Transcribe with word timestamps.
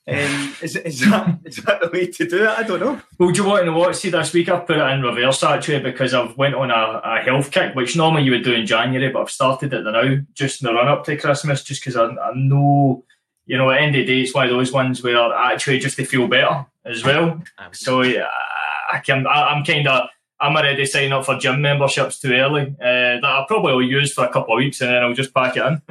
Um, 0.09 0.55
is, 0.61 0.77
is 0.77 1.01
that 1.01 1.39
is 1.43 1.57
that 1.57 1.81
the 1.81 1.89
way 1.89 2.07
to 2.07 2.25
do 2.25 2.43
it? 2.43 2.49
I 2.49 2.63
don't 2.63 2.79
know. 2.79 3.01
Well, 3.17 3.31
do 3.31 3.41
you 3.41 3.47
want 3.47 3.65
to 3.65 3.73
watch? 3.73 3.97
See, 3.97 4.09
this 4.09 4.31
week 4.31 4.47
I've 4.47 4.65
put 4.65 4.77
it 4.77 4.81
in 4.81 5.01
reverse 5.01 5.43
actually 5.43 5.81
because 5.81 6.13
I've 6.13 6.37
went 6.37 6.55
on 6.55 6.71
a, 6.71 7.01
a 7.03 7.21
health 7.21 7.51
kick, 7.51 7.75
which 7.75 7.97
normally 7.97 8.23
you 8.23 8.31
would 8.31 8.45
do 8.45 8.53
in 8.53 8.65
January, 8.65 9.11
but 9.11 9.23
I've 9.23 9.29
started 9.29 9.73
it 9.73 9.83
now, 9.83 10.17
just 10.33 10.61
in 10.61 10.67
the 10.67 10.73
run 10.73 10.87
up 10.87 11.03
to 11.05 11.17
Christmas, 11.17 11.61
just 11.61 11.81
because 11.81 11.97
I, 11.97 12.05
I 12.05 12.31
know, 12.35 13.03
you 13.45 13.57
know, 13.57 13.69
at 13.69 13.75
the 13.75 13.81
end 13.81 13.95
of 13.97 13.99
the 13.99 14.05
day, 14.05 14.21
it's 14.21 14.33
one 14.33 14.45
of 14.45 14.51
those 14.51 14.71
ones 14.71 15.03
where 15.03 15.33
actually 15.33 15.79
just 15.79 15.97
to 15.97 16.05
feel 16.05 16.29
better 16.29 16.65
as 16.85 17.03
well. 17.03 17.43
So 17.73 18.01
yeah, 18.01 18.27
I 18.93 18.99
can, 18.99 19.27
I, 19.27 19.47
I'm 19.49 19.65
kind 19.65 19.89
of, 19.89 20.07
I'm 20.39 20.55
already 20.55 20.85
signing 20.85 21.13
up 21.13 21.25
for 21.25 21.37
gym 21.37 21.61
memberships 21.61 22.19
too 22.19 22.33
early. 22.33 22.75
Uh, 22.79 23.19
that 23.21 23.23
I'll 23.23 23.47
probably 23.47 23.73
will 23.73 23.83
use 23.83 24.13
for 24.13 24.25
a 24.25 24.31
couple 24.31 24.53
of 24.53 24.59
weeks 24.59 24.81
and 24.81 24.91
then 24.91 25.03
I'll 25.03 25.13
just 25.13 25.33
pack 25.33 25.57
it 25.57 25.65
in. 25.65 25.81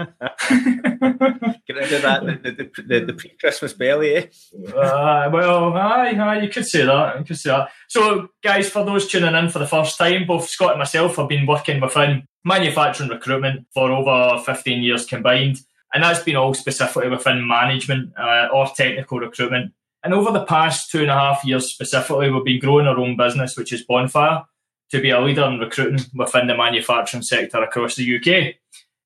Get 1.66 1.76
rid 1.76 1.92
of 1.92 2.02
that 2.02 2.42
the, 2.42 2.50
the, 2.52 2.82
the, 2.82 3.06
the 3.06 3.12
pre-Christmas 3.12 3.72
belly, 3.72 4.14
eh? 4.14 4.26
uh, 4.72 5.28
well, 5.32 5.74
aye, 5.74 6.10
aye, 6.12 6.40
you 6.42 6.48
could 6.48 6.66
say 6.66 6.84
that. 6.84 7.18
You 7.18 7.24
could 7.24 7.38
say 7.38 7.50
that. 7.50 7.70
So, 7.88 8.28
guys, 8.42 8.70
for 8.70 8.84
those 8.84 9.08
tuning 9.08 9.34
in 9.34 9.48
for 9.48 9.58
the 9.58 9.66
first 9.66 9.98
time, 9.98 10.26
both 10.26 10.48
Scott 10.48 10.72
and 10.72 10.78
myself 10.78 11.16
have 11.16 11.28
been 11.28 11.46
working 11.46 11.80
within 11.80 12.28
manufacturing 12.44 13.10
recruitment 13.10 13.66
for 13.74 13.90
over 13.90 14.40
15 14.44 14.82
years 14.82 15.04
combined, 15.06 15.58
and 15.92 16.04
that's 16.04 16.22
been 16.22 16.36
all 16.36 16.54
specifically 16.54 17.08
within 17.08 17.46
management 17.46 18.12
uh, 18.16 18.46
or 18.52 18.68
technical 18.68 19.18
recruitment. 19.18 19.72
And 20.06 20.14
over 20.14 20.30
the 20.30 20.44
past 20.44 20.88
two 20.88 21.00
and 21.00 21.10
a 21.10 21.14
half 21.14 21.44
years 21.44 21.68
specifically, 21.68 22.30
we've 22.30 22.44
been 22.44 22.60
growing 22.60 22.86
our 22.86 22.96
own 22.96 23.16
business, 23.16 23.56
which 23.56 23.72
is 23.72 23.82
Bonfire, 23.82 24.44
to 24.92 25.00
be 25.00 25.10
a 25.10 25.20
leader 25.20 25.42
in 25.46 25.58
recruiting 25.58 25.98
within 26.14 26.46
the 26.46 26.56
manufacturing 26.56 27.24
sector 27.24 27.60
across 27.60 27.96
the 27.96 28.16
UK. 28.16 28.54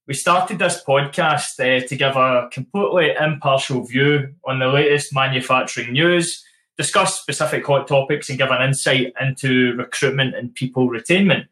We 0.07 0.13
started 0.13 0.59
this 0.59 0.85
podcast 0.87 1.59
uh, 1.59 1.87
to 1.87 1.97
give 1.97 2.17
a 2.17 2.51
completely 2.53 3.15
impartial 3.19 3.83
view 3.87 4.35
on 4.45 4.59
the 4.59 4.69
latest 4.69 5.15
manufacturing 5.15 5.95
news, 5.95 6.45
discuss 6.77 7.19
specific 7.19 7.67
hot 7.67 7.89
topics, 7.89 8.29
and 8.29 8.37
give 8.37 8.51
an 8.51 8.61
insight 8.61 9.15
into 9.19 9.73
recruitment 9.79 10.35
and 10.35 10.55
people 10.55 10.91
retainment. 10.91 11.47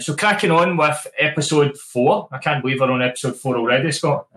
So, 0.00 0.14
cracking 0.14 0.52
on 0.52 0.76
with 0.76 1.08
episode 1.18 1.76
four. 1.76 2.28
I 2.30 2.38
can't 2.38 2.62
believe 2.62 2.78
we're 2.78 2.92
on 2.92 3.02
episode 3.02 3.34
four 3.34 3.56
already, 3.56 3.90
Scott. 3.90 4.28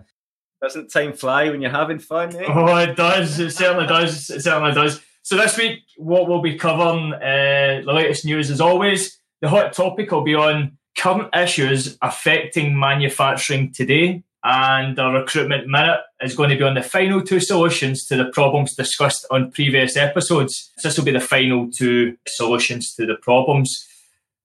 Doesn't 0.66 0.88
time 0.88 1.12
fly 1.12 1.48
when 1.48 1.60
you're 1.60 1.70
having 1.70 2.00
fun, 2.00 2.34
eh? 2.34 2.44
Oh, 2.48 2.76
it 2.78 2.96
does. 2.96 3.38
It 3.38 3.52
certainly 3.52 3.86
does. 3.86 4.28
It 4.30 4.40
certainly 4.40 4.74
does. 4.74 5.00
So, 5.22 5.36
this 5.36 5.56
week, 5.56 5.84
what 5.96 6.26
we'll 6.26 6.42
be 6.42 6.56
covering, 6.56 7.12
uh, 7.12 7.82
the 7.86 7.92
latest 7.92 8.24
news 8.24 8.50
as 8.50 8.60
always. 8.60 9.16
The 9.42 9.48
hot 9.48 9.74
topic 9.74 10.10
will 10.10 10.24
be 10.24 10.34
on 10.34 10.76
current 10.98 11.32
issues 11.36 11.96
affecting 12.02 12.76
manufacturing 12.76 13.70
today. 13.72 14.24
And 14.42 14.98
our 14.98 15.20
recruitment 15.20 15.68
minute 15.68 16.00
is 16.20 16.34
going 16.34 16.50
to 16.50 16.56
be 16.56 16.64
on 16.64 16.74
the 16.74 16.82
final 16.82 17.22
two 17.22 17.38
solutions 17.38 18.04
to 18.06 18.16
the 18.16 18.24
problems 18.24 18.74
discussed 18.74 19.24
on 19.30 19.52
previous 19.52 19.96
episodes. 19.96 20.72
So 20.78 20.88
this 20.88 20.98
will 20.98 21.04
be 21.04 21.12
the 21.12 21.20
final 21.20 21.70
two 21.70 22.16
solutions 22.26 22.92
to 22.96 23.06
the 23.06 23.14
problems. 23.22 23.86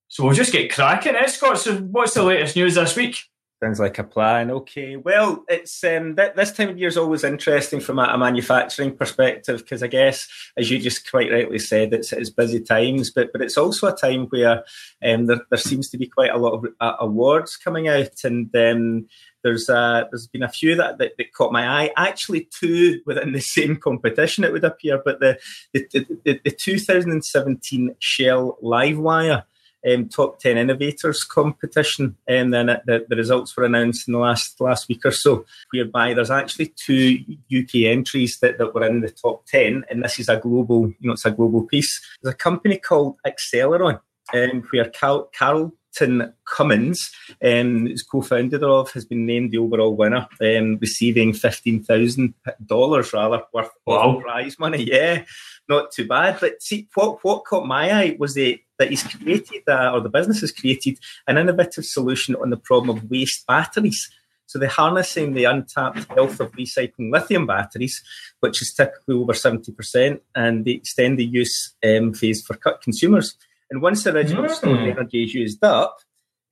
So 0.08 0.24
we'll 0.24 0.36
just 0.36 0.52
get 0.52 0.72
cracking, 0.72 1.16
eh, 1.16 1.26
Scott? 1.26 1.58
So 1.58 1.78
what's 1.78 2.14
the 2.14 2.22
latest 2.22 2.56
news 2.56 2.76
this 2.76 2.96
week? 2.96 3.18
Sounds 3.64 3.80
like 3.80 4.00
a 4.00 4.04
plan. 4.04 4.50
Okay. 4.50 4.96
Well, 4.96 5.46
it's 5.48 5.84
um, 5.84 6.16
th- 6.16 6.34
this 6.36 6.52
time 6.52 6.70
of 6.70 6.80
year 6.80 6.88
is 6.88 6.98
always 6.98 7.24
interesting 7.24 7.80
from 7.80 8.00
a, 8.00 8.06
a 8.06 8.18
manufacturing 8.18 8.98
perspective 8.98 9.60
because 9.60 9.84
I 9.84 9.88
guess, 9.88 10.28
as 10.58 10.72
you 10.72 10.80
just 10.80 11.08
quite 11.12 11.32
rightly 11.32 11.60
said, 11.60 11.94
it's, 11.94 12.12
it's 12.12 12.32
busy 12.32 12.60
times, 12.60 13.12
but 13.12 13.32
but 13.32 13.44
it's 13.44 13.60
also 13.60 13.86
a 13.86 13.96
time 13.96 14.26
where 14.32 14.64
um, 15.06 15.28
there, 15.28 15.42
there 15.52 15.60
seems 15.60 15.92
to 15.92 16.00
be 16.00 16.08
quite 16.08 16.32
a 16.32 16.40
lot 16.40 16.54
of 16.54 16.66
uh, 16.80 16.96
awards 17.00 17.56
coming 17.56 17.88
out, 17.88 18.24
and 18.24 18.50
um, 18.56 19.08
there's 19.44 19.70
uh, 19.70 20.06
there's 20.10 20.26
been 20.26 20.42
a 20.42 20.50
few 20.50 20.76
that, 20.78 20.98
that, 20.98 21.12
that 21.20 21.34
caught 21.34 21.54
my 21.54 21.84
eye. 21.84 21.92
Actually, 21.96 22.50
two 22.60 23.02
within 23.06 23.32
the 23.32 23.42
same 23.42 23.78
competition, 23.78 24.44
it 24.44 24.52
would 24.54 24.64
appear. 24.64 25.00
But 25.06 25.20
the 25.20 25.38
the, 25.72 25.88
the, 26.26 26.42
the 26.44 26.52
2017 26.52 27.96
Shell 28.00 28.58
Livewire 28.64 29.44
um, 29.90 30.10
top 30.10 30.40
10 30.40 30.58
innovators 30.58 31.24
competition 31.24 32.16
and 32.28 32.54
then 32.54 32.68
the, 32.86 33.06
the 33.10 33.16
results 33.16 33.56
were 33.56 33.64
announced 33.64 34.08
in 34.08 34.14
the 34.14 34.20
last 34.20 34.60
last 34.62 34.88
week 34.88 35.06
or 35.06 35.12
so 35.12 35.46
whereby 35.72 36.14
there's 36.14 36.32
actually 36.32 36.74
two 36.76 37.20
UK 37.56 37.86
entries 37.86 38.40
that, 38.40 38.58
that 38.58 38.74
were 38.74 38.86
in 38.86 39.02
the 39.02 39.10
top 39.10 39.46
10 39.48 39.86
and 39.90 40.04
this 40.04 40.20
is 40.20 40.30
a 40.30 40.38
global 40.38 40.88
you 41.00 41.08
know 41.08 41.14
it's 41.14 41.26
a 41.26 41.32
global 41.32 41.64
piece 41.64 42.00
there's 42.22 42.34
a 42.34 42.38
company 42.38 42.78
called 42.78 43.16
Aceleron 43.26 44.00
um, 44.34 44.64
where 44.72 44.90
Cal- 44.90 45.30
Carlton 45.38 46.34
Cummins, 46.46 47.12
um, 47.44 47.88
is 47.88 48.04
co-founded 48.04 48.64
of, 48.64 48.92
has 48.92 49.04
been 49.04 49.26
named 49.26 49.52
the 49.52 49.58
overall 49.58 49.96
winner, 49.96 50.28
um, 50.42 50.78
receiving 50.80 51.34
fifteen 51.34 51.84
thousand 51.84 52.34
dollars 52.66 53.12
rather 53.14 53.42
worth 53.54 53.72
Wow. 53.86 54.18
of 54.18 54.24
prize 54.24 54.58
money. 54.60 54.84
Yeah, 54.84 55.26
not 55.68 55.92
too 55.92 56.08
bad. 56.08 56.38
But 56.40 56.62
see, 56.62 56.88
what 56.94 57.24
what 57.24 57.44
caught 57.46 57.66
my 57.68 57.92
eye 57.92 58.16
was 58.18 58.36
the 58.36 58.62
that 58.82 58.90
he's 58.90 59.04
created, 59.04 59.64
uh, 59.68 59.92
or 59.94 60.02
the 60.02 60.10
business 60.10 60.42
has 60.42 60.52
created, 60.52 60.98
an 61.28 61.38
innovative 61.38 61.86
solution 61.86 62.36
on 62.36 62.50
the 62.50 62.58
problem 62.58 62.90
of 62.98 63.10
waste 63.10 63.46
batteries. 63.48 64.10
So 64.48 64.60
they're 64.60 64.68
harnessing 64.84 65.34
the 65.34 65.46
untapped 65.46 66.04
health 66.12 66.40
of 66.42 66.52
recycling 66.54 67.12
lithium 67.16 67.46
batteries, 67.48 68.04
which 68.42 68.62
is 68.62 68.74
typically 68.74 69.16
over 69.16 69.34
70%, 69.34 70.20
and 70.36 70.66
they 70.66 70.72
extend 70.72 71.18
the 71.20 71.26
use 71.26 71.74
um, 71.88 72.14
phase 72.14 72.42
for 72.46 72.56
cut 72.58 72.82
consumers. 72.82 73.36
And 73.70 73.82
once 73.82 74.04
the 74.04 74.12
original 74.14 74.46
Mm. 74.46 74.56
stored 74.58 74.80
energy 74.82 75.24
is 75.24 75.34
used 75.34 75.64
up, 75.64 76.00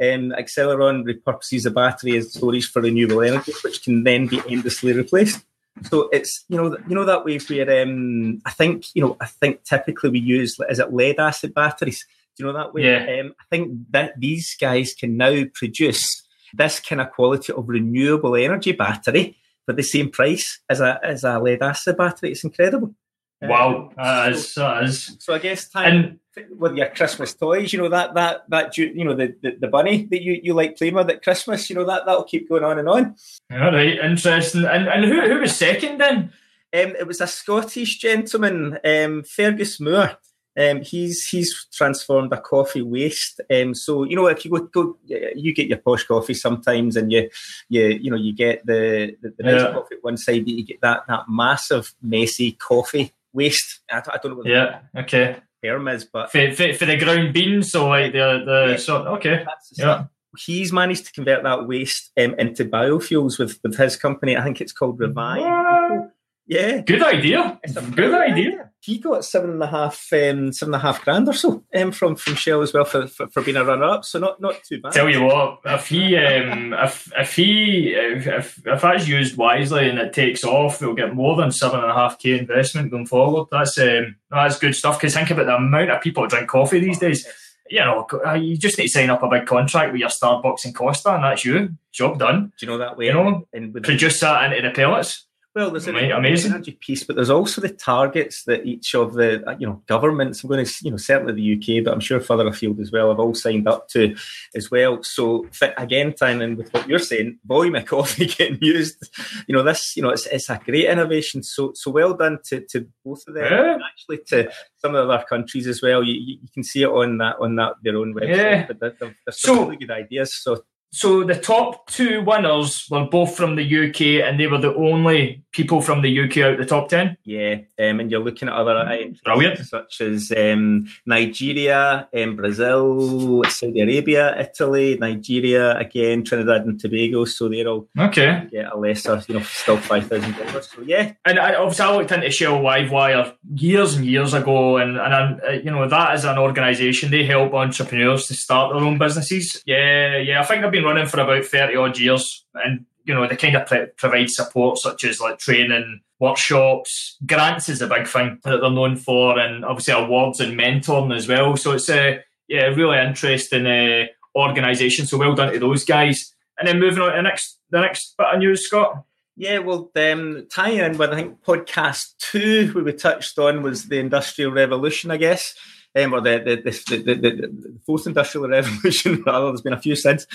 um, 0.01 0.31
Aceleron 0.41 1.03
repurposes 1.03 1.63
the 1.63 1.71
battery 1.71 2.15
as 2.15 2.31
storage 2.31 2.67
for 2.71 2.81
renewable 2.81 3.21
energy, 3.21 3.51
which 3.65 3.83
can 3.83 4.03
then 4.03 4.27
be 4.27 4.41
endlessly 4.47 4.93
replaced. 4.93 5.43
So 5.89 6.09
it's 6.17 6.45
you 6.49 6.57
know 6.57 6.77
you 6.87 6.95
know 6.95 7.05
that 7.05 7.25
way 7.25 7.37
where 7.49 7.83
um, 7.83 8.41
I 8.45 8.51
think 8.51 8.85
you 8.95 9.01
know 9.01 9.17
I 9.19 9.25
think 9.25 9.63
typically 9.63 10.09
we 10.09 10.19
use 10.19 10.57
is 10.69 10.79
it 10.79 10.93
lead 10.93 11.19
acid 11.19 11.53
batteries. 11.53 12.05
You 12.39 12.45
know 12.45 12.53
that 12.53 12.73
way? 12.73 12.83
Yeah. 12.83 13.21
Um, 13.21 13.35
I 13.39 13.43
think 13.49 13.77
that 13.91 14.19
these 14.19 14.55
guys 14.59 14.93
can 14.93 15.17
now 15.17 15.43
produce 15.53 16.23
this 16.53 16.79
kind 16.79 17.01
of 17.01 17.11
quality 17.11 17.53
of 17.53 17.67
renewable 17.67 18.35
energy 18.35 18.71
battery 18.71 19.37
for 19.65 19.73
the 19.73 19.83
same 19.83 20.09
price 20.09 20.59
as 20.69 20.81
a 20.81 20.99
as 21.03 21.23
a 21.23 21.39
lead 21.39 21.61
acid 21.61 21.97
battery. 21.97 22.31
It's 22.31 22.43
incredible. 22.43 22.95
Wow, 23.41 23.91
that 23.95 24.33
is, 24.33 24.53
that 24.55 24.83
is. 24.83 25.15
So 25.19 25.33
I 25.33 25.39
guess 25.39 25.69
time 25.69 26.19
and, 26.35 26.59
with 26.59 26.75
your 26.75 26.87
Christmas 26.87 27.33
toys, 27.33 27.71
you 27.71 27.79
know 27.79 27.87
that 27.87 28.13
that 28.15 28.49
that 28.49 28.77
you 28.77 29.05
know 29.05 29.15
the, 29.15 29.33
the, 29.41 29.57
the 29.61 29.67
bunny 29.67 30.07
that 30.11 30.21
you, 30.21 30.39
you 30.43 30.53
like 30.53 30.77
playing 30.77 30.95
with 30.95 31.09
at 31.09 31.23
Christmas, 31.23 31.69
you 31.69 31.75
know 31.75 31.85
that 31.85 32.05
that'll 32.05 32.25
keep 32.25 32.49
going 32.49 32.65
on 32.65 32.79
and 32.79 32.89
on. 32.89 33.15
All 33.51 33.71
right, 33.71 33.97
interesting. 33.97 34.65
And 34.65 34.87
and 34.89 35.05
who 35.05 35.21
who 35.21 35.39
was 35.39 35.55
second 35.55 35.99
then? 35.99 36.33
Um, 36.71 36.95
it 36.99 37.07
was 37.07 37.21
a 37.21 37.27
Scottish 37.27 37.97
gentleman, 37.97 38.77
um, 38.83 39.23
Fergus 39.23 39.79
Moore. 39.79 40.17
Um, 40.57 40.81
he's 40.81 41.27
he's 41.27 41.67
transformed 41.71 42.33
a 42.33 42.41
coffee 42.41 42.81
waste. 42.81 43.41
Um, 43.53 43.73
so 43.73 44.03
you 44.03 44.15
know, 44.15 44.27
if 44.27 44.43
you 44.43 44.51
go, 44.51 44.59
go, 44.65 44.97
you 45.05 45.53
get 45.53 45.67
your 45.67 45.77
posh 45.77 46.05
coffee 46.05 46.33
sometimes, 46.33 46.95
and 46.97 47.11
you 47.11 47.29
you 47.69 47.85
you 47.87 48.11
know 48.11 48.17
you 48.17 48.33
get 48.33 48.65
the 48.65 49.15
the, 49.21 49.33
the 49.37 49.43
nice 49.43 49.61
yeah. 49.61 49.71
coffee 49.71 49.95
at 49.95 50.03
one 50.03 50.17
side, 50.17 50.45
but 50.45 50.53
you 50.53 50.65
get 50.65 50.81
that 50.81 51.07
that 51.07 51.25
massive 51.29 51.93
messy 52.01 52.53
coffee 52.53 53.13
waste. 53.33 53.79
I, 53.89 53.97
I 53.97 54.17
don't 54.21 54.31
know 54.31 54.37
what 54.37 54.47
yeah 54.47 54.79
okay 54.97 55.37
term 55.63 55.87
is, 55.87 56.05
but 56.05 56.31
for, 56.31 56.51
for, 56.51 56.73
for 56.73 56.85
the 56.85 56.97
ground 56.97 57.33
beans, 57.33 57.71
so 57.71 57.87
like 57.87 58.13
the 58.13 58.43
the 58.45 58.67
yeah, 58.71 58.77
so 58.77 58.97
okay 59.07 59.45
yeah. 59.73 60.05
He's 60.37 60.71
managed 60.71 61.07
to 61.07 61.11
convert 61.11 61.41
that 61.43 61.67
waste 61.67 62.11
um, 62.15 62.35
into 62.35 62.63
biofuels 62.63 63.39
with, 63.39 63.59
with 63.63 63.75
his 63.75 63.95
company. 63.95 64.37
I 64.37 64.43
think 64.43 64.61
it's 64.61 64.71
called 64.71 64.99
Revive. 64.99 65.41
What? 65.41 66.08
Yeah, 66.49 66.81
good 66.81 67.03
idea. 67.03 67.59
It's 67.63 67.75
a 67.75 67.81
good 67.81 68.11
idea. 68.11 68.71
He 68.79 68.97
got 68.97 69.23
seven 69.23 69.51
and 69.51 69.61
a 69.61 69.67
half, 69.67 70.07
um, 70.11 70.51
seven 70.51 70.73
and 70.73 70.81
a 70.81 70.83
half 70.83 71.05
grand 71.05 71.27
or 71.27 71.33
so 71.33 71.63
um, 71.75 71.91
from 71.91 72.15
from 72.15 72.33
Shell 72.33 72.63
as 72.63 72.73
well 72.73 72.85
for, 72.85 73.05
for, 73.05 73.27
for 73.27 73.43
being 73.43 73.55
a 73.55 73.63
runner 73.63 73.83
up. 73.83 74.03
So 74.03 74.17
not 74.17 74.41
not 74.41 74.55
too 74.63 74.81
bad. 74.81 74.93
Tell 74.93 75.07
you 75.07 75.21
what, 75.21 75.59
if 75.63 75.89
he 75.89 76.17
um, 76.17 76.73
if 76.73 77.11
if 77.15 77.35
he 77.35 77.93
if, 77.95 78.65
if, 78.65 78.81
that's 78.81 79.07
used 79.07 79.37
wisely 79.37 79.89
and 79.89 79.99
it 79.99 80.11
takes 80.11 80.43
off, 80.43 80.81
we'll 80.81 80.95
get 80.95 81.13
more 81.13 81.35
than 81.35 81.51
seven 81.51 81.81
and 81.81 81.91
a 81.91 81.93
half 81.93 82.17
k 82.17 82.39
investment 82.39 82.89
going 82.89 83.05
forward. 83.05 83.45
That's 83.51 83.77
um, 83.77 84.15
that's 84.31 84.57
good 84.57 84.73
stuff. 84.75 84.99
Because 84.99 85.13
think 85.13 85.29
about 85.29 85.45
the 85.45 85.55
amount 85.55 85.91
of 85.91 86.01
people 86.01 86.23
that 86.23 86.31
drink 86.31 86.49
coffee 86.49 86.79
these 86.79 86.97
days. 86.97 87.27
You 87.69 87.81
know, 87.81 88.07
uh, 88.25 88.33
you 88.33 88.57
just 88.57 88.79
need 88.79 88.85
to 88.85 88.89
sign 88.91 89.11
up 89.11 89.21
a 89.21 89.29
big 89.29 89.45
contract 89.45 89.91
with 89.91 89.99
your 89.99 90.09
Starbucks 90.09 90.65
and 90.65 90.73
Costa, 90.73 91.13
and 91.13 91.23
that's 91.23 91.45
you. 91.45 91.77
Job 91.91 92.17
done. 92.17 92.51
Do 92.57 92.65
you 92.65 92.71
know 92.71 92.79
that 92.79 92.97
way? 92.97 93.05
You 93.05 93.13
know, 93.13 93.47
and 93.53 93.71
produce 93.83 94.19
that 94.21 94.51
into 94.51 94.67
the 94.67 94.73
pellets. 94.73 95.27
Well, 95.59 95.71
there's 95.71 95.87
an 95.87 95.97
amazing 95.97 96.53
energy 96.53 96.71
piece, 96.71 97.03
but 97.03 97.17
there's 97.17 97.29
also 97.29 97.59
the 97.59 97.67
targets 97.67 98.45
that 98.45 98.65
each 98.65 98.95
of 98.95 99.11
the 99.11 99.45
uh, 99.45 99.57
you 99.59 99.67
know 99.67 99.83
governments. 99.87 100.41
I'm 100.41 100.49
going 100.49 100.63
to 100.65 100.73
you 100.81 100.89
know 100.89 100.95
certainly 100.95 101.33
the 101.33 101.53
UK, 101.55 101.83
but 101.83 101.93
I'm 101.93 101.99
sure 101.99 102.21
further 102.21 102.47
afield 102.47 102.79
as 102.79 102.93
well. 102.93 103.09
Have 103.09 103.19
all 103.19 103.35
signed 103.35 103.67
up 103.67 103.89
to 103.89 104.15
as 104.55 104.71
well. 104.71 105.03
So 105.03 105.49
again, 105.75 106.13
tying 106.13 106.41
in 106.41 106.55
with 106.55 106.73
what 106.73 106.87
you're 106.87 106.97
saying, 106.97 107.39
volume 107.45 107.75
of 107.75 107.85
coffee 107.85 108.27
getting 108.27 108.59
used. 108.61 109.09
You 109.49 109.55
know 109.55 109.63
this. 109.63 109.97
You 109.97 110.03
know 110.03 110.11
it's, 110.11 110.27
it's 110.27 110.49
a 110.49 110.61
great 110.63 110.85
innovation. 110.85 111.43
So 111.43 111.73
so 111.75 111.91
well 111.91 112.13
done 112.13 112.39
to, 112.45 112.61
to 112.69 112.87
both 113.03 113.27
of 113.27 113.33
them. 113.33 113.51
Yeah. 113.51 113.79
actually 113.85 114.19
to 114.29 114.49
some 114.77 114.95
of 114.95 115.07
the 115.07 115.13
other 115.13 115.25
countries 115.25 115.67
as 115.67 115.81
well. 115.81 116.01
You, 116.01 116.13
you, 116.13 116.47
can 116.53 116.63
see 116.63 116.83
it 116.83 116.89
on 116.89 117.17
that 117.17 117.35
on 117.41 117.57
that 117.57 117.73
their 117.83 117.97
own 117.97 118.13
website. 118.13 118.37
Yeah. 118.37 118.65
But 118.65 118.79
they're, 118.79 118.95
they're 118.97 119.13
so, 119.31 119.65
really 119.65 119.75
good 119.75 119.91
ideas. 119.91 120.33
So 120.33 120.63
so 120.91 121.23
the 121.23 121.35
top 121.35 121.87
two 121.87 122.21
winners 122.21 122.87
were 122.89 123.05
both 123.05 123.35
from 123.35 123.55
the 123.55 123.63
UK, 123.63 124.27
and 124.27 124.39
they 124.39 124.47
were 124.47 124.57
the 124.57 124.73
only 124.73 125.43
people 125.51 125.81
from 125.81 126.01
the 126.01 126.19
UK 126.21 126.37
out 126.37 126.57
the 126.57 126.65
top 126.65 126.89
ten. 126.89 127.15
Yeah, 127.23 127.55
um, 127.79 127.99
and 127.99 128.09
you're 128.09 128.23
looking 128.23 128.47
at 128.47 128.55
other 128.55 128.75
brilliant 129.23 129.59
such 129.59 130.01
as 130.01 130.31
um, 130.35 130.87
Nigeria, 131.05 132.07
um, 132.15 132.35
Brazil, 132.35 133.43
Saudi 133.45 133.81
Arabia, 133.81 134.39
Italy, 134.39 134.97
Nigeria, 134.97 135.77
again 135.77 136.23
Trinidad 136.23 136.65
and 136.65 136.79
Tobago. 136.79 137.25
So 137.25 137.49
they're 137.49 137.67
all 137.67 137.87
okay. 137.97 138.47
Get 138.51 138.71
a 138.71 138.77
lesser, 138.77 139.21
you 139.27 139.35
know, 139.35 139.43
still 139.43 139.77
five 139.77 140.07
thousand 140.07 140.35
dollars. 140.37 140.69
So 140.69 140.81
yeah, 140.81 141.13
and 141.25 141.39
I, 141.39 141.55
obviously 141.55 141.85
I 141.85 141.95
looked 141.95 142.11
into 142.11 142.31
Shell 142.31 142.61
Livewire 142.61 143.35
years 143.53 143.95
and 143.95 144.05
years 144.05 144.33
ago, 144.33 144.77
and 144.77 144.97
and 144.97 145.13
I'm, 145.13 145.41
uh, 145.47 145.51
you 145.51 145.71
know 145.71 145.87
that 145.87 146.15
is 146.15 146.25
an 146.25 146.37
organisation 146.37 147.11
they 147.11 147.25
help 147.25 147.53
entrepreneurs 147.53 148.27
to 148.27 148.33
start 148.33 148.73
their 148.73 148.83
own 148.83 148.97
businesses. 148.97 149.61
Yeah, 149.65 150.17
yeah, 150.17 150.41
I 150.41 150.45
think 150.45 150.61
they've 150.61 150.71
been 150.71 150.78
running 150.83 151.07
for 151.07 151.19
about 151.19 151.45
30 151.45 151.75
odd 151.75 151.99
years 151.99 152.45
and 152.55 152.85
you 153.05 153.13
know 153.13 153.27
they 153.27 153.35
kind 153.35 153.55
of 153.55 153.67
pre- 153.67 153.87
provide 153.97 154.29
support 154.29 154.77
such 154.77 155.03
as 155.03 155.19
like 155.19 155.39
training 155.39 156.01
workshops. 156.19 157.17
Grants 157.25 157.69
is 157.69 157.81
a 157.81 157.87
big 157.87 158.07
thing 158.07 158.39
that 158.43 158.61
they're 158.61 158.69
known 158.69 158.97
for 158.97 159.39
and 159.39 159.63
obviously 159.65 159.93
awards 159.93 160.39
and 160.39 160.59
mentoring 160.59 161.15
as 161.15 161.27
well. 161.27 161.55
So 161.57 161.71
it's 161.71 161.89
a 161.89 162.19
yeah 162.47 162.65
really 162.65 162.99
interesting 162.99 163.65
uh, 163.65 164.05
organisation. 164.35 165.05
So 165.05 165.17
well 165.17 165.35
done 165.35 165.53
to 165.53 165.59
those 165.59 165.85
guys. 165.85 166.33
And 166.57 166.67
then 166.67 166.79
moving 166.79 167.01
on 167.01 167.11
to 167.11 167.15
the 167.15 167.21
next 167.21 167.59
the 167.69 167.81
next 167.81 168.15
bit 168.17 168.27
of 168.27 168.39
news 168.39 168.65
scott. 168.65 169.03
Yeah, 169.37 169.59
well, 169.59 169.89
um, 169.95 170.47
tying 170.51 170.79
in 170.79 170.97
with 170.97 171.11
I 171.11 171.15
think 171.15 171.41
podcast 171.43 172.17
two, 172.17 172.73
we 172.83 172.91
touched 172.91 173.39
on 173.39 173.63
was 173.63 173.85
the 173.85 173.99
Industrial 173.99 174.51
Revolution, 174.51 175.11
I 175.11 175.17
guess 175.17 175.55
um, 175.97 176.13
or 176.13 176.21
the 176.21 176.61
the, 176.63 176.71
the, 176.95 176.97
the, 176.97 177.15
the, 177.15 177.79
fourth 177.85 178.07
industrial 178.07 178.47
revolution, 178.47 179.23
rather, 179.25 179.47
there's 179.47 179.61
been 179.61 179.73
a 179.73 179.81
few 179.81 179.95
since, 179.95 180.27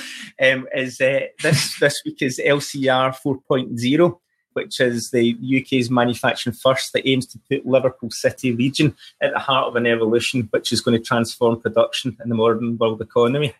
um, 0.42 0.66
is 0.74 1.00
uh, 1.00 1.20
this, 1.42 1.78
this 1.78 2.02
week 2.04 2.22
is 2.22 2.40
LCR 2.44 3.14
4.0 3.14 4.18
which 4.54 4.80
is 4.80 5.10
the 5.10 5.36
UK's 5.60 5.90
manufacturing 5.90 6.54
first 6.54 6.92
that 6.92 7.06
aims 7.06 7.26
to 7.26 7.38
put 7.50 7.66
Liverpool 7.66 8.10
City 8.10 8.52
region 8.52 8.96
at 9.20 9.32
the 9.32 9.38
heart 9.38 9.68
of 9.68 9.76
an 9.76 9.86
evolution 9.86 10.48
which 10.50 10.72
is 10.72 10.80
going 10.80 10.96
to 10.96 11.04
transform 11.04 11.60
production 11.60 12.16
in 12.22 12.28
the 12.28 12.34
modern 12.34 12.78
world 12.78 13.02
economy. 13.02 13.54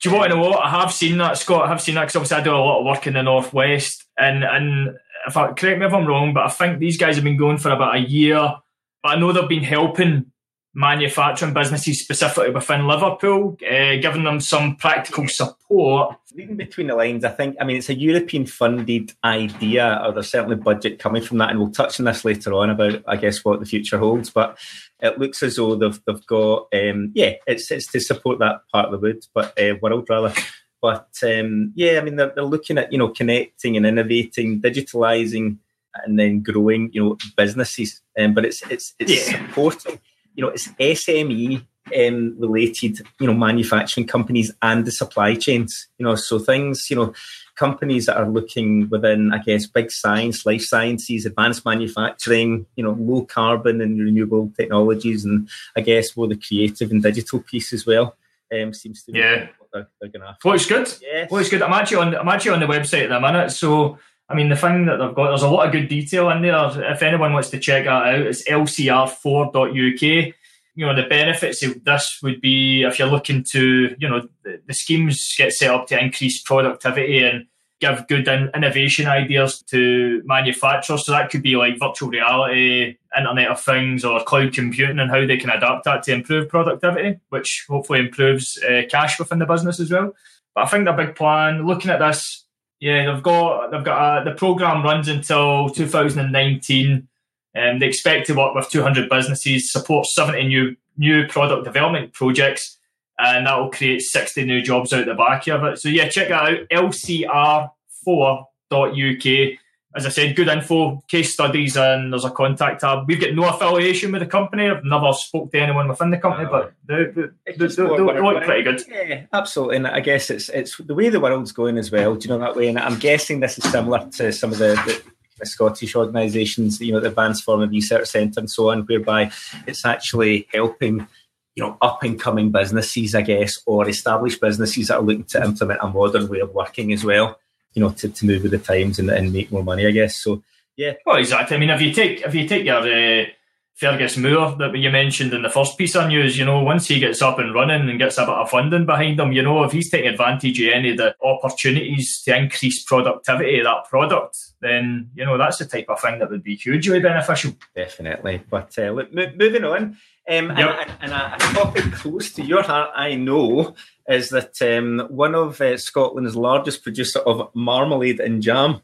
Do 0.00 0.10
you 0.10 0.16
want 0.16 0.30
to 0.30 0.36
know 0.36 0.42
what? 0.42 0.64
I 0.64 0.70
have 0.70 0.92
seen 0.92 1.18
that, 1.18 1.38
Scott. 1.38 1.64
I 1.64 1.68
have 1.68 1.80
seen 1.80 1.96
that 1.96 2.02
because 2.02 2.16
obviously 2.16 2.36
I 2.38 2.44
do 2.44 2.54
a 2.54 2.56
lot 2.56 2.80
of 2.80 2.86
work 2.86 3.06
in 3.06 3.14
the 3.14 3.22
Northwest. 3.22 4.04
And, 4.16 4.44
and 4.44 4.96
if 5.26 5.36
I, 5.36 5.52
correct 5.52 5.80
me 5.80 5.86
if 5.86 5.92
I'm 5.92 6.06
wrong, 6.06 6.32
but 6.32 6.46
I 6.46 6.48
think 6.48 6.78
these 6.78 6.96
guys 6.96 7.16
have 7.16 7.24
been 7.24 7.36
going 7.36 7.58
for 7.58 7.70
about 7.70 7.96
a 7.96 8.00
year. 8.00 8.54
But 9.02 9.08
I 9.08 9.18
know 9.18 9.32
they've 9.32 9.48
been 9.48 9.64
helping 9.64 10.30
manufacturing 10.78 11.52
businesses 11.52 11.98
specifically 11.98 12.50
within 12.50 12.86
Liverpool, 12.86 13.58
uh, 13.68 13.96
giving 13.96 14.22
them 14.22 14.40
some 14.40 14.76
practical 14.76 15.26
support. 15.26 16.16
Reading 16.36 16.56
between 16.56 16.86
the 16.86 16.94
lines, 16.94 17.24
I 17.24 17.30
think, 17.30 17.56
I 17.60 17.64
mean, 17.64 17.78
it's 17.78 17.88
a 17.88 17.98
European 17.98 18.46
funded 18.46 19.12
idea, 19.24 20.00
or 20.04 20.12
there's 20.12 20.30
certainly 20.30 20.54
budget 20.54 21.00
coming 21.00 21.20
from 21.20 21.38
that, 21.38 21.50
and 21.50 21.58
we'll 21.58 21.72
touch 21.72 21.98
on 21.98 22.06
this 22.06 22.24
later 22.24 22.54
on 22.54 22.70
about, 22.70 23.02
I 23.08 23.16
guess, 23.16 23.44
what 23.44 23.58
the 23.58 23.66
future 23.66 23.98
holds. 23.98 24.30
But 24.30 24.56
it 25.00 25.18
looks 25.18 25.42
as 25.42 25.56
though 25.56 25.74
they've, 25.74 26.00
they've 26.06 26.26
got, 26.26 26.68
um, 26.72 27.10
yeah, 27.12 27.32
it's, 27.48 27.72
it's 27.72 27.90
to 27.90 27.98
support 27.98 28.38
that 28.38 28.60
part 28.72 28.86
of 28.86 28.92
the 28.92 28.98
wood, 28.98 29.24
but 29.34 29.60
uh, 29.60 29.74
world 29.82 30.06
rather. 30.08 30.32
But 30.80 31.08
um, 31.24 31.72
yeah, 31.74 31.98
I 31.98 32.02
mean, 32.02 32.14
they're, 32.14 32.32
they're 32.32 32.44
looking 32.44 32.78
at, 32.78 32.92
you 32.92 32.98
know, 32.98 33.08
connecting 33.08 33.76
and 33.76 33.84
innovating, 33.84 34.62
digitalizing, 34.62 35.58
and 36.04 36.16
then 36.16 36.40
growing, 36.40 36.90
you 36.92 37.02
know, 37.02 37.16
businesses. 37.36 38.00
Um, 38.16 38.32
but 38.32 38.44
it's 38.44 38.62
it's 38.70 38.94
it's 39.00 39.28
yeah. 39.28 39.48
supporting 39.48 39.98
you 40.38 40.44
know, 40.44 40.50
it's 40.50 40.68
SME 40.68 41.66
um, 41.98 42.36
related, 42.38 43.00
you 43.18 43.26
know, 43.26 43.34
manufacturing 43.34 44.06
companies 44.06 44.52
and 44.62 44.84
the 44.84 44.92
supply 44.92 45.34
chains, 45.34 45.88
you 45.98 46.04
know, 46.04 46.14
so 46.14 46.38
things, 46.38 46.88
you 46.88 46.94
know, 46.94 47.12
companies 47.56 48.06
that 48.06 48.16
are 48.16 48.28
looking 48.28 48.88
within, 48.88 49.32
I 49.32 49.38
guess, 49.38 49.66
big 49.66 49.90
science, 49.90 50.46
life 50.46 50.62
sciences, 50.62 51.26
advanced 51.26 51.64
manufacturing, 51.64 52.66
you 52.76 52.84
know, 52.84 52.92
low 52.92 53.24
carbon 53.24 53.80
and 53.80 53.98
renewable 53.98 54.52
technologies, 54.56 55.24
and 55.24 55.48
I 55.76 55.80
guess 55.80 56.16
more 56.16 56.28
the 56.28 56.36
creative 56.36 56.92
and 56.92 57.02
digital 57.02 57.40
piece 57.40 57.72
as 57.72 57.84
well. 57.84 58.16
Um, 58.52 58.72
seems 58.72 59.02
to 59.02 59.12
be 59.12 59.18
yeah. 59.18 59.48
what 59.58 59.70
they're, 59.72 59.88
they're 60.00 60.10
going 60.10 60.30
after. 60.30 60.48
Looks 60.48 60.66
good. 60.66 60.88
Yes. 61.02 61.32
Looks 61.32 61.50
good. 61.50 61.62
I'm 61.62 61.72
actually 61.72 61.98
on. 61.98 62.14
I'm 62.14 62.28
actually 62.28 62.52
on 62.52 62.60
the 62.60 62.66
website 62.66 63.02
at 63.02 63.08
the 63.10 63.20
minute, 63.20 63.50
so 63.50 63.98
I 64.28 64.34
mean, 64.34 64.50
the 64.50 64.56
thing 64.56 64.84
that 64.86 64.98
they've 64.98 65.14
got, 65.14 65.28
there's 65.28 65.42
a 65.42 65.48
lot 65.48 65.66
of 65.66 65.72
good 65.72 65.88
detail 65.88 66.28
in 66.30 66.42
there. 66.42 66.92
If 66.92 67.02
anyone 67.02 67.32
wants 67.32 67.50
to 67.50 67.58
check 67.58 67.84
that 67.84 67.90
out, 67.90 68.20
it's 68.20 68.46
lcr4.uk. 68.48 70.34
You 70.74 70.86
know, 70.86 70.94
the 70.94 71.08
benefits 71.08 71.62
of 71.62 71.82
this 71.82 72.20
would 72.22 72.40
be 72.40 72.82
if 72.82 72.98
you're 72.98 73.08
looking 73.08 73.42
to, 73.50 73.96
you 73.98 74.08
know, 74.08 74.28
the, 74.44 74.74
schemes 74.74 75.34
get 75.36 75.52
set 75.52 75.70
up 75.70 75.86
to 75.88 75.98
increase 75.98 76.42
productivity 76.42 77.24
and 77.24 77.46
give 77.80 78.06
good 78.06 78.28
in, 78.28 78.50
innovation 78.54 79.06
ideas 79.06 79.62
to 79.62 80.22
manufacturers. 80.24 81.06
So 81.06 81.12
that 81.12 81.30
could 81.30 81.42
be 81.42 81.56
like 81.56 81.80
virtual 81.80 82.10
reality, 82.10 82.98
Internet 83.16 83.48
of 83.48 83.60
Things, 83.60 84.04
or 84.04 84.22
cloud 84.22 84.52
computing, 84.52 84.98
and 84.98 85.10
how 85.10 85.26
they 85.26 85.38
can 85.38 85.50
adapt 85.50 85.84
that 85.84 86.02
to 86.04 86.12
improve 86.12 86.48
productivity, 86.48 87.18
which 87.30 87.64
hopefully 87.68 88.00
improves 88.00 88.58
uh, 88.62 88.82
cash 88.90 89.18
within 89.18 89.38
the 89.38 89.46
business 89.46 89.80
as 89.80 89.90
well. 89.90 90.12
But 90.54 90.64
I 90.64 90.68
think 90.68 90.84
the 90.84 90.92
big 90.92 91.16
plan, 91.16 91.66
looking 91.66 91.90
at 91.90 91.98
this 91.98 92.44
yeah, 92.80 93.12
they've 93.12 93.22
got 93.22 93.70
they've 93.70 93.84
got 93.84 94.24
the 94.24 94.32
program 94.32 94.82
runs 94.82 95.06
until 95.08 95.68
2019. 95.70 97.08
Um, 97.56 97.78
they 97.78 97.86
expect 97.86 98.26
to 98.26 98.34
work 98.34 98.54
with 98.54 98.68
200 98.70 99.08
businesses, 99.08 99.72
support 99.72 100.06
70 100.06 100.46
new 100.46 100.76
new 100.96 101.26
product 101.26 101.64
development 101.64 102.12
projects, 102.12 102.78
and 103.18 103.46
that 103.46 103.58
will 103.58 103.70
create 103.70 104.02
60 104.02 104.44
new 104.44 104.60
jobs 104.62 104.92
out 104.92 105.06
the 105.06 105.14
back 105.14 105.48
of 105.48 105.64
it. 105.64 105.78
So 105.78 105.88
yeah, 105.88 106.08
check 106.08 106.28
that 106.28 106.42
out. 106.42 106.58
LCR4.uk 106.70 109.58
as 109.98 110.06
I 110.06 110.10
said, 110.10 110.36
good 110.36 110.48
info, 110.48 111.02
case 111.08 111.32
studies, 111.32 111.76
and 111.76 112.12
there's 112.12 112.24
a 112.24 112.30
contact 112.30 112.80
tab. 112.80 113.06
We've 113.08 113.20
got 113.20 113.34
no 113.34 113.48
affiliation 113.48 114.12
with 114.12 114.22
the 114.22 114.26
company. 114.26 114.68
I've 114.68 114.84
never 114.84 115.12
spoke 115.12 115.50
to 115.52 115.58
anyone 115.58 115.88
within 115.88 116.10
the 116.10 116.18
company, 116.18 116.48
but 116.48 116.72
they, 116.86 117.06
they, 117.06 117.66
look 117.66 118.44
pretty 118.44 118.62
good. 118.62 118.82
Yeah, 118.88 119.26
absolutely. 119.32 119.76
And 119.76 119.88
I 119.88 120.00
guess 120.00 120.30
it's 120.30 120.48
it's 120.48 120.76
the 120.76 120.94
way 120.94 121.08
the 121.08 121.20
world's 121.20 121.52
going 121.52 121.78
as 121.78 121.90
well. 121.90 122.14
Do 122.14 122.28
you 122.28 122.34
know 122.34 122.40
that 122.40 122.56
way? 122.56 122.68
And 122.68 122.78
I'm 122.78 122.98
guessing 122.98 123.40
this 123.40 123.58
is 123.58 123.70
similar 123.70 124.08
to 124.12 124.32
some 124.32 124.52
of 124.52 124.58
the, 124.58 124.74
the 124.86 125.02
the 125.38 125.46
Scottish 125.46 125.94
organisations, 125.94 126.80
you 126.80 126.92
know, 126.92 127.00
the 127.00 127.08
Advanced 127.08 127.44
Forming 127.44 127.70
Research 127.70 128.08
Centre 128.08 128.40
and 128.40 128.50
so 128.50 128.70
on, 128.70 128.82
whereby 128.82 129.30
it's 129.66 129.84
actually 129.84 130.48
helping 130.52 131.06
you 131.54 131.64
know, 131.64 131.76
up 131.80 132.04
and 132.04 132.20
coming 132.20 132.52
businesses, 132.52 133.16
I 133.16 133.22
guess, 133.22 133.60
or 133.66 133.88
established 133.88 134.40
businesses 134.40 134.88
that 134.88 134.96
are 134.96 135.02
looking 135.02 135.24
to 135.24 135.42
implement 135.42 135.80
a 135.82 135.88
modern 135.88 136.28
way 136.28 136.38
of 136.38 136.54
working 136.54 136.92
as 136.92 137.04
well, 137.04 137.38
you 137.78 137.84
know, 137.84 137.90
to, 137.90 138.08
to 138.08 138.26
move 138.26 138.42
with 138.42 138.50
the 138.50 138.58
times 138.58 138.98
and, 138.98 139.08
and 139.08 139.32
make 139.32 139.52
more 139.52 139.62
money, 139.62 139.86
I 139.86 139.92
guess. 139.92 140.16
So, 140.16 140.42
yeah. 140.76 140.94
Well, 141.06 141.16
exactly. 141.16 141.56
I 141.56 141.60
mean, 141.60 141.70
if 141.70 141.80
you 141.80 141.92
take 141.92 142.22
if 142.22 142.34
you 142.34 142.48
take 142.48 142.64
your 142.64 142.78
uh, 142.78 143.26
Fergus 143.74 144.16
Moore 144.16 144.56
that 144.58 144.76
you 144.76 144.90
mentioned 144.90 145.32
in 145.32 145.42
the 145.42 145.48
first 145.48 145.78
piece 145.78 145.94
of 145.94 146.08
news, 146.08 146.36
you 146.36 146.44
know, 146.44 146.60
once 146.60 146.88
he 146.88 146.98
gets 146.98 147.22
up 147.22 147.38
and 147.38 147.54
running 147.54 147.88
and 147.88 147.98
gets 147.98 148.18
a 148.18 148.22
bit 148.22 148.34
of 148.34 148.50
funding 148.50 148.84
behind 148.84 149.20
him, 149.20 149.30
you 149.30 149.42
know, 149.42 149.62
if 149.62 149.70
he's 149.70 149.90
taking 149.90 150.10
advantage 150.10 150.60
of 150.60 150.72
any 150.72 150.90
of 150.90 150.96
the 150.96 151.14
opportunities 151.22 152.20
to 152.22 152.36
increase 152.36 152.82
productivity 152.82 153.60
of 153.60 153.64
that 153.64 153.84
product, 153.88 154.36
then 154.60 155.10
you 155.14 155.24
know 155.24 155.38
that's 155.38 155.58
the 155.58 155.66
type 155.66 155.86
of 155.88 156.00
thing 156.00 156.18
that 156.18 156.30
would 156.30 156.42
be 156.42 156.56
hugely 156.56 156.98
beneficial. 156.98 157.52
Definitely. 157.76 158.42
But 158.50 158.76
uh, 158.76 158.90
look, 158.90 159.12
moving 159.12 159.62
on. 159.62 159.96
Um, 160.28 160.54
yep. 160.58 160.88
and, 161.00 161.12
and, 161.12 161.12
a, 161.12 161.36
topic 161.54 161.90
close 161.92 162.32
to 162.32 162.42
your 162.42 162.62
heart, 162.62 162.90
I 162.94 163.14
know, 163.14 163.74
is 164.06 164.28
that 164.28 164.60
um, 164.60 165.06
one 165.08 165.34
of 165.34 165.58
uh, 165.60 165.78
Scotland's 165.78 166.36
largest 166.36 166.82
producer 166.82 167.20
of 167.20 167.50
marmalade 167.54 168.20
and 168.20 168.42
jam 168.42 168.70
um, 168.72 168.82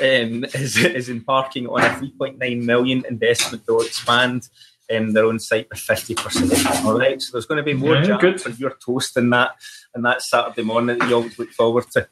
is, 0.00 0.78
is 0.78 1.10
embarking 1.10 1.66
on 1.66 1.82
a 1.82 1.88
3.9 1.88 2.64
million 2.64 3.04
investment 3.08 3.66
to 3.66 3.80
expand 3.80 4.48
um, 4.90 5.12
their 5.12 5.26
own 5.26 5.38
site 5.38 5.68
by 5.68 5.76
50%. 5.76 6.84
All 6.86 6.98
right, 6.98 7.20
so 7.20 7.32
there's 7.32 7.46
going 7.46 7.58
to 7.58 7.62
be 7.62 7.74
more 7.74 7.96
yeah, 7.96 8.04
jam 8.04 8.18
good. 8.18 8.40
for 8.40 8.50
your 8.50 8.76
toast 8.84 9.18
in 9.18 9.28
that, 9.30 9.50
in 9.94 10.00
that 10.02 10.22
Saturday 10.22 10.62
morning 10.62 10.98
that 10.98 11.08
you 11.08 11.16
always 11.16 11.38
look 11.38 11.50
forward 11.50 11.90
to. 11.92 12.08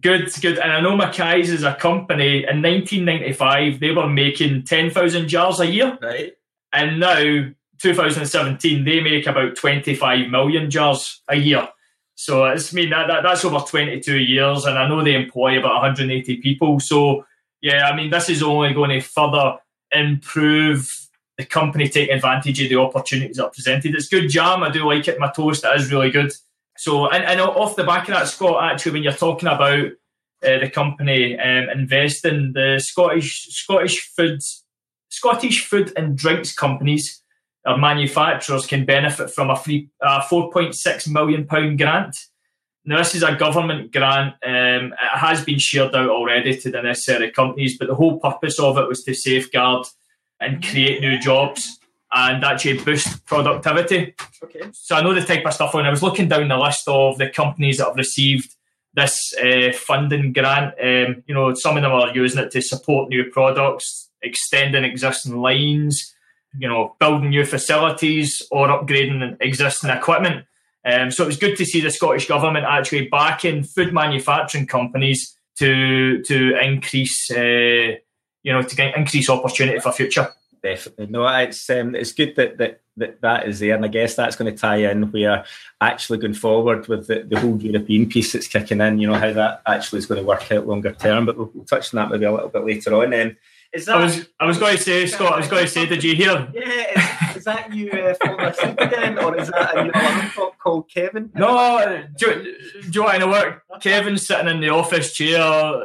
Good, 0.00 0.32
good. 0.40 0.58
And 0.58 0.72
I 0.72 0.80
know 0.80 0.96
Mackay's 0.96 1.50
is 1.50 1.62
a 1.62 1.74
company 1.74 2.38
in 2.38 2.60
1995, 2.60 3.80
they 3.80 3.92
were 3.92 4.08
making 4.08 4.64
10,000 4.64 5.28
jars 5.28 5.60
a 5.60 5.66
year. 5.66 5.98
Right. 6.02 6.32
And 6.72 7.00
now 7.00 7.50
2017, 7.80 8.84
they 8.84 9.00
make 9.00 9.26
about 9.26 9.56
25 9.56 10.28
million 10.28 10.70
jars 10.70 11.22
a 11.28 11.36
year. 11.36 11.68
So 12.14 12.44
it's 12.46 12.72
I 12.72 12.76
mean 12.76 12.90
that, 12.90 13.08
that, 13.08 13.22
that's 13.22 13.44
over 13.44 13.58
22 13.58 14.18
years, 14.18 14.64
and 14.64 14.78
I 14.78 14.88
know 14.88 15.02
they 15.02 15.14
employ 15.14 15.58
about 15.58 15.74
180 15.74 16.36
people. 16.38 16.78
So 16.80 17.26
yeah, 17.60 17.88
I 17.88 17.96
mean 17.96 18.10
this 18.10 18.28
is 18.28 18.42
only 18.42 18.72
going 18.72 18.90
to 18.90 19.00
further 19.00 19.58
improve 19.90 21.08
the 21.36 21.44
company 21.44 21.88
taking 21.88 22.14
advantage 22.14 22.62
of 22.62 22.68
the 22.68 22.76
opportunities 22.76 23.36
that 23.36 23.46
are 23.46 23.50
presented. 23.50 23.94
It's 23.94 24.08
good 24.08 24.28
jam. 24.28 24.62
I 24.62 24.70
do 24.70 24.86
like 24.86 25.08
it. 25.08 25.18
My 25.18 25.30
toast 25.30 25.64
it 25.64 25.80
is 25.80 25.90
really 25.90 26.10
good. 26.10 26.32
So 26.76 27.08
and, 27.08 27.24
and 27.24 27.40
off 27.40 27.76
the 27.76 27.84
back 27.84 28.08
of 28.08 28.14
that, 28.14 28.28
Scott, 28.28 28.72
actually, 28.72 28.92
when 28.92 29.02
you're 29.02 29.12
talking 29.12 29.48
about 29.48 29.86
uh, 30.44 30.58
the 30.60 30.70
company 30.70 31.36
um, 31.38 31.68
investing, 31.70 32.52
the 32.52 32.80
Scottish 32.82 33.48
Scottish 33.48 34.08
foods 34.14 34.64
Scottish 35.08 35.64
food 35.64 35.92
and 35.96 36.16
drinks 36.16 36.52
companies 36.52 37.22
our 37.64 37.78
manufacturers 37.78 38.66
can 38.66 38.84
benefit 38.84 39.30
from 39.30 39.50
a 39.50 39.56
free 39.56 39.88
uh, 40.02 40.22
4.6 40.22 41.08
million 41.08 41.46
pound 41.46 41.78
grant. 41.78 42.16
Now, 42.84 42.98
this 42.98 43.14
is 43.14 43.22
a 43.22 43.34
government 43.34 43.92
grant. 43.92 44.34
Um, 44.44 44.92
it 44.92 45.18
has 45.18 45.42
been 45.42 45.58
shared 45.58 45.94
out 45.94 46.10
already 46.10 46.56
to 46.58 46.70
the 46.70 46.82
necessary 46.82 47.30
companies, 47.30 47.78
but 47.78 47.88
the 47.88 47.94
whole 47.94 48.20
purpose 48.20 48.58
of 48.60 48.76
it 48.76 48.86
was 48.86 49.02
to 49.04 49.14
safeguard 49.14 49.86
and 50.40 50.62
create 50.62 51.00
new 51.00 51.18
jobs 51.18 51.78
and 52.12 52.44
actually 52.44 52.78
boost 52.78 53.24
productivity. 53.24 54.14
Okay. 54.42 54.68
So 54.72 54.96
I 54.96 55.02
know 55.02 55.14
the 55.14 55.24
type 55.24 55.46
of 55.46 55.54
stuff. 55.54 55.72
When 55.72 55.86
I 55.86 55.90
was 55.90 56.02
looking 56.02 56.28
down 56.28 56.48
the 56.48 56.58
list 56.58 56.86
of 56.86 57.16
the 57.16 57.30
companies 57.30 57.78
that 57.78 57.86
have 57.86 57.96
received 57.96 58.54
this 58.92 59.34
uh, 59.42 59.72
funding 59.72 60.32
grant, 60.32 60.74
um, 60.80 61.24
you 61.26 61.34
know, 61.34 61.54
some 61.54 61.76
of 61.76 61.82
them 61.82 61.92
are 61.92 62.14
using 62.14 62.42
it 62.42 62.50
to 62.52 62.60
support 62.60 63.08
new 63.08 63.24
products, 63.30 64.10
extending 64.22 64.84
existing 64.84 65.40
lines, 65.40 66.13
you 66.58 66.68
know, 66.68 66.94
building 66.98 67.30
new 67.30 67.44
facilities 67.44 68.42
or 68.50 68.68
upgrading 68.68 69.36
existing 69.40 69.90
equipment. 69.90 70.46
Um, 70.84 71.10
so 71.10 71.24
it 71.24 71.26
was 71.26 71.38
good 71.38 71.56
to 71.56 71.64
see 71.64 71.80
the 71.80 71.90
Scottish 71.90 72.28
government 72.28 72.66
actually 72.68 73.08
backing 73.08 73.64
food 73.64 73.92
manufacturing 73.92 74.66
companies 74.66 75.36
to 75.58 76.22
to 76.24 76.58
increase, 76.60 77.30
uh, 77.30 77.96
you 78.42 78.52
know, 78.52 78.62
to 78.62 78.98
increase 78.98 79.30
opportunity 79.30 79.78
for 79.80 79.92
future. 79.92 80.28
Definitely, 80.62 81.06
no, 81.06 81.26
it's 81.26 81.68
um, 81.70 81.94
it's 81.94 82.12
good 82.12 82.36
that, 82.36 82.58
that 82.58 82.80
that 82.96 83.20
that 83.20 83.48
is 83.48 83.60
there, 83.60 83.74
and 83.74 83.84
I 83.84 83.88
guess 83.88 84.14
that's 84.14 84.36
going 84.36 84.52
to 84.52 84.58
tie 84.58 84.76
in 84.76 85.10
where 85.12 85.44
actually 85.80 86.18
going 86.18 86.34
forward 86.34 86.86
with 86.88 87.06
the, 87.06 87.22
the 87.22 87.38
whole 87.38 87.58
European 87.58 88.08
piece 88.08 88.32
that's 88.32 88.48
kicking 88.48 88.80
in. 88.80 88.98
You 88.98 89.08
know 89.08 89.18
how 89.18 89.32
that 89.32 89.62
actually 89.66 89.98
is 89.98 90.06
going 90.06 90.20
to 90.20 90.26
work 90.26 90.50
out 90.52 90.66
longer 90.66 90.92
term, 90.92 91.26
but 91.26 91.36
we'll, 91.36 91.50
we'll 91.54 91.64
touch 91.64 91.92
on 91.92 91.98
that 91.98 92.10
maybe 92.10 92.24
a 92.24 92.32
little 92.32 92.48
bit 92.48 92.64
later 92.64 92.94
on. 92.94 93.12
And 93.12 93.36
is 93.74 93.86
that? 93.86 93.96
I 93.96 94.04
was, 94.04 94.28
I 94.40 94.46
was 94.46 94.58
going 94.58 94.76
to 94.76 94.82
say, 94.82 95.06
Scott. 95.06 95.34
I 95.34 95.38
was 95.38 95.48
going 95.48 95.64
to 95.64 95.70
say, 95.70 95.86
did 95.86 96.04
you 96.04 96.14
hear? 96.14 96.48
Yeah, 96.54 97.30
is, 97.30 97.36
is 97.36 97.44
that 97.44 97.72
you 97.72 97.90
uh, 97.90 98.14
falling 98.14 98.40
asleep 98.40 98.76
again, 98.78 99.18
or 99.18 99.36
is 99.36 99.48
that 99.48 99.76
a 99.76 99.84
new 99.84 99.92
clock 100.30 100.58
called 100.58 100.90
Kevin? 100.90 101.30
No, 101.34 102.04
do, 102.16 102.42
do 102.44 102.90
you 102.92 103.02
want 103.02 103.20
to 103.20 103.26
work? 103.26 103.62
Kevin's 103.80 104.26
sitting 104.26 104.48
in 104.48 104.60
the 104.60 104.70
office 104.70 105.12
chair, 105.12 105.40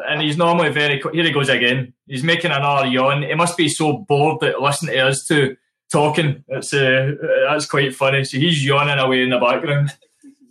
and 0.07 0.21
he's 0.21 0.37
normally 0.37 0.69
very. 0.69 1.01
Here 1.13 1.23
he 1.23 1.31
goes 1.31 1.49
again. 1.49 1.93
He's 2.07 2.23
making 2.23 2.51
another 2.51 2.87
yawn. 2.87 3.23
He 3.23 3.33
must 3.35 3.57
be 3.57 3.67
so 3.67 3.97
bored 4.07 4.39
that 4.41 4.61
listening 4.61 4.95
to 4.95 5.07
us 5.07 5.25
two 5.25 5.57
talking. 5.91 6.43
It's 6.47 6.73
uh, 6.73 7.13
that's 7.47 7.65
quite 7.65 7.95
funny. 7.95 8.23
So 8.23 8.37
he's 8.37 8.63
yawning 8.65 8.99
away 8.99 9.23
in 9.23 9.29
the 9.29 9.39
background. 9.39 9.95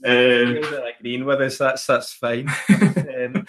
Um, 0.05 0.61
green 1.01 1.25
with 1.25 1.41
us. 1.41 1.59
That's 1.59 1.87
that's 1.87 2.13
fine. 2.13 2.49
um, 2.69 3.47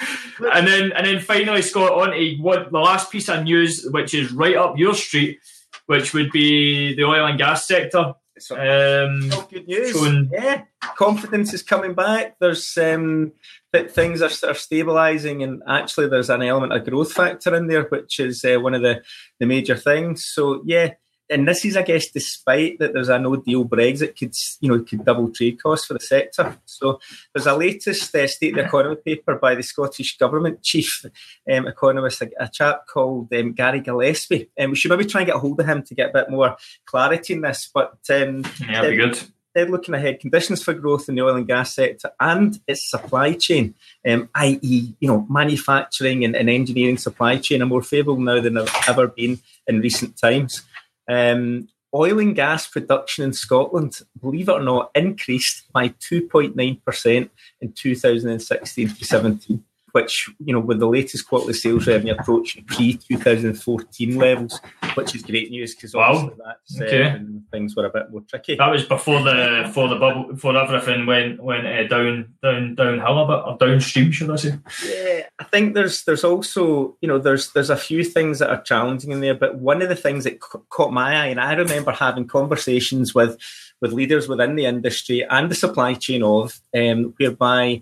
and 0.54 0.68
then 0.68 0.92
and 0.94 1.06
then 1.06 1.20
finally, 1.20 1.62
Scott, 1.62 1.92
on 1.92 2.12
to 2.12 2.36
what 2.42 2.72
the 2.72 2.80
last 2.80 3.12
piece 3.12 3.30
of 3.30 3.44
news, 3.44 3.86
which 3.92 4.14
is 4.14 4.32
right 4.32 4.56
up 4.56 4.78
your 4.78 4.96
street, 4.96 5.40
which 5.86 6.14
would 6.14 6.32
be 6.32 6.96
the 6.96 7.04
oil 7.04 7.26
and 7.26 7.38
gas 7.38 7.68
sector. 7.68 8.14
Um, 8.52 9.30
oh, 9.32 9.48
good 9.52 9.68
news. 9.68 9.92
Showing... 9.92 10.30
yeah, 10.32 10.64
confidence 10.96 11.54
is 11.54 11.62
coming 11.62 11.94
back. 11.94 12.38
There's 12.40 12.78
um, 12.78 13.34
that 13.74 13.92
things 13.92 14.22
are, 14.22 14.26
are 14.50 14.56
stabilising, 14.56 15.44
and 15.44 15.62
actually, 15.68 16.08
there's 16.08 16.30
an 16.30 16.42
element 16.42 16.74
of 16.74 16.86
growth 16.86 17.12
factor 17.12 17.54
in 17.56 17.68
there, 17.68 17.84
which 17.84 18.20
is 18.20 18.44
uh, 18.46 18.60
one 18.60 18.74
of 18.74 18.82
the 18.82 19.04
the 19.40 19.46
major 19.46 19.76
things. 19.76 20.26
So 20.26 20.64
yeah, 20.66 20.94
and 21.30 21.48
this 21.48 21.64
is, 21.64 21.78
I 21.78 21.84
guess, 21.84 22.10
despite 22.10 22.80
that 22.80 22.94
there's 22.94 23.10
a 23.10 23.20
no 23.20 23.36
deal 23.36 23.66
Brexit 23.66 24.18
could, 24.18 24.34
you 24.62 24.70
know, 24.70 24.84
could 24.84 25.06
double 25.06 25.30
trade 25.30 25.62
costs 25.62 25.86
for 25.86 25.94
the 25.94 26.00
sector. 26.00 26.58
So 26.66 27.00
there's 27.34 27.46
a 27.46 27.56
latest 27.56 28.14
uh, 28.16 28.28
State 28.28 28.54
of 28.54 28.56
the 28.56 28.66
Economy 28.66 28.96
paper 28.96 29.36
by 29.36 29.56
the 29.56 29.64
Scottish 29.64 30.18
Government 30.18 30.64
chief 30.64 31.06
um, 31.52 31.68
economist, 31.68 32.22
a, 32.22 32.32
a, 32.40 32.48
chap 32.48 32.88
called 32.88 33.32
um, 33.34 33.54
Gary 33.54 33.80
Gillespie. 33.80 34.50
And 34.58 34.66
um, 34.66 34.72
we 34.72 34.78
should 34.78 34.90
maybe 34.90 35.06
try 35.06 35.22
and 35.22 35.28
get 35.28 35.36
a 35.36 35.40
hold 35.40 35.60
of 35.60 35.68
him 35.68 35.84
to 35.84 35.96
get 35.96 36.10
a 36.10 36.14
bit 36.14 36.30
more 36.32 36.58
clarity 36.86 37.34
in 37.34 37.42
this. 37.42 37.70
But 37.72 38.00
um, 38.10 38.44
yeah, 38.68 38.90
be 38.90 38.96
good. 38.96 39.22
They're 39.54 39.68
looking 39.68 39.96
ahead. 39.96 40.20
Conditions 40.20 40.64
for 40.64 40.74
growth 40.74 41.10
in 41.10 41.16
the 41.16 41.22
oil 41.22 41.36
and 41.36 41.48
gas 41.48 41.74
sector 41.74 42.12
and 42.20 42.60
its 42.68 42.90
supply 42.90 43.34
chain, 43.34 43.74
um, 44.08 44.30
i.e., 44.36 44.94
you 45.00 45.08
know, 45.08 45.26
manufacturing 45.30 46.24
and, 46.24 46.36
and 46.36 46.50
engineering 46.50 46.98
supply 46.98 47.38
chain, 47.38 47.62
are 47.62 47.68
more 47.68 47.82
favourable 47.82 48.22
now 48.22 48.40
than 48.40 48.54
they've 48.54 48.76
ever 48.88 49.08
been 49.08 49.40
in 49.68 49.82
recent 49.82 50.18
times. 50.18 50.64
Um, 51.10 51.68
oil 51.94 52.20
and 52.20 52.36
gas 52.36 52.68
production 52.68 53.26
in 53.26 53.34
Scotland, 53.34 54.02
believe 54.22 54.50
it 54.50 54.54
or 54.54 54.64
not, 54.64 54.92
increased 54.96 55.72
by 55.74 55.90
2.9% 55.90 57.30
in 57.62 57.72
2016 57.72 58.96
to 58.96 59.06
17 59.06 59.64
which, 59.92 60.30
you 60.40 60.54
know, 60.54 60.60
with 60.60 60.80
the 60.80 60.88
latest 60.88 61.28
quarterly 61.28 61.54
sales 61.54 61.88
revenue 61.88 62.14
approaching 62.14 62.64
pre 62.66 62.94
2014 62.94 64.18
levels, 64.18 64.60
which 64.96 65.16
is 65.16 65.24
great 65.24 65.50
news 65.50 65.76
because 65.76 65.94
wow. 65.94 66.32
that's 66.46 66.82
uh, 66.82 66.84
okay. 66.84 67.22
things 67.52 67.76
were 67.76 67.86
a 67.86 67.90
bit 67.90 68.12
more 68.12 68.22
tricky. 68.22 68.56
That 68.56 68.72
was 68.72 68.86
before 68.86 69.24
the 69.24 69.64
before 69.66 69.88
the 69.88 69.96
bubble 69.96 70.34
before 70.34 70.58
everything 70.58 71.06
went 71.06 71.42
went 71.42 71.66
uh, 71.66 71.88
down 71.88 72.34
down 72.42 72.76
downhill 72.76 73.20
a 73.20 73.28
bit 73.28 73.46
or 73.46 73.58
downstream, 73.58 74.12
should 74.12 74.32
I 74.32 74.36
say? 74.36 74.60
Yeah, 74.86 75.09
I 75.40 75.46
think 75.46 75.74
there's 75.74 76.04
there's 76.04 76.26
also 76.26 76.98
you 77.02 77.08
know 77.08 77.18
there's 77.18 77.54
there's 77.54 77.70
a 77.70 77.78
few 77.78 78.04
things 78.04 78.40
that 78.40 78.50
are 78.50 78.62
challenging 78.62 79.12
in 79.12 79.22
there, 79.22 79.34
but 79.34 79.56
one 79.56 79.82
of 79.82 79.88
the 79.88 79.96
things 79.96 80.26
that 80.26 80.40
caught 80.40 80.92
my 80.92 81.16
eye, 81.16 81.28
and 81.28 81.40
I 81.40 81.54
remember 81.54 81.92
having 81.92 82.28
conversations 82.28 83.16
with 83.16 83.38
with 83.82 83.94
leaders 83.94 84.28
within 84.28 84.56
the 84.56 84.66
industry 84.66 85.26
and 85.30 85.50
the 85.50 85.56
supply 85.56 85.94
chain 85.94 86.24
of 86.24 86.60
um, 86.76 87.14
whereby 87.18 87.82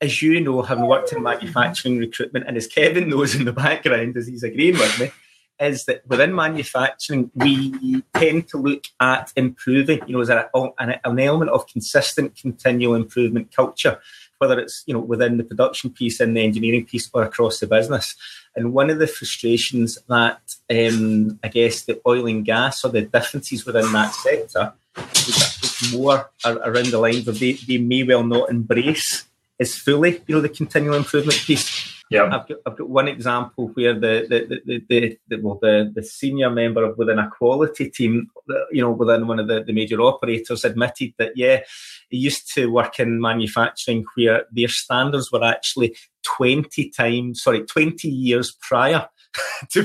as 0.00 0.22
you 0.22 0.40
know, 0.40 0.62
having 0.62 0.86
worked 0.86 1.12
in 1.12 1.22
manufacturing 1.22 1.98
recruitment, 1.98 2.46
and 2.46 2.56
as 2.56 2.66
Kevin 2.66 3.08
knows 3.08 3.34
in 3.34 3.44
the 3.44 3.52
background, 3.52 4.16
as 4.16 4.28
he's 4.28 4.44
agreeing 4.44 4.74
with 4.74 5.00
me, 5.00 5.10
is 5.60 5.86
that 5.86 6.06
within 6.06 6.34
manufacturing, 6.34 7.30
we 7.34 8.02
tend 8.14 8.48
to 8.48 8.58
look 8.58 8.84
at 9.00 9.32
improving, 9.34 10.00
you 10.06 10.14
know, 10.14 10.20
as 10.20 10.28
a, 10.28 10.48
an, 10.78 11.00
an 11.04 11.18
element 11.18 11.50
of 11.50 11.66
consistent, 11.66 12.36
continual 12.36 12.94
improvement 12.94 13.54
culture, 13.54 13.98
whether 14.38 14.58
it's, 14.58 14.82
you 14.86 14.94
know, 14.94 15.00
within 15.00 15.36
the 15.36 15.44
production 15.44 15.90
piece, 15.90 16.20
and 16.20 16.36
the 16.36 16.42
engineering 16.42 16.84
piece, 16.84 17.10
or 17.12 17.22
across 17.22 17.60
the 17.60 17.66
business. 17.66 18.16
And 18.56 18.72
one 18.72 18.90
of 18.90 18.98
the 18.98 19.06
frustrations 19.06 19.98
that 20.08 20.40
um, 20.70 21.38
I 21.44 21.48
guess 21.48 21.82
the 21.82 22.00
oil 22.06 22.26
and 22.26 22.44
gas 22.44 22.84
or 22.84 22.90
the 22.90 23.02
differences 23.02 23.64
within 23.64 23.92
that 23.92 24.14
sector 24.14 24.72
is 24.96 25.92
more 25.92 26.30
around 26.44 26.86
the 26.86 26.98
lines 26.98 27.28
of 27.28 27.38
they, 27.38 27.52
they 27.52 27.78
may 27.78 28.02
well 28.02 28.24
not 28.24 28.50
embrace 28.50 29.24
is 29.58 29.76
fully, 29.76 30.22
you 30.26 30.34
know, 30.34 30.40
the 30.40 30.48
continual 30.48 30.94
improvement 30.94 31.38
piece. 31.38 31.87
Yeah, 32.10 32.24
I've 32.24 32.48
got, 32.48 32.58
I've 32.64 32.76
got 32.78 32.88
one 32.88 33.08
example 33.08 33.68
where 33.74 33.92
the 33.92 34.26
the, 34.28 34.62
the, 34.64 34.84
the, 34.88 35.18
the, 35.28 35.36
well, 35.42 35.58
the, 35.60 35.92
the 35.94 36.02
senior 36.02 36.48
member 36.48 36.82
of 36.84 36.96
within 36.96 37.18
a 37.18 37.28
quality 37.28 37.90
team, 37.90 38.30
uh, 38.50 38.54
you 38.72 38.80
know, 38.80 38.92
within 38.92 39.26
one 39.26 39.38
of 39.38 39.48
the, 39.48 39.62
the 39.62 39.74
major 39.74 40.00
operators 40.00 40.64
admitted 40.64 41.12
that, 41.18 41.32
yeah, 41.36 41.60
he 42.08 42.16
used 42.16 42.52
to 42.54 42.70
work 42.70 42.98
in 42.98 43.20
manufacturing 43.20 44.06
where 44.14 44.44
their 44.50 44.68
standards 44.68 45.30
were 45.30 45.44
actually 45.44 45.94
20 46.24 46.90
times, 46.90 47.42
sorry, 47.42 47.64
20 47.64 48.08
years 48.08 48.56
prior 48.60 49.06
to 49.70 49.82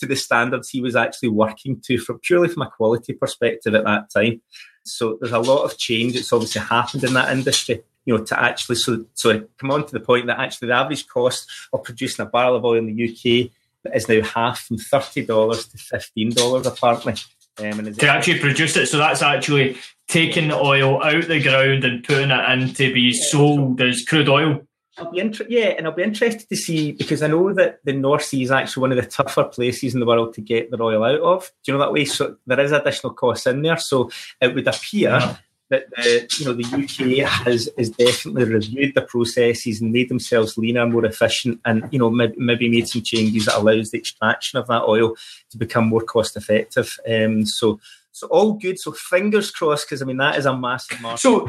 to 0.00 0.06
the 0.06 0.16
standards 0.16 0.68
he 0.68 0.80
was 0.80 0.96
actually 0.96 1.28
working 1.28 1.80
to 1.80 1.98
from 1.98 2.18
purely 2.18 2.48
from 2.48 2.62
a 2.62 2.70
quality 2.70 3.12
perspective 3.12 3.74
at 3.74 3.84
that 3.84 4.10
time. 4.10 4.40
So 4.84 5.18
there's 5.20 5.32
a 5.32 5.38
lot 5.38 5.64
of 5.64 5.78
change 5.78 6.14
that's 6.14 6.32
obviously 6.32 6.60
happened 6.60 7.04
in 7.04 7.14
that 7.14 7.32
industry. 7.32 7.82
You 8.06 8.16
know, 8.16 8.24
to 8.24 8.40
actually 8.40 8.76
so 8.76 9.04
so 9.14 9.46
come 9.58 9.70
on 9.70 9.84
to 9.84 9.92
the 9.92 10.00
point 10.00 10.26
that 10.26 10.38
actually 10.38 10.68
the 10.68 10.74
average 10.74 11.06
cost 11.06 11.50
of 11.72 11.84
producing 11.84 12.24
a 12.24 12.28
barrel 12.28 12.56
of 12.56 12.64
oil 12.64 12.78
in 12.78 12.86
the 12.86 13.08
UK 13.08 13.50
is 13.94 14.08
now 14.08 14.22
half 14.22 14.60
from 14.60 14.78
thirty 14.78 15.26
dollars 15.26 15.66
to 15.68 15.78
fifteen 15.78 16.30
dollars 16.30 16.66
apparently. 16.66 17.14
Um, 17.58 17.92
to 17.94 18.08
actually 18.08 18.38
produce 18.38 18.76
it, 18.76 18.86
so 18.86 18.98
that's 18.98 19.22
actually 19.22 19.78
taking 20.08 20.48
the 20.48 20.56
oil 20.56 21.02
out 21.02 21.14
of 21.14 21.28
the 21.28 21.42
ground 21.42 21.84
and 21.84 22.04
putting 22.04 22.30
it 22.30 22.50
in 22.50 22.74
to 22.74 22.92
be 22.92 23.12
sold 23.12 23.80
as 23.80 24.04
crude 24.04 24.28
oil. 24.28 24.60
I'll 24.98 25.10
be 25.10 25.20
inter- 25.20 25.46
yeah, 25.48 25.74
and 25.76 25.86
I'll 25.86 25.92
be 25.92 26.02
interested 26.02 26.48
to 26.48 26.56
see 26.56 26.92
because 26.92 27.22
I 27.22 27.26
know 27.26 27.52
that 27.52 27.80
the 27.84 27.92
North 27.92 28.24
Sea 28.24 28.42
is 28.42 28.50
actually 28.50 28.80
one 28.82 28.92
of 28.92 28.96
the 28.96 29.10
tougher 29.10 29.44
places 29.44 29.94
in 29.94 30.00
the 30.00 30.06
world 30.06 30.34
to 30.34 30.40
get 30.40 30.70
the 30.70 30.82
oil 30.82 31.04
out 31.04 31.20
of. 31.20 31.52
Do 31.64 31.72
you 31.72 31.78
know 31.78 31.84
that 31.84 31.92
way? 31.92 32.06
So 32.06 32.36
there 32.46 32.60
is 32.60 32.72
additional 32.72 33.12
costs 33.12 33.46
in 33.46 33.62
there. 33.62 33.76
So 33.76 34.10
it 34.40 34.54
would 34.54 34.66
appear 34.66 35.10
yeah. 35.10 35.36
That 35.70 35.90
the 35.90 36.28
you 36.38 36.44
know 36.44 36.52
the 36.52 36.64
UK 36.64 37.28
has 37.28 37.68
is 37.76 37.90
definitely 37.90 38.44
reviewed 38.44 38.94
the 38.94 39.02
processes 39.02 39.80
and 39.80 39.92
made 39.92 40.08
themselves 40.08 40.56
leaner, 40.56 40.86
more 40.86 41.04
efficient, 41.04 41.60
and 41.64 41.88
you 41.90 41.98
know 41.98 42.10
maybe, 42.10 42.34
maybe 42.36 42.68
made 42.68 42.88
some 42.88 43.02
changes 43.02 43.46
that 43.46 43.58
allows 43.58 43.90
the 43.90 43.98
extraction 43.98 44.58
of 44.58 44.66
that 44.68 44.82
oil 44.82 45.14
to 45.50 45.58
become 45.58 45.88
more 45.88 46.02
cost 46.02 46.36
effective. 46.36 46.98
Um, 47.08 47.44
so 47.44 47.80
so 48.12 48.26
all 48.28 48.52
good. 48.52 48.78
So 48.78 48.92
fingers 48.92 49.50
crossed, 49.50 49.86
because 49.86 50.02
I 50.02 50.04
mean 50.04 50.18
that 50.18 50.38
is 50.38 50.46
a 50.46 50.56
massive 50.56 51.00
market. 51.00 51.20
So 51.20 51.48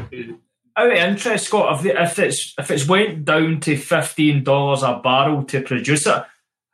out 0.76 0.90
of 0.90 0.96
interest, 0.96 1.46
Scott, 1.46 1.84
if 1.84 2.18
it's 2.18 2.54
if 2.58 2.70
it's 2.70 2.88
went 2.88 3.24
down 3.24 3.60
to 3.60 3.76
fifteen 3.76 4.44
dollars 4.44 4.82
a 4.82 5.00
barrel 5.02 5.44
to 5.44 5.62
produce 5.62 6.06
it, 6.06 6.24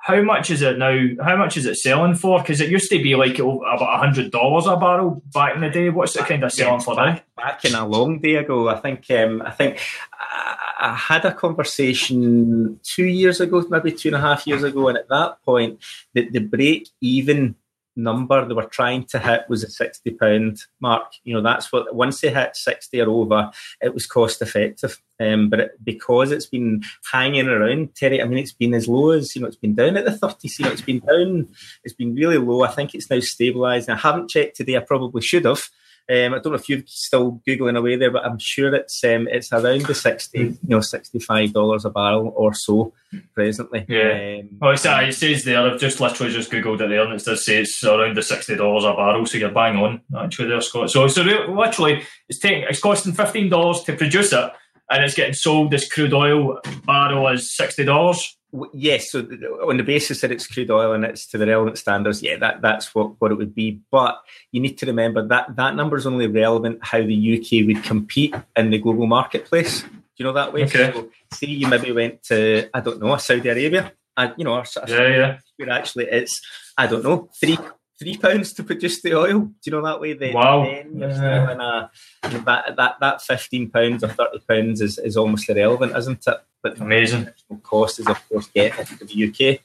how 0.05 0.21
much 0.21 0.51
is 0.51 0.61
it 0.61 0.77
now? 0.77 0.95
How 1.25 1.35
much 1.35 1.57
is 1.57 1.65
it 1.65 1.77
selling 1.77 2.15
for? 2.15 2.39
Because 2.39 2.61
it 2.61 2.69
used 2.69 2.91
to 2.91 3.03
be 3.03 3.15
like 3.15 3.39
about 3.39 3.99
hundred 3.99 4.31
dollars 4.31 4.67
a 4.67 4.77
barrel 4.77 5.23
back 5.33 5.55
in 5.55 5.63
the 5.63 5.71
day. 5.71 5.89
What's 5.89 6.15
it 6.15 6.27
kind 6.27 6.45
of 6.45 6.53
selling 6.53 6.83
for 6.83 6.95
back, 6.95 7.25
now? 7.39 7.43
Back 7.43 7.65
in 7.65 7.75
a 7.75 7.89
long 7.89 8.21
day 8.21 8.35
ago, 8.35 8.69
I 8.69 8.79
think. 8.81 9.11
Um, 9.11 9.41
I 9.41 9.51
think 9.51 9.81
I, 10.13 10.57
I 10.79 10.95
had 10.95 11.25
a 11.25 11.33
conversation 11.33 12.79
two 12.83 13.07
years 13.07 13.41
ago, 13.41 13.65
maybe 13.71 13.93
two 13.93 14.11
and 14.11 14.17
a 14.17 14.21
half 14.21 14.47
years 14.47 14.63
ago, 14.63 14.89
and 14.89 14.99
at 14.99 15.09
that 15.09 15.43
point, 15.43 15.81
the, 16.13 16.29
the 16.29 16.41
break 16.41 16.91
even 17.01 17.55
number 17.97 18.47
they 18.47 18.55
were 18.55 18.65
trying 18.65 19.05
to 19.05 19.19
hit 19.19 19.49
was 19.49 19.63
a 19.63 19.71
sixty 19.71 20.11
pound 20.11 20.63
mark. 20.81 21.13
You 21.25 21.35
know, 21.35 21.43
that's 21.43 21.73
what 21.73 21.95
once 21.95 22.21
they 22.21 22.33
hit 22.33 22.57
sixty 22.57 23.01
or 23.01 23.09
over, 23.09 23.51
it 23.81 23.95
was 23.95 24.07
cost 24.07 24.43
effective. 24.43 25.01
Um, 25.21 25.49
but 25.49 25.61
it, 25.61 25.85
because 25.85 26.33
it's 26.33 26.47
been 26.47 26.83
hanging 27.13 27.49
around, 27.49 27.95
Terry, 27.95 28.21
I 28.21 28.25
mean, 28.25 28.39
it's 28.39 28.53
been 28.53 28.75
as 28.75 28.89
low 28.89 29.11
as 29.11 29.35
you 29.35 29.43
know, 29.43 29.49
it's 29.49 29.57
been 29.57 29.75
down 29.75 29.97
at 29.97 30.05
the 30.05 30.13
thirties. 30.13 30.59
You 30.59 30.67
know, 30.67 30.73
it's 30.73 30.83
been 30.83 31.01
down, 31.01 31.49
it's 31.85 31.95
been 31.95 32.15
really 32.15 32.39
low. 32.39 32.63
I 32.63 32.69
think 32.69 32.95
it's 32.95 33.11
now 33.11 33.19
stabilised. 33.19 33.89
I 33.89 33.97
haven't 33.97 34.31
checked 34.31 34.57
today. 34.57 34.77
I 34.77 34.81
probably 34.81 35.23
should 35.23 35.45
have. 35.45 35.69
Um, 36.07 36.35
I 36.35 36.39
don't 36.39 36.53
know 36.53 36.55
if 36.55 36.69
you're 36.69 36.83
still 36.85 37.41
googling 37.49 37.79
away 37.79 37.97
there, 37.97 38.11
but 38.11 38.27
I'm 38.27 38.39
sure 38.39 38.75
it's 38.75 39.03
um, 39.05 39.27
it's 39.27 39.51
around 39.53 39.87
the 39.87 39.95
sixty, 39.95 40.39
you 40.39 40.59
know, 40.65 40.81
sixty 40.81 41.19
five 41.19 41.55
dollars 41.55 41.87
a 41.87 41.91
barrel 41.91 42.31
or 42.37 42.53
so 42.53 42.93
presently. 43.35 43.87
Yeah. 43.89 44.41
Um, 44.43 44.51
well, 44.61 44.73
it's, 44.73 44.85
uh, 44.85 45.01
it 45.03 45.13
says 45.13 45.45
there. 45.45 45.63
I've 45.63 45.81
just 45.81 46.01
literally 46.01 46.31
just 46.31 46.51
googled 46.51 46.83
it 46.83 46.91
there, 46.91 47.05
and 47.05 47.15
it 47.15 47.25
does 47.25 47.47
say 47.47 47.63
it's 47.63 47.83
around 47.83 48.17
the 48.19 48.23
sixty 48.23 48.55
dollars 48.55 48.85
a 48.85 48.93
barrel. 48.93 49.25
So 49.25 49.39
you're 49.39 49.51
bang 49.51 49.77
on 49.77 50.03
actually 50.15 50.49
there, 50.49 50.61
Scott. 50.61 50.91
So 50.91 51.09
so 51.09 51.23
literally, 51.23 52.03
it's 52.29 52.39
taking 52.39 52.65
it's 52.69 52.81
costing 52.81 53.15
fifteen 53.15 53.49
dollars 53.49 53.83
to 53.85 53.97
produce 53.97 54.35
it, 54.35 54.53
and 54.91 55.05
it's 55.05 55.15
getting 55.15 55.35
sold 55.35 55.73
as 55.75 55.89
crude 55.89 56.13
oil 56.13 56.61
barrel 56.87 57.29
as 57.29 57.51
sixty 57.51 57.85
dollars. 57.85 58.37
Yes, 58.73 59.11
so 59.11 59.21
on 59.69 59.79
the 59.79 59.83
basis 59.83 60.21
that 60.21 60.31
it's 60.31 60.47
crude 60.47 60.71
oil 60.71 60.93
and 60.93 61.05
it's 61.05 61.27
to 61.29 61.39
the 61.39 61.47
relevant 61.47 61.77
standards, 61.77 62.23
yeah, 62.23 62.37
that, 62.37 62.63
that's 62.63 62.95
what, 62.95 63.21
what 63.21 63.33
it 63.33 63.35
would 63.35 63.53
be. 63.53 63.81
But 63.91 64.21
you 64.53 64.61
need 64.61 64.79
to 64.79 64.87
remember 64.87 65.27
that 65.27 65.57
that 65.57 65.75
number 65.75 65.97
is 65.97 66.07
only 66.07 66.29
relevant 66.29 66.79
how 66.81 67.03
the 67.03 67.39
UK 67.39 67.67
would 67.67 67.83
compete 67.83 68.33
in 68.55 68.71
the 68.71 68.79
global 68.79 69.09
marketplace. 69.09 69.83
Do 69.83 69.89
you 70.19 70.25
know 70.27 70.33
that 70.35 70.53
way? 70.53 70.65
Okay. 70.65 70.93
So, 70.93 71.11
say 71.33 71.49
you 71.49 71.67
maybe 71.67 71.91
went 71.91 72.23
to 72.25 72.69
I 72.73 72.81
don't 72.81 73.01
know 73.03 73.17
Saudi 73.17 73.49
Arabia, 73.49 73.93
and 74.17 74.35
you 74.37 74.45
know, 74.45 74.63
yeah, 74.87 75.09
yeah, 75.09 75.39
where 75.57 75.71
actually 75.71 76.05
it's 76.05 76.41
I 76.79 76.87
don't 76.87 77.03
know 77.03 77.29
three 77.41 77.59
three 77.99 78.17
pounds 78.17 78.53
to 78.55 78.65
produce 78.65 79.03
the 79.03 79.15
oil. 79.15 79.41
Do 79.41 79.55
you 79.65 79.73
know 79.73 79.85
that 79.85 80.01
way? 80.01 80.15
Then, 80.15 80.35
wow. 80.35 80.65
Then 80.65 80.99
you're 80.99 81.13
still 81.13 81.51
in 81.51 81.61
a 81.61 81.91
that 82.23 82.77
that 82.77 82.97
that 83.01 83.23
fifteen 83.23 83.71
pounds 83.71 84.05
or 84.05 84.09
thirty 84.09 84.39
pounds 84.49 84.81
is, 84.81 84.99
is 84.99 85.17
almost 85.17 85.49
irrelevant, 85.49 85.97
isn't 85.97 86.27
it? 86.27 86.37
But 86.63 86.81
amazing 86.81 87.29
cost 87.63 87.99
is 87.99 88.07
of 88.07 88.29
course 88.29 88.47
getting 88.49 88.85
to 88.85 89.05
the 89.05 89.29
UK. 89.29 89.61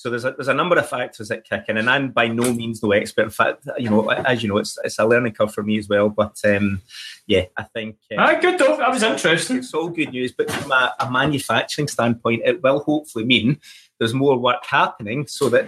So 0.00 0.08
there's 0.08 0.24
a, 0.24 0.30
there's 0.30 0.48
a 0.48 0.54
number 0.54 0.78
of 0.78 0.88
factors 0.88 1.28
that 1.28 1.44
kick 1.44 1.66
in, 1.68 1.76
and 1.76 1.90
I'm 1.90 2.10
by 2.10 2.26
no 2.26 2.54
means 2.54 2.82
no 2.82 2.92
expert. 2.92 3.24
In 3.24 3.30
fact, 3.30 3.68
you 3.76 3.90
know, 3.90 4.08
as 4.08 4.42
you 4.42 4.48
know, 4.48 4.56
it's 4.56 4.78
it's 4.82 4.98
a 4.98 5.04
learning 5.04 5.34
curve 5.34 5.52
for 5.52 5.62
me 5.62 5.76
as 5.78 5.90
well. 5.90 6.08
But 6.08 6.38
um, 6.44 6.80
yeah, 7.26 7.44
I 7.54 7.64
think 7.64 7.98
uh, 8.10 8.16
ah, 8.18 8.40
good 8.40 8.58
though. 8.58 8.78
That 8.78 8.90
was 8.90 9.02
interesting. 9.02 9.58
It's 9.58 9.74
all 9.74 9.90
good 9.90 10.10
news, 10.10 10.32
but 10.32 10.50
from 10.50 10.72
a, 10.72 10.94
a 11.00 11.10
manufacturing 11.10 11.86
standpoint, 11.86 12.40
it 12.46 12.62
will 12.62 12.80
hopefully 12.80 13.26
mean 13.26 13.60
there's 14.00 14.14
more 14.14 14.36
work 14.38 14.64
happening 14.66 15.26
so 15.26 15.48
that 15.50 15.66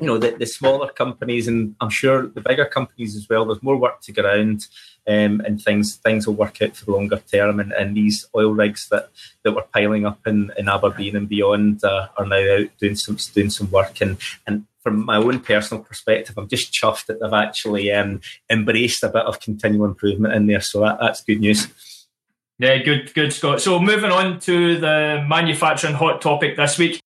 you 0.00 0.06
know 0.06 0.18
the, 0.18 0.30
the 0.32 0.46
smaller 0.46 0.90
companies 0.90 1.46
and 1.46 1.76
I'm 1.80 1.90
sure 1.90 2.26
the 2.26 2.40
bigger 2.40 2.64
companies 2.64 3.14
as 3.14 3.28
well 3.28 3.44
there's 3.44 3.62
more 3.62 3.76
work 3.76 4.00
to 4.00 4.12
go 4.12 4.22
around 4.22 4.66
um, 5.06 5.42
and 5.44 5.62
things 5.62 5.96
things 5.96 6.26
will 6.26 6.34
work 6.34 6.60
out 6.62 6.74
for 6.74 6.86
the 6.86 6.92
longer 6.92 7.22
term 7.30 7.60
and, 7.60 7.72
and 7.72 7.94
these 7.94 8.26
oil 8.34 8.54
rigs 8.54 8.88
that, 8.88 9.10
that 9.42 9.52
were 9.52 9.66
piling 9.72 10.06
up 10.06 10.26
in, 10.26 10.50
in 10.56 10.68
Aberdeen 10.68 11.14
and 11.14 11.28
beyond 11.28 11.84
uh, 11.84 12.08
are 12.16 12.26
now 12.26 12.54
out 12.56 12.68
doing 12.80 12.96
some 12.96 13.18
doing 13.34 13.50
some 13.50 13.70
work 13.70 14.00
and 14.00 14.16
and 14.46 14.66
from 14.82 15.02
my 15.02 15.16
own 15.16 15.40
personal 15.40 15.82
perspective, 15.82 16.36
I'm 16.36 16.46
just 16.46 16.70
chuffed 16.70 17.06
that 17.06 17.18
they've 17.18 17.32
actually 17.32 17.90
um, 17.90 18.20
embraced 18.50 19.02
a 19.02 19.08
bit 19.08 19.24
of 19.24 19.40
continual 19.40 19.86
improvement 19.86 20.34
in 20.34 20.46
there. 20.46 20.60
So 20.60 20.80
that, 20.80 20.98
that's 21.00 21.24
good 21.24 21.40
news. 21.40 21.68
Yeah, 22.58 22.76
good, 22.82 23.12
good, 23.14 23.32
Scott. 23.32 23.62
So 23.62 23.80
moving 23.80 24.10
on 24.10 24.38
to 24.40 24.78
the 24.78 25.24
manufacturing 25.26 25.94
hot 25.94 26.20
topic 26.20 26.58
this 26.58 26.78
week. 26.78 27.00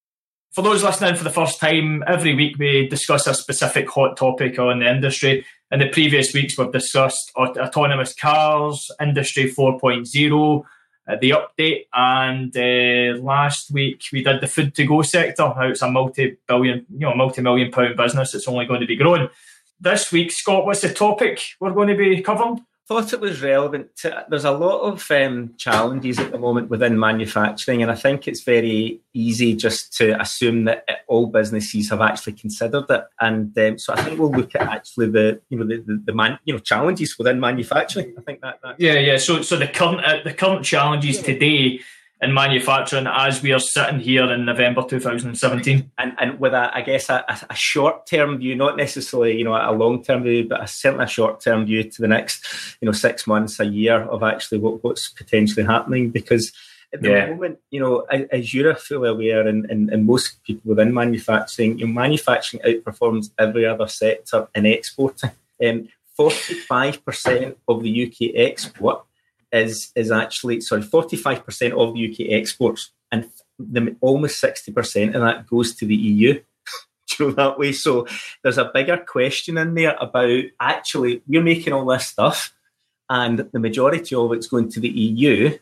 For 0.52 0.62
those 0.62 0.82
listening 0.82 1.14
for 1.14 1.24
the 1.24 1.30
first 1.30 1.61
time, 1.61 2.02
every 2.06 2.34
week 2.34 2.58
we 2.58 2.88
discuss 2.88 3.26
a 3.26 3.34
specific 3.34 3.88
hot 3.90 4.16
topic 4.16 4.58
on 4.58 4.80
the 4.80 4.90
industry. 4.90 5.44
In 5.70 5.80
the 5.80 5.88
previous 5.88 6.32
weeks, 6.32 6.56
we've 6.56 6.72
discussed 6.72 7.30
autonomous 7.37 8.14
cars, 8.14 8.90
Industry 9.00 9.52
4.0, 9.52 10.62
uh, 11.06 11.16
the 11.20 11.30
update, 11.30 11.87
and 11.94 12.56
uh, 12.56 13.22
last 13.22 13.70
week 13.70 14.02
we 14.11 14.24
did 14.24 14.40
the 14.40 14.46
food 14.46 14.74
to 14.74 14.87
go 14.87 15.02
sector. 15.02 15.48
How 15.50 15.68
it's 15.68 15.82
a 15.82 15.90
multi-billion, 15.90 16.87
you 16.90 17.00
know, 17.00 17.14
multi-million 17.14 17.70
pound 17.70 17.96
business. 17.96 18.34
It's 18.34 18.48
only 18.48 18.64
going 18.64 18.80
to 18.80 18.87
be 18.87 18.96
growing. 18.96 19.28
This 19.78 20.11
week, 20.11 20.32
Scott, 20.32 20.64
what's 20.64 20.80
the 20.80 20.92
topic 20.92 21.42
we're 21.61 21.72
going 21.72 21.88
to 21.88 21.96
be 21.96 22.22
covering? 22.22 22.64
Thought 22.88 23.12
it 23.12 23.20
was 23.20 23.42
relevant 23.42 23.94
to, 23.96 24.24
there's 24.31 24.46
a 24.46 24.51
lot 24.51 24.81
of 24.81 25.09
um, 25.11 25.55
challenges 25.59 26.18
at 26.18 26.33
the 26.33 26.38
moment 26.38 26.70
within 26.70 26.98
manufacturing 26.98 27.83
and 27.83 27.90
i 27.90 27.94
think 27.94 28.27
it's 28.27 28.42
very 28.42 28.98
easy 29.12 29.55
just 29.55 29.92
to 29.92 30.18
assume 30.20 30.64
that 30.64 30.85
all 31.07 31.27
businesses 31.27 31.90
have 31.90 32.01
actually 32.01 32.33
considered 32.33 32.85
it. 32.88 33.05
And 33.20 33.57
um, 33.59 33.79
so 33.79 33.92
i 33.92 34.03
think 34.03 34.18
we'll 34.18 34.31
look 34.31 34.55
at 34.55 34.62
actually 34.62 35.11
the 35.11 35.40
you 35.51 35.59
know 35.59 35.66
the, 35.66 35.83
the, 35.87 36.03
the, 36.07 36.14
man 36.14 36.38
you 36.44 36.55
know 36.55 36.61
challenges 36.61 37.18
within 37.18 37.38
manufacturing. 37.40 38.14
I 38.18 38.22
think 38.22 38.40
that 38.40 38.59
yeah 38.79 38.98
yeah. 38.98 39.18
So 39.18 39.42
so 39.42 39.57
the 39.57 39.68
current 39.68 40.05
uh, 40.05 40.20
the 40.24 40.33
current 40.33 40.64
challenges 40.64 41.20
today 41.20 41.81
in 42.20 42.35
manufacturing 42.35 43.07
as 43.07 43.42
we 43.42 43.52
are 43.52 43.61
sitting 43.61 44.00
here 44.00 44.31
in 44.33 44.44
November 44.44 44.83
2017. 44.83 45.90
And, 45.98 46.16
and 46.18 46.40
with 46.40 46.52
a, 46.52 46.74
I 46.74 46.83
guess, 46.83 47.09
a, 47.09 47.24
a 47.48 47.54
short 47.54 48.07
term 48.07 48.38
view, 48.38 48.57
not 48.57 48.76
necessarily, 48.76 49.38
you 49.38 49.44
know, 49.44 49.54
a 49.54 49.72
long 49.72 50.02
term 50.02 50.24
view, 50.24 50.48
but 50.48 50.62
a, 50.62 50.66
certainly 50.66 51.04
a 51.04 51.09
short 51.09 51.40
term 51.40 51.66
view 51.66 51.85
to 51.85 52.02
the 52.02 52.09
next, 52.09 52.44
you 52.81 52.87
know, 52.87 52.92
six 52.92 53.26
months, 53.26 53.61
a 53.61 53.66
year 53.66 54.02
of 54.02 54.22
actually 54.22 54.59
what, 54.59 54.83
what's 54.83 55.09
potentially 55.09 55.64
happening. 55.64 56.11
Because 56.11 56.52
at 56.92 57.02
the 57.02 57.11
yeah. 57.11 57.26
moment, 57.26 57.59
you 57.70 57.81
know, 57.81 58.00
as 58.33 58.52
you're 58.52 58.74
fully 58.74 59.11
aware, 59.11 59.46
and, 59.46 59.70
and, 59.70 59.90
and 59.90 60.07
most 60.07 60.42
people 60.42 60.70
within 60.70 60.92
manufacturing, 60.92 61.78
you 61.78 61.87
know, 61.87 61.92
manufacturing 61.92 62.62
outperforms 62.64 63.31
every 63.38 63.64
other 63.64 63.87
sector 63.87 64.48
in 64.54 64.66
exporting. 64.66 65.31
Um, 65.64 65.88
45% 66.18 67.54
of 67.68 67.83
the 67.83 68.07
UK 68.07 68.35
export 68.35 69.04
is 69.52 69.92
is 69.94 70.11
actually 70.11 70.61
sorry, 70.61 70.82
forty 70.82 71.16
five 71.16 71.44
percent 71.44 71.74
of 71.74 71.94
the 71.94 72.11
UK 72.11 72.32
exports, 72.32 72.90
and 73.11 73.30
the, 73.58 73.96
almost 74.00 74.40
sixty 74.40 74.72
percent 74.72 75.14
of 75.14 75.22
that 75.22 75.46
goes 75.46 75.74
to 75.76 75.87
the 75.87 75.96
EU. 75.96 76.40
you 77.18 77.26
know 77.26 77.32
that 77.32 77.58
way? 77.58 77.72
So 77.72 78.06
there's 78.42 78.58
a 78.58 78.70
bigger 78.72 78.96
question 78.96 79.58
in 79.58 79.74
there 79.74 79.96
about 80.00 80.42
actually 80.61 81.22
we're 81.26 81.42
making 81.42 81.72
all 81.72 81.87
this 81.87 82.06
stuff, 82.06 82.54
and 83.08 83.48
the 83.52 83.61
majority 83.61 84.14
of 84.14 84.32
it's 84.32 84.48
going 84.48 84.70
to 84.70 84.80
the 84.80 84.88
EU, 84.88 85.56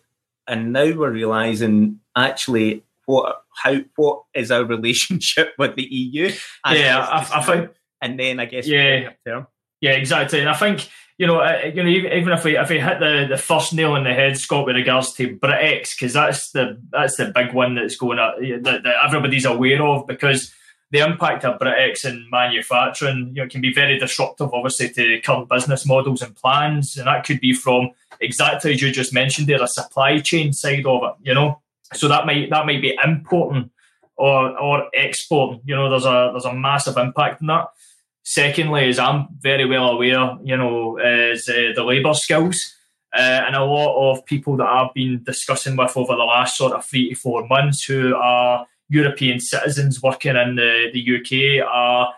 and 0.47 0.73
now 0.73 0.93
we're 0.93 1.11
realizing 1.11 2.01
actually 2.17 2.83
what 3.07 3.45
how 3.55 3.77
what 3.97 4.23
is 4.35 4.51
our 4.51 4.65
relationship 4.77 5.55
with 5.59 5.77
the 5.77 5.85
EU? 5.85 6.33
Yeah, 6.69 6.99
I, 6.99 7.39
I, 7.39 7.43
think, 7.43 7.71
and 8.03 8.19
then 8.19 8.41
I 8.41 8.45
guess 8.47 8.67
yeah, 8.67 9.11
yeah, 9.81 9.93
exactly. 9.93 10.41
And 10.41 10.49
I 10.49 10.55
think 10.55 10.89
you 11.19 11.27
know, 11.27 11.39
uh, 11.39 11.71
you 11.75 11.83
know, 11.83 11.89
even 11.89 12.33
if 12.33 12.45
we 12.45 12.59
if 12.59 12.69
we 12.69 12.79
hit 12.79 13.01
the, 13.01 13.27
the 13.31 13.39
first 13.39 13.73
nail 13.73 13.97
in 13.97 14.05
the 14.05 14.13
head, 14.13 14.37
Scott, 14.37 14.67
with 14.67 14.77
regards 14.77 15.13
to 15.15 15.37
Brexit, 15.37 15.97
because 15.99 16.13
that's 16.13 16.51
the 16.51 16.79
that's 16.93 17.17
the 17.17 17.33
big 17.35 17.55
one 17.55 17.75
that's 17.75 17.97
going 17.97 18.19
up 18.19 18.37
that, 18.39 18.83
that 18.83 18.95
everybody's 19.05 19.47
aware 19.47 19.83
of 19.83 20.07
because 20.07 20.53
the 20.91 20.99
impact 20.99 21.45
of 21.45 21.59
Brexit 21.59 22.11
in 22.11 22.29
manufacturing, 22.31 23.33
you 23.35 23.43
know, 23.43 23.49
can 23.49 23.61
be 23.61 23.73
very 23.73 23.99
disruptive, 23.99 24.53
obviously, 24.53 24.91
to 24.91 25.21
current 25.21 25.49
business 25.49 25.87
models 25.87 26.21
and 26.21 26.37
plans, 26.37 26.97
and 26.99 27.07
that 27.07 27.25
could 27.25 27.41
be 27.41 27.55
from 27.55 27.91
exactly 28.21 28.75
as 28.75 28.83
you 28.83 28.93
just 28.93 29.15
mentioned 29.15 29.47
there, 29.47 29.63
a 29.63 29.69
supply 29.69 30.19
chain 30.19 30.53
side 30.53 30.85
of 30.87 31.03
it, 31.03 31.15
you 31.23 31.33
know. 31.33 31.61
So 31.95 32.09
that 32.09 32.27
might 32.27 32.51
that 32.51 32.67
might 32.67 32.83
be 32.83 32.97
importing 33.03 33.71
or 34.17 34.59
or 34.59 34.89
exporting. 34.93 35.63
You 35.65 35.77
know, 35.77 35.89
there's 35.89 36.05
a 36.05 36.31
there's 36.33 36.45
a 36.45 36.53
massive 36.53 36.99
impact 36.99 37.41
in 37.41 37.47
that. 37.47 37.69
Secondly, 38.29 38.89
as 38.89 38.99
I'm 38.99 39.29
very 39.39 39.67
well 39.67 39.91
aware, 39.91 40.37
you 40.43 40.57
know, 40.57 40.99
is 40.99 41.49
uh, 41.49 41.71
the 41.77 41.85
labour 41.85 42.13
skills. 42.13 42.75
Uh, 43.17 43.21
and 43.21 43.55
a 43.55 43.65
lot 43.65 43.95
of 44.11 44.27
people 44.27 44.57
that 44.57 44.67
I've 44.67 44.93
been 44.95 45.23
discussing 45.23 45.77
with 45.77 45.97
over 45.97 46.17
the 46.17 46.25
last 46.25 46.57
sort 46.57 46.73
of 46.73 46.85
three 46.85 47.11
to 47.11 47.15
four 47.15 47.47
months 47.47 47.85
who 47.85 48.17
are 48.17 48.67
European 48.89 49.39
citizens 49.39 50.03
working 50.03 50.35
in 50.35 50.57
the, 50.57 50.91
the 50.93 51.61
UK 51.63 51.65
are 51.65 52.09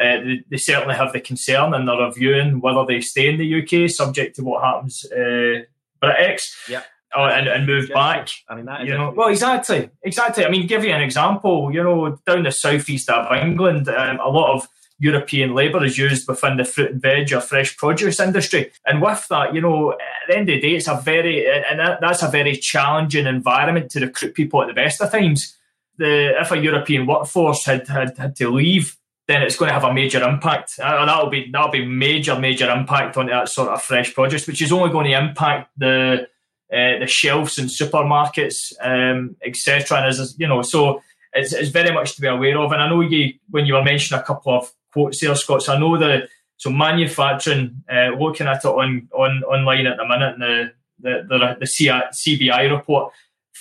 uh, 0.00 0.20
they, 0.22 0.40
they, 0.48 0.56
certainly 0.56 0.94
have 0.94 1.12
the 1.12 1.20
concern 1.20 1.74
and 1.74 1.86
they're 1.86 2.00
reviewing 2.00 2.62
whether 2.62 2.86
they 2.86 3.02
stay 3.02 3.28
in 3.28 3.36
the 3.36 3.62
UK 3.62 3.90
subject 3.90 4.36
to 4.36 4.44
what 4.44 4.64
happens 4.64 5.04
uh, 5.12 5.64
Brexit. 6.02 6.70
Yeah. 6.70 6.82
Oh, 7.14 7.26
and, 7.26 7.46
and 7.46 7.66
move 7.66 7.90
back. 7.90 8.30
I 8.48 8.54
mean, 8.54 8.64
that 8.64 8.86
you 8.86 8.96
know, 8.96 9.12
well, 9.14 9.28
exactly, 9.28 9.90
exactly. 10.02 10.46
I 10.46 10.50
mean, 10.50 10.66
give 10.66 10.84
you 10.84 10.92
an 10.92 11.02
example. 11.02 11.70
You 11.72 11.82
know, 11.82 12.18
down 12.26 12.44
the 12.44 12.52
southeast 12.52 13.10
of 13.10 13.30
England, 13.32 13.88
um, 13.88 14.18
a 14.20 14.28
lot 14.28 14.54
of 14.54 14.68
European 14.98 15.54
labour 15.54 15.84
is 15.84 15.96
used 15.96 16.28
within 16.28 16.56
the 16.56 16.64
fruit 16.64 16.90
and 16.90 17.02
veg 17.02 17.32
or 17.32 17.40
fresh 17.40 17.76
produce 17.76 18.18
industry. 18.18 18.72
And 18.84 19.00
with 19.00 19.26
that, 19.28 19.54
you 19.54 19.60
know, 19.60 19.92
at 19.92 19.98
the 20.28 20.36
end 20.36 20.48
of 20.48 20.54
the 20.54 20.60
day, 20.60 20.74
it's 20.76 20.88
a 20.88 21.00
very, 21.00 21.46
and 21.46 21.78
that's 21.78 22.22
a 22.22 22.28
very 22.28 22.56
challenging 22.56 23.26
environment 23.26 23.90
to 23.92 24.00
recruit 24.00 24.34
people 24.34 24.62
at 24.62 24.68
the 24.68 24.74
best 24.74 25.00
of 25.00 25.12
times. 25.12 25.56
The, 25.98 26.40
if 26.40 26.50
a 26.50 26.58
European 26.58 27.06
workforce 27.06 27.64
had, 27.64 27.86
had, 27.88 28.16
had 28.18 28.36
to 28.36 28.50
leave, 28.50 28.96
then 29.28 29.42
it's 29.42 29.56
going 29.56 29.68
to 29.68 29.74
have 29.74 29.84
a 29.84 29.92
major 29.92 30.22
impact. 30.22 30.78
Uh, 30.82 31.04
that'll 31.04 31.28
be 31.28 31.50
that'll 31.52 31.70
be 31.70 31.84
major 31.84 32.38
major 32.38 32.70
impact 32.70 33.16
on 33.16 33.26
that 33.26 33.48
sort 33.48 33.68
of 33.68 33.82
fresh 33.82 34.14
produce, 34.14 34.46
which 34.46 34.62
is 34.62 34.72
only 34.72 34.90
going 34.90 35.06
to 35.06 35.18
impact 35.18 35.70
the 35.76 36.26
uh, 36.72 36.98
the 36.98 37.06
shelves 37.06 37.58
in 37.58 37.66
supermarkets, 37.66 38.72
um, 38.80 39.36
etc. 39.44 39.98
And 39.98 40.06
as 40.06 40.34
you 40.38 40.48
know, 40.48 40.62
so 40.62 41.02
it's, 41.34 41.52
it's 41.52 41.68
very 41.68 41.92
much 41.92 42.14
to 42.14 42.22
be 42.22 42.26
aware 42.26 42.58
of. 42.58 42.72
And 42.72 42.82
I 42.82 42.88
know 42.88 43.02
you 43.02 43.34
when 43.50 43.66
you 43.66 43.74
were 43.74 43.84
mentioning 43.84 44.20
a 44.20 44.24
couple 44.24 44.54
of 44.54 44.72
quotes 44.92 45.20
there, 45.20 45.34
Scott. 45.34 45.62
So 45.62 45.74
I 45.74 45.78
know 45.78 45.98
the 45.98 46.28
so 46.56 46.70
manufacturing. 46.70 47.82
Uh, 47.90 48.10
looking 48.18 48.46
at 48.46 48.64
it 48.64 48.68
on, 48.68 49.08
on 49.12 49.42
online 49.44 49.86
at 49.86 49.96
the 49.96 50.06
minute, 50.06 50.34
and 50.34 50.42
the 50.42 50.72
the 50.98 51.26
the, 51.28 51.56
the 51.60 51.66
CBI 51.66 52.70
report, 52.70 53.12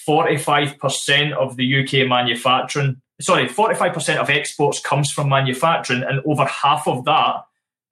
forty 0.05 0.37
five 0.37 0.77
percent 0.79 1.33
of 1.33 1.57
the 1.57 1.83
UK 1.83 2.07
manufacturing. 2.07 3.01
Sorry, 3.21 3.47
forty 3.47 3.75
five 3.75 3.93
percent 3.93 4.19
of 4.19 4.29
exports 4.29 4.79
comes 4.79 5.11
from 5.11 5.29
manufacturing, 5.29 6.03
and 6.03 6.21
over 6.25 6.45
half 6.45 6.87
of 6.87 7.05
that 7.05 7.43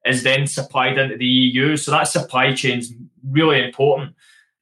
is 0.04 0.22
then 0.22 0.46
supplied 0.46 0.98
into 0.98 1.16
the 1.16 1.24
EU. 1.24 1.76
So 1.76 1.90
that 1.90 2.04
supply 2.04 2.54
chain 2.54 2.78
is 2.78 2.94
really 3.24 3.64
important 3.64 4.14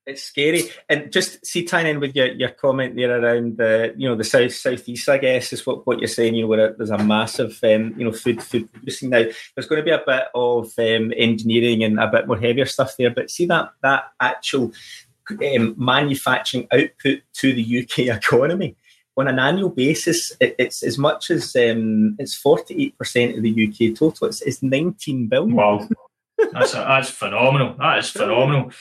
it's 0.06 0.22
scary. 0.22 0.62
And 0.88 1.10
just 1.10 1.44
see 1.46 1.64
tying 1.64 1.86
in 1.86 2.00
with 2.00 2.14
your, 2.14 2.26
your 2.26 2.50
comment 2.50 2.96
there 2.96 3.22
around 3.22 3.56
the 3.56 3.94
you 3.96 4.08
know 4.08 4.16
the 4.16 4.24
south 4.24 4.54
southeast, 4.54 5.08
I 5.08 5.18
guess 5.18 5.52
is 5.52 5.66
what, 5.66 5.86
what 5.86 5.98
you're 5.98 6.08
saying. 6.08 6.34
You 6.34 6.42
know, 6.42 6.48
where 6.48 6.72
there's 6.72 6.90
a 6.90 6.98
massive 6.98 7.58
um, 7.62 7.94
you 7.96 8.04
know 8.04 8.12
food 8.12 8.42
food 8.42 8.72
producing 8.72 9.10
now. 9.10 9.24
There's 9.54 9.66
going 9.66 9.80
to 9.80 9.84
be 9.84 9.90
a 9.90 10.02
bit 10.04 10.24
of 10.34 10.72
um, 10.78 11.12
engineering 11.16 11.84
and 11.84 11.98
a 11.98 12.08
bit 12.08 12.26
more 12.26 12.38
heavier 12.38 12.66
stuff 12.66 12.96
there. 12.96 13.10
But 13.10 13.30
see 13.30 13.46
that 13.46 13.70
that 13.82 14.12
actual 14.20 14.72
um, 15.30 15.74
manufacturing 15.78 16.68
output 16.72 17.22
to 17.34 17.52
the 17.52 17.82
UK 17.82 17.98
economy 18.16 18.76
on 19.16 19.28
an 19.28 19.38
annual 19.38 19.70
basis, 19.70 20.36
it, 20.40 20.56
it's 20.58 20.82
as 20.82 20.98
much 20.98 21.30
as 21.30 21.54
um, 21.56 22.16
it's 22.18 22.40
48% 22.40 23.36
of 23.36 23.42
the 23.42 23.68
UK 23.68 23.96
total. 23.96 24.26
It's, 24.26 24.42
it's 24.42 24.62
19 24.62 25.28
billion. 25.28 25.54
Wow. 25.54 25.88
That's, 26.52 26.74
a, 26.74 26.78
that's 26.78 27.10
phenomenal. 27.10 27.76
That 27.78 27.98
is 27.98 28.10
phenomenal. 28.10 28.72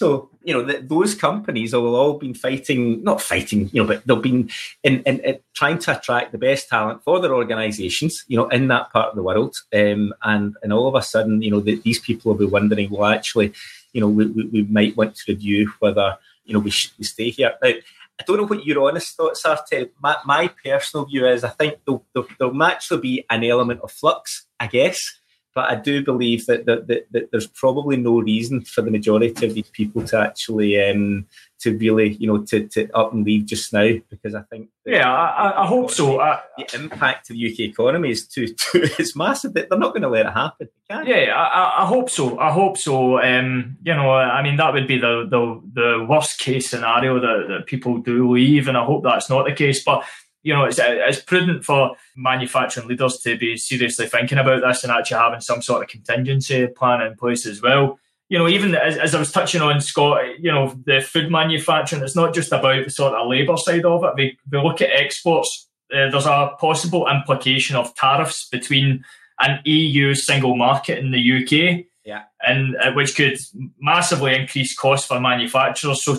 So 0.00 0.30
you 0.42 0.54
know 0.54 0.62
those 0.80 1.14
companies 1.14 1.72
have 1.72 1.82
all 1.82 2.14
been 2.14 2.32
fighting, 2.32 3.04
not 3.04 3.20
fighting, 3.20 3.68
you 3.70 3.82
know, 3.82 3.86
but 3.86 4.06
they've 4.06 4.22
been 4.22 4.48
in, 4.82 5.02
in, 5.02 5.20
in 5.20 5.38
trying 5.52 5.78
to 5.80 5.98
attract 5.98 6.32
the 6.32 6.38
best 6.38 6.70
talent 6.70 7.04
for 7.04 7.20
their 7.20 7.34
organisations, 7.34 8.24
you 8.26 8.38
know, 8.38 8.48
in 8.48 8.68
that 8.68 8.90
part 8.94 9.10
of 9.10 9.16
the 9.16 9.22
world. 9.22 9.56
Um, 9.74 10.14
and 10.22 10.56
and 10.62 10.72
all 10.72 10.88
of 10.88 10.94
a 10.94 11.02
sudden, 11.02 11.42
you 11.42 11.50
know, 11.50 11.60
the, 11.60 11.74
these 11.84 12.00
people 12.00 12.32
will 12.32 12.38
be 12.38 12.46
wondering, 12.46 12.88
well, 12.88 13.12
actually, 13.12 13.52
you 13.92 14.00
know, 14.00 14.08
we, 14.08 14.24
we, 14.28 14.46
we 14.46 14.62
might 14.62 14.96
want 14.96 15.16
to 15.16 15.32
review 15.32 15.70
whether 15.80 16.16
you 16.46 16.54
know 16.54 16.60
we 16.60 16.70
should 16.70 16.92
stay 17.04 17.28
here. 17.28 17.52
Now, 17.62 17.68
I 17.68 18.22
don't 18.26 18.38
know 18.38 18.46
what 18.46 18.64
your 18.64 18.88
honest 18.88 19.14
thoughts 19.14 19.44
are. 19.44 19.62
Ted. 19.68 19.90
My, 20.02 20.16
my 20.24 20.48
personal 20.64 21.04
view 21.04 21.26
is 21.26 21.44
I 21.44 21.50
think 21.50 21.78
there'll, 21.84 22.06
there'll, 22.14 22.28
there'll 22.38 23.02
be 23.02 23.26
an 23.28 23.44
element 23.44 23.82
of 23.82 23.92
flux, 23.92 24.46
I 24.58 24.66
guess 24.66 25.19
but 25.54 25.70
I 25.70 25.74
do 25.74 26.04
believe 26.04 26.46
that, 26.46 26.66
that, 26.66 26.86
that, 26.86 27.06
that, 27.10 27.30
there's 27.32 27.46
probably 27.46 27.96
no 27.96 28.20
reason 28.20 28.62
for 28.62 28.82
the 28.82 28.90
majority 28.90 29.46
of 29.46 29.54
these 29.54 29.70
people 29.70 30.04
to 30.06 30.18
actually 30.18 30.80
um, 30.80 31.26
to 31.60 31.76
really 31.76 32.14
you 32.14 32.26
know 32.26 32.38
to, 32.44 32.66
to 32.68 32.88
up 32.96 33.12
and 33.12 33.24
leave 33.24 33.46
just 33.46 33.72
now 33.72 33.92
because 34.08 34.34
I 34.34 34.42
think 34.42 34.70
yeah 34.86 35.12
I, 35.12 35.62
I 35.62 35.66
hope 35.66 35.90
so. 35.90 36.20
I, 36.20 36.40
the 36.56 36.74
impact 36.74 37.26
to 37.26 37.32
the 37.32 37.52
UK 37.52 37.60
economy 37.60 38.10
is 38.10 38.26
too, 38.26 38.46
too 38.54 38.88
it's 38.98 39.16
massive. 39.16 39.54
They're 39.54 39.66
not 39.70 39.92
going 39.92 40.02
to 40.02 40.08
let 40.08 40.26
it 40.26 40.32
happen. 40.32 40.68
Yeah, 40.88 41.34
I, 41.34 41.82
I, 41.82 41.86
hope 41.86 42.10
so. 42.10 42.38
I 42.38 42.50
hope 42.50 42.76
so. 42.76 43.20
Um, 43.20 43.76
you 43.82 43.94
know, 43.94 44.12
I 44.12 44.42
mean 44.42 44.56
that 44.56 44.72
would 44.72 44.86
be 44.86 44.98
the 44.98 45.26
the, 45.28 45.60
the 45.72 46.06
worst 46.08 46.38
case 46.38 46.70
scenario 46.70 47.20
that, 47.20 47.46
that 47.48 47.66
people 47.66 47.98
do 47.98 48.30
leave, 48.30 48.68
and 48.68 48.76
I 48.76 48.84
hope 48.84 49.02
that's 49.02 49.28
not 49.28 49.46
the 49.46 49.52
case. 49.52 49.82
But 49.84 50.04
you 50.42 50.54
know, 50.54 50.64
it's, 50.64 50.78
it's 50.80 51.20
prudent 51.20 51.64
for 51.64 51.96
manufacturing 52.16 52.88
leaders 52.88 53.18
to 53.18 53.36
be 53.36 53.56
seriously 53.56 54.06
thinking 54.06 54.38
about 54.38 54.62
this 54.62 54.82
and 54.82 54.92
actually 54.92 55.18
having 55.18 55.40
some 55.40 55.60
sort 55.60 55.82
of 55.82 55.88
contingency 55.88 56.66
plan 56.66 57.02
in 57.02 57.16
place 57.16 57.46
as 57.46 57.60
well. 57.60 57.98
You 58.28 58.38
know, 58.38 58.48
even 58.48 58.74
as, 58.74 58.96
as 58.96 59.14
I 59.14 59.18
was 59.18 59.32
touching 59.32 59.60
on, 59.60 59.80
Scott, 59.80 60.38
you 60.38 60.52
know, 60.52 60.74
the 60.86 61.00
food 61.00 61.30
manufacturing, 61.30 62.02
it's 62.02 62.16
not 62.16 62.32
just 62.32 62.52
about 62.52 62.84
the 62.84 62.90
sort 62.90 63.14
of 63.14 63.26
labour 63.26 63.56
side 63.56 63.84
of 63.84 64.04
it. 64.04 64.12
We, 64.16 64.38
we 64.50 64.62
look 64.62 64.80
at 64.80 64.90
exports, 64.92 65.68
uh, 65.92 66.10
there's 66.10 66.26
a 66.26 66.54
possible 66.58 67.08
implication 67.08 67.76
of 67.76 67.94
tariffs 67.96 68.48
between 68.48 69.04
an 69.40 69.60
EU 69.64 70.14
single 70.14 70.56
market 70.56 70.98
in 70.98 71.10
the 71.10 71.18
UK, 71.18 71.86
yeah, 72.04 72.24
and 72.46 72.76
uh, 72.76 72.92
which 72.92 73.16
could 73.16 73.38
massively 73.80 74.34
increase 74.34 74.76
costs 74.76 75.06
for 75.08 75.18
manufacturers. 75.18 76.04
So, 76.04 76.18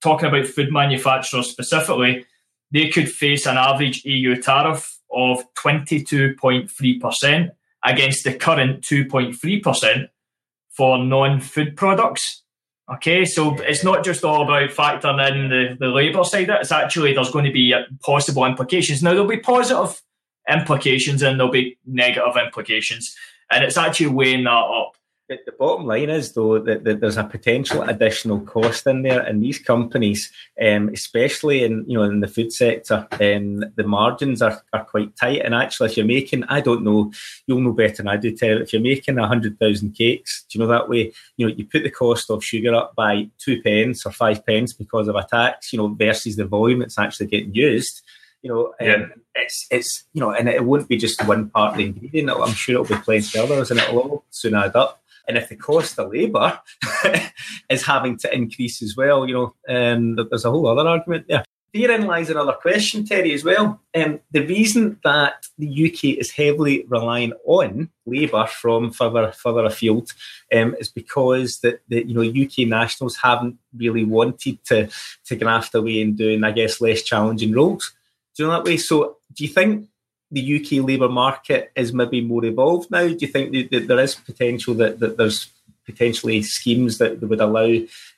talking 0.00 0.28
about 0.28 0.46
food 0.46 0.72
manufacturers 0.72 1.50
specifically, 1.50 2.24
they 2.70 2.88
could 2.88 3.10
face 3.10 3.46
an 3.46 3.56
average 3.56 4.04
EU 4.04 4.36
tariff 4.40 4.98
of 5.10 5.42
22.3% 5.54 7.50
against 7.84 8.24
the 8.24 8.34
current 8.34 8.82
2.3% 8.82 10.08
for 10.70 10.98
non 10.98 11.40
food 11.40 11.76
products. 11.76 12.42
Okay, 12.90 13.24
so 13.26 13.54
it's 13.60 13.84
not 13.84 14.02
just 14.02 14.24
all 14.24 14.42
about 14.42 14.70
factoring 14.70 15.30
in 15.32 15.50
the, 15.50 15.76
the 15.78 15.88
labour 15.88 16.24
side, 16.24 16.48
it's 16.48 16.72
actually 16.72 17.12
there's 17.12 17.30
going 17.30 17.44
to 17.44 17.52
be 17.52 17.74
possible 18.02 18.46
implications. 18.46 19.02
Now, 19.02 19.10
there'll 19.10 19.26
be 19.26 19.38
positive 19.38 20.00
implications 20.48 21.22
and 21.22 21.38
there'll 21.38 21.52
be 21.52 21.76
negative 21.84 22.36
implications, 22.42 23.14
and 23.50 23.62
it's 23.62 23.76
actually 23.76 24.06
weighing 24.06 24.44
that 24.44 24.50
up. 24.50 24.97
The, 25.28 25.38
the 25.44 25.52
bottom 25.52 25.84
line 25.84 26.08
is, 26.08 26.32
though, 26.32 26.58
that, 26.58 26.84
that, 26.84 27.00
there's 27.00 27.18
a 27.18 27.24
potential 27.24 27.82
additional 27.82 28.40
cost 28.40 28.86
in 28.86 29.02
there, 29.02 29.20
and 29.20 29.42
these 29.42 29.58
companies, 29.58 30.32
um, 30.60 30.88
especially 30.88 31.64
in 31.64 31.84
you 31.86 31.98
know 31.98 32.04
in 32.04 32.20
the 32.20 32.28
food 32.28 32.50
sector, 32.50 33.06
um, 33.12 33.62
the 33.76 33.84
margins 33.84 34.40
are, 34.40 34.62
are 34.72 34.86
quite 34.86 35.14
tight. 35.16 35.42
And 35.44 35.54
actually, 35.54 35.90
if 35.90 35.98
you're 35.98 36.06
making, 36.06 36.44
I 36.44 36.62
don't 36.62 36.82
know, 36.82 37.12
you'll 37.46 37.60
know 37.60 37.74
better 37.74 37.96
than 37.98 38.08
I 38.08 38.16
do, 38.16 38.34
Tell 38.34 38.62
if 38.62 38.72
you're 38.72 38.80
making 38.80 39.18
a 39.18 39.28
hundred 39.28 39.58
thousand 39.58 39.92
cakes, 39.92 40.46
do 40.48 40.58
you 40.58 40.64
know 40.64 40.70
that 40.70 40.88
way? 40.88 41.12
You 41.36 41.46
know, 41.46 41.54
you 41.54 41.66
put 41.66 41.82
the 41.82 41.90
cost 41.90 42.30
of 42.30 42.42
sugar 42.42 42.74
up 42.74 42.94
by 42.94 43.28
two 43.36 43.60
pence 43.62 44.06
or 44.06 44.12
five 44.12 44.46
pence 44.46 44.72
because 44.72 45.08
of 45.08 45.16
a 45.16 45.24
tax, 45.24 45.74
you 45.74 45.78
know, 45.78 45.88
versus 45.88 46.36
the 46.36 46.46
volume 46.46 46.78
that's 46.78 46.98
actually 46.98 47.26
getting 47.26 47.54
used 47.54 48.02
you 48.42 48.50
know, 48.50 48.72
yeah. 48.80 48.94
um, 48.94 49.12
it's 49.34 49.66
it's 49.70 50.04
you 50.12 50.20
know, 50.20 50.30
and 50.30 50.48
it 50.48 50.64
won't 50.64 50.88
be 50.88 50.96
just 50.96 51.26
one 51.26 51.50
part 51.50 51.72
of 51.72 51.78
the 51.78 51.86
ingredient. 51.86 52.30
I'm 52.30 52.52
sure 52.52 52.74
it'll 52.74 52.96
be 52.96 53.02
playing 53.02 53.22
plenty 53.22 53.52
others, 53.52 53.70
and 53.70 53.80
it'll 53.80 53.98
all 53.98 54.24
soon 54.30 54.54
add 54.54 54.76
up. 54.76 55.02
And 55.28 55.36
if 55.36 55.50
the 55.50 55.56
cost 55.56 55.98
of 55.98 56.10
labour 56.10 56.58
is 57.70 57.84
having 57.84 58.16
to 58.18 58.34
increase 58.34 58.82
as 58.82 58.96
well, 58.96 59.28
you 59.28 59.34
know, 59.34 59.54
um, 59.68 60.16
there's 60.16 60.46
a 60.46 60.50
whole 60.50 60.66
other 60.66 60.88
argument 60.88 61.26
there. 61.28 61.44
Therein 61.74 62.06
lies 62.06 62.30
another 62.30 62.54
question, 62.54 63.04
Terry, 63.04 63.34
as 63.34 63.44
well. 63.44 63.78
Um, 63.94 64.20
the 64.30 64.46
reason 64.46 64.98
that 65.04 65.46
the 65.58 65.68
UK 65.68 66.18
is 66.18 66.30
heavily 66.30 66.86
relying 66.88 67.34
on 67.44 67.90
labour 68.06 68.46
from 68.46 68.90
further 68.90 69.32
further 69.32 69.66
afield 69.66 70.10
um, 70.50 70.74
is 70.80 70.88
because 70.88 71.60
that 71.60 71.80
the 71.88 72.06
you 72.06 72.14
know 72.14 72.22
UK 72.22 72.66
nationals 72.66 73.18
haven't 73.18 73.58
really 73.76 74.04
wanted 74.04 74.64
to 74.64 74.88
to 75.26 75.36
graft 75.36 75.74
away 75.74 76.00
and 76.00 76.16
doing, 76.16 76.42
I 76.42 76.52
guess, 76.52 76.80
less 76.80 77.02
challenging 77.02 77.52
roles. 77.52 77.92
Do 78.34 78.44
you 78.44 78.48
know 78.48 78.56
that 78.56 78.64
way? 78.64 78.78
So, 78.78 79.18
do 79.34 79.44
you 79.44 79.50
think 79.50 79.88
the 80.30 80.56
UK 80.56 80.84
labour 80.84 81.08
market 81.08 81.72
is 81.74 81.92
maybe 81.92 82.20
more 82.20 82.44
evolved 82.44 82.90
now? 82.90 83.06
Do 83.06 83.16
you 83.18 83.26
think 83.26 83.52
that, 83.52 83.70
that 83.70 83.88
there 83.88 84.00
is 84.00 84.14
potential 84.14 84.74
that, 84.74 85.00
that 85.00 85.16
there's 85.16 85.50
potentially 85.86 86.42
schemes 86.42 86.98
that, 86.98 87.20
would 87.20 87.40
allow 87.40 87.64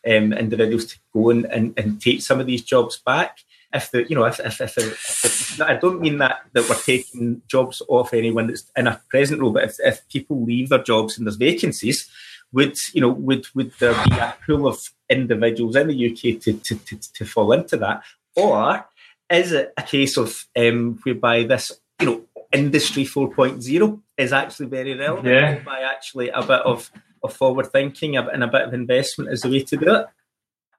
um, 0.06 0.32
individuals 0.32 0.86
to 0.86 0.98
go 1.12 1.30
and, 1.30 1.44
and, 1.46 1.78
and, 1.78 2.02
take 2.02 2.20
some 2.20 2.40
of 2.40 2.46
these 2.46 2.62
jobs 2.62 2.98
back? 2.98 3.38
If 3.72 3.92
the 3.92 4.04
you 4.08 4.16
know 4.16 4.24
if 4.24 4.40
if, 4.40 4.60
if, 4.60 4.76
if, 4.76 5.60
I 5.62 5.76
don't 5.76 6.00
mean 6.00 6.18
that 6.18 6.40
that 6.54 6.68
we're 6.68 6.74
taking 6.74 7.42
jobs 7.46 7.80
off 7.86 8.12
anyone 8.12 8.48
that's 8.48 8.64
in 8.76 8.88
a 8.88 9.00
present 9.08 9.40
role, 9.40 9.52
but 9.52 9.62
if, 9.62 9.76
if 9.78 10.08
people 10.08 10.42
leave 10.42 10.70
their 10.70 10.82
jobs 10.82 11.16
and 11.16 11.24
there's 11.24 11.36
vacancies, 11.36 12.10
would 12.52 12.74
you 12.92 13.00
know 13.00 13.10
would 13.10 13.46
would 13.54 13.70
there 13.78 13.94
be 14.06 14.16
a 14.16 14.34
pool 14.44 14.66
of 14.66 14.80
individuals 15.08 15.76
in 15.76 15.86
the 15.86 16.10
UK 16.10 16.42
to 16.42 16.52
to, 16.54 16.74
to, 16.84 17.12
to 17.12 17.24
fall 17.24 17.52
into 17.52 17.76
that, 17.76 18.02
or 18.34 18.84
is 19.30 19.52
it 19.52 19.72
a 19.76 19.82
case 19.82 20.16
of 20.16 20.44
um, 20.56 20.98
whereby 21.04 21.44
this 21.44 21.79
you 22.00 22.06
know 22.06 22.22
industry 22.52 23.04
4.0 23.04 24.00
is 24.16 24.32
actually 24.32 24.66
very 24.66 24.94
relevant 24.94 25.26
yeah. 25.26 25.58
by 25.60 25.80
actually 25.80 26.30
a 26.30 26.40
bit 26.40 26.60
of, 26.60 26.90
of 27.22 27.32
forward 27.32 27.66
thinking 27.66 28.16
and 28.16 28.42
a 28.42 28.48
bit 28.48 28.62
of 28.62 28.74
investment 28.74 29.30
is 29.30 29.42
the 29.42 29.48
way 29.48 29.62
to 29.62 29.76
do 29.76 29.94
it 29.94 30.06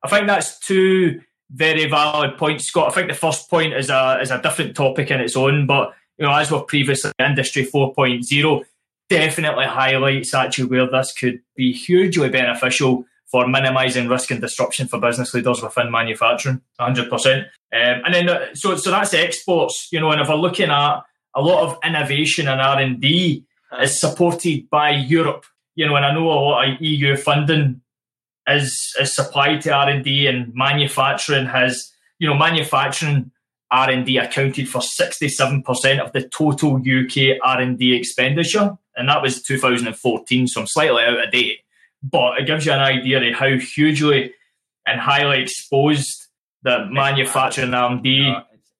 i 0.04 0.10
think 0.10 0.28
that's 0.28 0.60
two 0.60 1.22
very 1.50 1.88
valid 1.88 2.38
points 2.38 2.66
scott 2.66 2.90
i 2.90 2.94
think 2.94 3.08
the 3.08 3.14
first 3.14 3.50
point 3.50 3.74
is 3.74 3.90
a 3.90 4.20
is 4.22 4.32
a 4.32 4.42
different 4.42 4.76
topic 4.76 5.12
in 5.12 5.22
its 5.22 5.38
own 5.38 5.66
but 5.66 5.94
you 6.18 6.26
know 6.26 6.34
as 6.34 6.52
we've 6.52 6.68
previously 6.68 7.12
industry 7.20 7.66
4.0 7.66 8.66
definitely 9.10 9.66
highlights 9.66 10.34
actually 10.34 10.66
where 10.66 10.90
this 10.90 11.14
could 11.14 11.42
be 11.56 11.74
hugely 11.74 12.30
beneficial 12.30 13.06
for 13.32 13.48
minimising 13.48 14.10
risk 14.10 14.30
and 14.32 14.42
disruption 14.42 14.88
for 14.88 15.00
business 15.00 15.34
leaders 15.34 15.62
within 15.62 15.90
manufacturing, 15.90 16.62
100%. 16.80 17.40
Um, 17.40 17.48
and 17.72 18.14
then, 18.14 18.30
uh, 18.30 18.54
so 18.54 18.76
so 18.76 18.92
that's 18.92 19.14
exports, 19.14 19.88
you 19.92 20.02
know, 20.02 20.12
and 20.12 20.20
if 20.20 20.28
we're 20.28 20.36
looking 20.36 20.70
at 20.70 21.02
a 21.36 21.42
lot 21.42 21.64
of 21.64 21.78
innovation 21.84 22.48
and 22.48 22.62
R&D 22.62 23.46
is 23.82 24.00
supported 24.00 24.70
by 24.70 24.92
Europe, 24.92 25.46
you 25.76 25.86
know, 25.86 25.96
and 25.96 26.06
I 26.06 26.14
know 26.14 26.26
a 26.26 26.34
lot 26.34 26.68
of 26.68 26.82
EU 26.82 27.16
funding 27.16 27.82
is, 28.48 28.94
is 29.00 29.16
supplied 29.16 29.62
to 29.62 29.74
R&D 29.74 30.28
and 30.28 30.54
manufacturing 30.54 31.46
has, 31.46 31.92
you 32.20 32.28
know, 32.28 32.36
manufacturing 32.36 33.32
R&D 33.72 34.18
accounted 34.18 34.68
for 34.68 34.80
67% 34.80 36.00
of 36.00 36.12
the 36.12 36.28
total 36.28 36.76
UK 36.76 37.40
R&D 37.42 37.94
expenditure. 37.96 38.78
And 38.96 39.08
that 39.08 39.22
was 39.22 39.42
2014, 39.42 40.48
so 40.48 40.62
I'm 40.62 40.68
slightly 40.68 41.04
out 41.04 41.24
of 41.24 41.32
date. 41.32 41.60
But 42.04 42.40
it 42.40 42.48
gives 42.48 42.66
you 42.66 42.74
an 42.74 42.80
idea 42.80 43.22
of 43.22 43.36
how 43.36 43.58
hugely 43.58 44.34
and 44.86 45.00
highly 45.00 45.42
exposed 45.42 46.28
the 46.64 46.86
manufacturing 46.90 47.74
R&D 47.74 48.34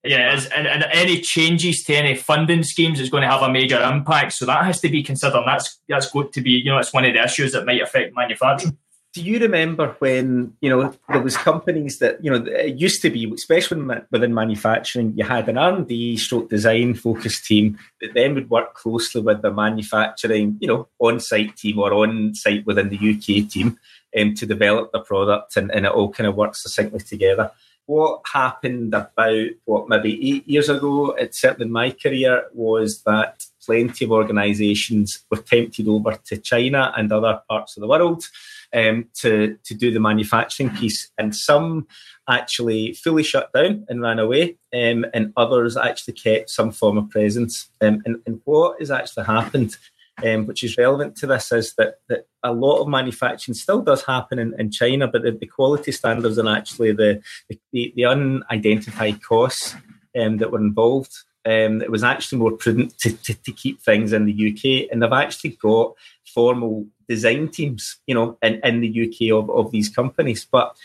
yeah, 0.04 0.34
is, 0.34 0.46
and, 0.46 0.66
and 0.66 0.84
any 0.90 1.20
changes 1.20 1.84
to 1.84 1.94
any 1.94 2.16
funding 2.16 2.64
schemes 2.64 2.98
is 2.98 3.08
going 3.08 3.22
to 3.22 3.28
have 3.28 3.42
a 3.42 3.50
major 3.50 3.80
impact. 3.80 4.32
So 4.32 4.46
that 4.46 4.64
has 4.64 4.80
to 4.80 4.88
be 4.88 5.02
considered. 5.02 5.42
That's 5.46 5.78
that's 5.88 6.10
going 6.10 6.30
to 6.32 6.40
be, 6.40 6.50
you 6.50 6.70
know, 6.70 6.78
it's 6.78 6.92
one 6.92 7.04
of 7.04 7.14
the 7.14 7.22
issues 7.22 7.52
that 7.52 7.64
might 7.64 7.80
affect 7.80 8.14
manufacturing 8.14 8.76
do 9.12 9.22
you 9.22 9.38
remember 9.38 9.94
when 9.98 10.54
you 10.60 10.70
know 10.70 10.94
there 11.08 11.20
was 11.20 11.36
companies 11.36 11.98
that 11.98 12.24
you 12.24 12.30
know 12.30 12.44
it 12.46 12.76
used 12.76 13.02
to 13.02 13.10
be, 13.10 13.30
especially 13.32 13.82
within 14.10 14.32
manufacturing, 14.32 15.12
you 15.16 15.24
had 15.24 15.48
an 15.48 15.58
R 15.58 15.74
and 15.74 15.86
D 15.86 16.16
stroke 16.16 16.48
design 16.48 16.94
focused 16.94 17.44
team 17.44 17.78
that 18.00 18.14
then 18.14 18.34
would 18.34 18.48
work 18.48 18.74
closely 18.74 19.20
with 19.20 19.42
the 19.42 19.52
manufacturing, 19.52 20.56
you 20.60 20.68
know, 20.68 20.88
on 20.98 21.20
site 21.20 21.56
team 21.56 21.78
or 21.78 21.92
on 21.92 22.34
site 22.34 22.64
within 22.64 22.88
the 22.88 22.96
UK 22.96 23.50
team 23.50 23.78
um, 24.18 24.34
to 24.34 24.46
develop 24.46 24.92
the 24.92 25.00
product, 25.00 25.56
and, 25.56 25.70
and 25.72 25.84
it 25.84 25.92
all 25.92 26.10
kind 26.10 26.26
of 26.26 26.34
works 26.34 26.62
succinctly 26.62 27.00
together. 27.00 27.50
What 27.92 28.22
happened 28.32 28.94
about 28.94 29.48
what 29.66 29.88
maybe 29.88 30.12
eight 30.30 30.48
years 30.48 30.68
ago, 30.70 31.10
it 31.10 31.34
certainly 31.34 31.70
my 31.70 31.90
career, 31.90 32.46
was 32.54 33.02
that 33.02 33.44
plenty 33.64 34.04
of 34.04 34.12
organisations 34.12 35.24
were 35.30 35.42
tempted 35.42 35.88
over 35.88 36.18
to 36.28 36.36
China 36.38 36.92
and 36.96 37.12
other 37.12 37.40
parts 37.48 37.76
of 37.76 37.82
the 37.82 37.86
world 37.86 38.24
um, 38.72 39.08
to 39.20 39.58
to 39.64 39.74
do 39.74 39.90
the 39.92 40.00
manufacturing 40.00 40.70
piece, 40.70 41.10
and 41.18 41.36
some 41.36 41.86
actually 42.28 42.94
fully 42.94 43.22
shut 43.22 43.52
down 43.52 43.84
and 43.88 44.00
ran 44.00 44.18
away, 44.18 44.56
um, 44.72 45.04
and 45.12 45.32
others 45.36 45.76
actually 45.76 46.14
kept 46.14 46.50
some 46.50 46.70
form 46.70 46.96
of 46.98 47.10
presence. 47.10 47.68
Um, 47.80 48.00
and, 48.06 48.16
and, 48.26 48.40
what 48.44 48.78
has 48.80 48.90
actually 48.90 49.24
happened, 49.24 49.76
um, 50.24 50.46
which 50.46 50.62
is 50.62 50.76
relevant 50.76 51.16
to 51.16 51.26
this, 51.26 51.52
is 51.52 51.74
that, 51.74 51.96
that 52.08 52.26
a 52.42 52.52
lot 52.52 52.80
of 52.80 52.88
manufacturing 52.88 53.54
still 53.54 53.82
does 53.82 54.04
happen 54.04 54.38
in, 54.38 54.54
in 54.58 54.70
China, 54.70 55.08
but 55.08 55.22
the, 55.22 55.32
the, 55.32 55.46
quality 55.46 55.92
standards 55.92 56.38
and 56.38 56.48
actually 56.48 56.92
the 56.92 57.22
the, 57.48 57.92
the 57.96 58.04
unidentified 58.04 59.22
costs 59.22 59.74
um, 60.18 60.38
that 60.38 60.50
were 60.50 60.60
involved 60.60 61.12
um, 61.44 61.82
it 61.82 61.90
was 61.90 62.04
actually 62.04 62.38
more 62.38 62.52
prudent 62.52 62.96
to, 62.98 63.12
to, 63.12 63.34
to, 63.34 63.52
keep 63.52 63.80
things 63.80 64.12
in 64.12 64.26
the 64.26 64.32
UK. 64.32 64.88
And 64.90 65.02
they've 65.02 65.12
actually 65.12 65.50
got 65.60 65.94
formal 66.32 66.86
design 67.08 67.48
teams, 67.48 67.98
you 68.06 68.14
know, 68.14 68.38
in, 68.42 68.60
in 68.62 68.80
the 68.80 69.08
UK 69.08 69.36
of, 69.36 69.50
of 69.50 69.72
these 69.72 69.88
companies. 69.88 70.46
But 70.50 70.76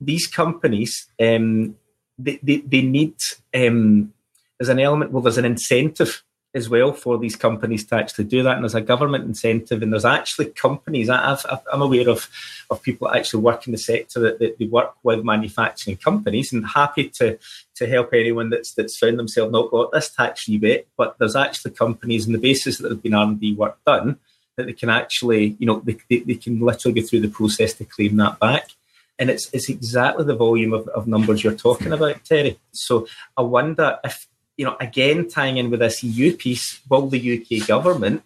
these 0.00 0.28
companies, 0.28 1.08
um, 1.20 1.76
they, 2.16 2.38
they, 2.42 2.58
they 2.58 2.82
need, 2.82 3.16
um, 3.54 4.12
there's 4.58 4.68
an 4.68 4.78
element, 4.78 5.10
well, 5.10 5.22
there's 5.22 5.38
an 5.38 5.44
incentive 5.44 6.22
as 6.54 6.68
well 6.68 6.92
for 6.92 7.18
these 7.18 7.34
companies 7.34 7.84
to 7.84 7.96
actually 7.96 8.24
do 8.24 8.42
that. 8.44 8.54
And 8.54 8.62
there's 8.62 8.74
a 8.74 8.80
government 8.80 9.24
incentive, 9.24 9.82
and 9.82 9.92
there's 9.92 10.04
actually 10.04 10.46
companies. 10.46 11.10
I, 11.10 11.36
am 11.72 11.82
aware 11.82 12.08
of 12.08 12.28
of 12.70 12.82
people 12.82 13.08
that 13.08 13.16
actually 13.16 13.42
work 13.42 13.66
in 13.66 13.72
the 13.72 13.78
sector 13.78 14.20
that, 14.20 14.38
that, 14.38 14.58
they 14.58 14.66
work 14.66 14.94
with 15.02 15.24
manufacturing 15.24 15.96
companies, 15.96 16.52
and 16.52 16.66
happy 16.66 17.08
to 17.10 17.38
to 17.76 17.86
help 17.86 18.12
anyone 18.12 18.50
that's 18.50 18.72
that's 18.74 18.96
found 18.96 19.18
themselves 19.18 19.52
not 19.52 19.70
got 19.70 19.92
this 19.92 20.10
tax 20.10 20.48
rebate. 20.48 20.86
But 20.96 21.18
there's 21.18 21.36
actually 21.36 21.72
companies 21.72 22.26
on 22.26 22.32
the 22.32 22.38
basis 22.38 22.78
that 22.78 22.88
there's 22.88 23.00
been 23.00 23.14
R 23.14 23.24
and 23.24 23.40
D 23.40 23.54
work 23.54 23.78
done 23.84 24.18
that 24.56 24.66
they 24.66 24.72
can 24.72 24.88
actually, 24.88 25.56
you 25.58 25.66
know, 25.66 25.80
they, 25.80 25.96
they, 26.08 26.20
they, 26.20 26.34
can 26.34 26.60
literally 26.60 27.00
go 27.00 27.06
through 27.06 27.20
the 27.20 27.28
process 27.28 27.74
to 27.74 27.84
claim 27.84 28.16
that 28.16 28.38
back. 28.38 28.68
And 29.18 29.30
it's 29.30 29.48
it's 29.52 29.68
exactly 29.68 30.24
the 30.24 30.34
volume 30.34 30.72
of, 30.72 30.88
of 30.88 31.06
numbers 31.06 31.44
you're 31.44 31.54
talking 31.54 31.92
about, 31.92 32.24
Terry. 32.24 32.58
So 32.72 33.06
I 33.36 33.42
wonder 33.42 33.98
if 34.02 34.26
you 34.56 34.64
know, 34.64 34.76
again, 34.80 35.28
tying 35.28 35.56
in 35.56 35.70
with 35.70 35.80
this 35.80 36.02
EU 36.02 36.36
piece, 36.36 36.80
will 36.88 37.08
the 37.08 37.40
UK 37.40 37.66
government, 37.66 38.22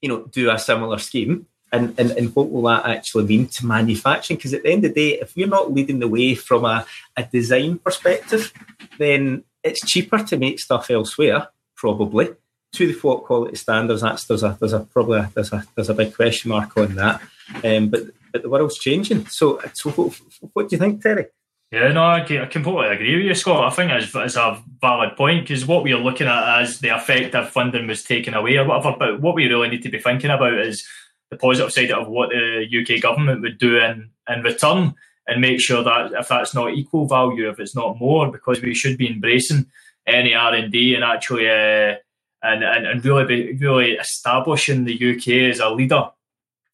you 0.00 0.08
know, 0.08 0.22
do 0.26 0.50
a 0.50 0.58
similar 0.58 0.98
scheme? 0.98 1.46
And, 1.72 1.98
and, 1.98 2.12
and 2.12 2.34
what 2.36 2.50
will 2.50 2.62
that 2.62 2.86
actually 2.86 3.24
mean 3.24 3.48
to 3.48 3.66
manufacturing? 3.66 4.36
Because 4.36 4.54
at 4.54 4.62
the 4.62 4.70
end 4.70 4.84
of 4.84 4.94
the 4.94 5.10
day, 5.10 5.20
if 5.20 5.34
we're 5.34 5.48
not 5.48 5.72
leading 5.72 5.98
the 5.98 6.06
way 6.06 6.34
from 6.36 6.64
a, 6.64 6.86
a 7.16 7.24
design 7.24 7.78
perspective, 7.78 8.52
then 8.98 9.42
it's 9.64 9.84
cheaper 9.84 10.22
to 10.22 10.36
make 10.36 10.60
stuff 10.60 10.90
elsewhere, 10.90 11.48
probably, 11.74 12.28
to 12.74 12.86
the 12.86 12.98
what 13.00 13.24
quality 13.24 13.56
standards. 13.56 14.02
That's 14.02 14.24
there's 14.24 14.44
a 14.44 14.56
there's 14.60 14.72
a 14.72 14.80
probably 14.80 15.18
a, 15.18 15.30
there's 15.34 15.52
a 15.52 15.64
there's 15.74 15.88
a 15.88 15.94
big 15.94 16.14
question 16.14 16.50
mark 16.50 16.76
on 16.76 16.94
that. 16.94 17.20
Um, 17.64 17.88
but 17.88 18.02
but 18.30 18.42
the 18.42 18.50
world's 18.50 18.78
changing. 18.78 19.26
So 19.26 19.60
so 19.72 19.90
what, 19.90 20.20
what 20.52 20.68
do 20.68 20.76
you 20.76 20.80
think, 20.80 21.02
Terry? 21.02 21.26
Yeah, 21.74 21.90
no, 21.90 22.04
I, 22.04 22.20
completely 22.20 22.86
agree 22.86 23.16
with 23.16 23.26
you, 23.26 23.34
Scott. 23.34 23.64
I 23.64 23.74
think 23.74 23.90
it's, 23.90 24.14
it's 24.14 24.36
a 24.36 24.62
valid 24.80 25.16
point 25.16 25.42
because 25.42 25.66
what 25.66 25.82
we're 25.82 25.98
looking 25.98 26.28
at 26.28 26.60
as 26.60 26.78
the 26.78 26.90
effect 26.90 27.34
of 27.34 27.50
funding 27.50 27.88
was 27.88 28.04
taken 28.04 28.32
away 28.32 28.58
or 28.58 28.64
whatever, 28.64 28.94
but 28.96 29.20
what 29.20 29.34
we 29.34 29.48
really 29.48 29.70
need 29.70 29.82
to 29.82 29.88
be 29.88 29.98
thinking 29.98 30.30
about 30.30 30.56
is 30.56 30.86
the 31.30 31.36
positive 31.36 31.72
side 31.72 31.90
of 31.90 32.06
what 32.06 32.28
the 32.28 32.64
UK 32.64 33.02
government 33.02 33.40
would 33.40 33.58
do 33.58 33.78
in, 33.78 34.08
in 34.28 34.42
return 34.44 34.94
and 35.26 35.40
make 35.40 35.60
sure 35.60 35.82
that 35.82 36.12
if 36.12 36.28
that's 36.28 36.54
not 36.54 36.74
equal 36.74 37.08
value, 37.08 37.48
if 37.48 37.58
it's 37.58 37.74
not 37.74 37.98
more, 37.98 38.30
because 38.30 38.62
we 38.62 38.72
should 38.72 38.96
be 38.96 39.10
embracing 39.10 39.66
any 40.06 40.32
R 40.32 40.54
and 40.54 40.70
D 40.70 40.94
and 40.94 41.02
actually 41.02 41.48
uh, 41.48 41.96
and, 42.44 42.62
and 42.62 42.86
and 42.86 43.04
really 43.04 43.24
be 43.24 43.52
really 43.54 43.94
establishing 43.94 44.84
the 44.84 44.94
UK 44.94 45.50
as 45.50 45.58
a 45.58 45.70
leader, 45.70 46.08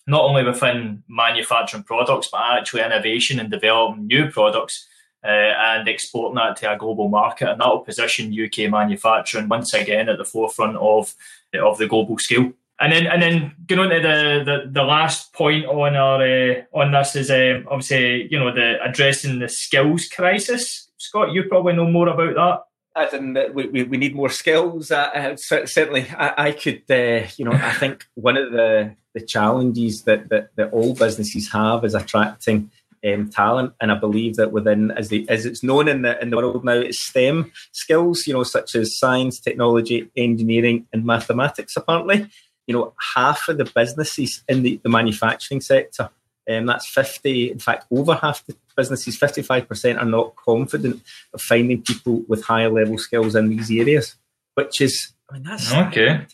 not 0.06 0.24
only 0.24 0.44
within 0.44 1.02
manufacturing 1.08 1.84
products 1.84 2.28
but 2.30 2.42
actually 2.42 2.82
innovation 2.82 3.40
and 3.40 3.50
developing 3.50 4.06
new 4.06 4.30
products 4.30 4.88
uh, 5.24 5.28
and 5.28 5.88
exporting 5.88 6.36
that 6.36 6.56
to 6.56 6.72
a 6.72 6.76
global 6.76 7.08
market, 7.08 7.50
and 7.50 7.60
that 7.60 7.68
will 7.68 7.80
position 7.80 8.32
UK 8.32 8.70
manufacturing 8.70 9.48
once 9.48 9.74
again 9.74 10.08
at 10.08 10.18
the 10.18 10.24
forefront 10.24 10.76
of 10.76 11.14
of 11.54 11.78
the 11.78 11.86
global 11.86 12.18
scale. 12.18 12.52
And 12.80 12.92
then, 12.92 13.06
and 13.06 13.20
then 13.20 13.54
going 13.66 13.80
on 13.80 13.90
to 13.90 14.00
the, 14.00 14.42
the, 14.44 14.70
the 14.70 14.82
last 14.82 15.34
point 15.34 15.66
on 15.66 15.96
our 15.96 16.22
uh, 16.22 16.62
on 16.72 16.92
this 16.92 17.14
is 17.14 17.30
uh, 17.30 17.60
obviously 17.70 18.28
you 18.30 18.38
know 18.38 18.54
the 18.54 18.82
addressing 18.82 19.38
the 19.38 19.48
skills 19.48 20.08
crisis. 20.08 20.88
Scott, 20.96 21.32
you 21.32 21.44
probably 21.44 21.74
know 21.74 21.86
more 21.86 22.08
about 22.08 22.34
that. 22.34 22.64
As 22.96 23.14
in, 23.14 23.38
we, 23.54 23.66
we, 23.68 23.82
we 23.84 23.96
need 23.98 24.16
more 24.16 24.30
skills. 24.30 24.90
Uh 24.90 25.36
certainly, 25.36 26.06
I, 26.10 26.48
I 26.48 26.52
could, 26.52 26.82
uh, 26.90 27.26
you 27.36 27.44
know, 27.44 27.52
I 27.52 27.72
think 27.74 28.06
one 28.14 28.36
of 28.36 28.50
the, 28.50 28.96
the 29.14 29.20
challenges 29.20 30.02
that, 30.02 30.28
that, 30.30 30.56
that 30.56 30.72
all 30.72 30.94
businesses 30.94 31.52
have 31.52 31.84
is 31.84 31.94
attracting 31.94 32.70
um, 33.06 33.30
talent. 33.30 33.72
And 33.80 33.90
I 33.90 33.94
believe 33.94 34.36
that 34.36 34.52
within, 34.52 34.90
as, 34.92 35.08
the, 35.08 35.28
as 35.28 35.46
it's 35.46 35.62
known 35.62 35.88
in 35.88 36.02
the 36.02 36.20
in 36.20 36.30
the 36.30 36.36
world 36.36 36.64
now, 36.64 36.72
it's 36.72 37.00
STEM 37.00 37.52
skills, 37.72 38.26
you 38.26 38.34
know, 38.34 38.42
such 38.42 38.74
as 38.74 38.98
science, 38.98 39.40
technology, 39.40 40.10
engineering, 40.16 40.86
and 40.92 41.04
mathematics. 41.04 41.76
Apparently, 41.76 42.28
you 42.66 42.74
know, 42.74 42.94
half 43.14 43.48
of 43.48 43.58
the 43.58 43.64
businesses 43.64 44.44
in 44.48 44.62
the, 44.62 44.80
the 44.82 44.88
manufacturing 44.88 45.60
sector 45.60 46.10
Um, 46.48 46.66
that's 46.66 46.86
50, 46.88 47.50
in 47.52 47.58
fact, 47.58 47.86
over 47.90 48.14
half 48.14 48.44
the 48.46 48.56
businesses, 48.76 49.18
55% 49.18 50.00
are 50.00 50.04
not 50.04 50.36
confident 50.36 51.02
of 51.34 51.40
finding 51.40 51.82
people 51.82 52.22
with 52.28 52.44
higher 52.44 52.70
level 52.70 52.98
skills 52.98 53.34
in 53.34 53.50
these 53.50 53.70
areas, 53.70 54.16
which 54.54 54.80
is, 54.80 55.12
I 55.28 55.34
mean, 55.34 55.42
that's 55.44 55.72
okay. 55.72 56.26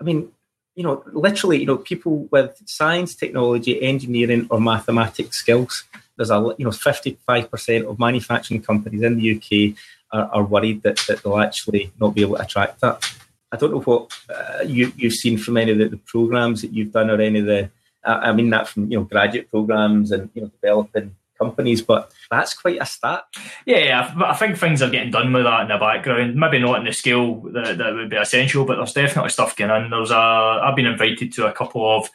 I 0.00 0.04
mean, 0.04 0.32
you 0.74 0.82
know, 0.82 1.02
literally, 1.12 1.60
you 1.60 1.66
know, 1.66 1.76
people 1.76 2.28
with 2.30 2.60
science, 2.66 3.14
technology, 3.14 3.82
engineering, 3.82 4.46
or 4.50 4.60
mathematics 4.60 5.38
skills. 5.38 5.84
There's 6.16 6.30
a, 6.30 6.54
you 6.58 6.64
know, 6.64 6.70
55% 6.70 7.88
of 7.88 7.98
manufacturing 7.98 8.62
companies 8.62 9.02
in 9.02 9.16
the 9.16 9.36
UK 9.36 9.76
are, 10.12 10.28
are 10.32 10.44
worried 10.44 10.82
that, 10.82 10.98
that 11.08 11.22
they'll 11.22 11.38
actually 11.38 11.92
not 12.00 12.14
be 12.14 12.22
able 12.22 12.36
to 12.36 12.42
attract 12.42 12.80
that. 12.80 13.04
I 13.50 13.56
don't 13.56 13.72
know 13.72 13.80
what 13.80 14.12
uh, 14.30 14.62
you, 14.62 14.92
you've 14.96 15.12
seen 15.14 15.36
from 15.36 15.58
any 15.58 15.72
of 15.72 15.78
the, 15.78 15.88
the 15.88 15.98
programs 15.98 16.62
that 16.62 16.72
you've 16.72 16.92
done 16.92 17.10
or 17.10 17.20
any 17.20 17.40
of 17.40 17.46
the, 17.46 17.70
I 18.04 18.32
mean 18.32 18.50
that 18.50 18.66
from, 18.66 18.90
you 18.90 18.98
know, 18.98 19.04
graduate 19.04 19.50
programs 19.50 20.10
and, 20.10 20.30
you 20.34 20.42
know, 20.42 20.50
developing 20.60 21.14
companies, 21.42 21.82
but 21.82 22.12
that's 22.30 22.54
quite 22.54 22.80
a 22.80 22.86
stat. 22.86 23.24
Yeah, 23.66 24.12
but 24.16 24.28
I 24.28 24.34
think 24.34 24.58
things 24.58 24.82
are 24.82 24.90
getting 24.90 25.10
done 25.10 25.32
with 25.32 25.44
that 25.44 25.62
in 25.62 25.68
the 25.68 25.78
background. 25.78 26.36
Maybe 26.36 26.58
not 26.58 26.78
in 26.78 26.84
the 26.84 26.92
scale 26.92 27.40
that, 27.52 27.78
that 27.78 27.94
would 27.94 28.10
be 28.10 28.16
essential, 28.16 28.64
but 28.64 28.76
there's 28.76 28.92
definitely 28.92 29.30
stuff 29.30 29.56
going 29.56 29.70
on. 29.70 29.90
There's 29.90 30.10
a, 30.10 30.16
I've 30.16 30.76
been 30.76 30.86
invited 30.86 31.32
to 31.34 31.46
a 31.46 31.52
couple 31.52 31.98
of 31.98 32.08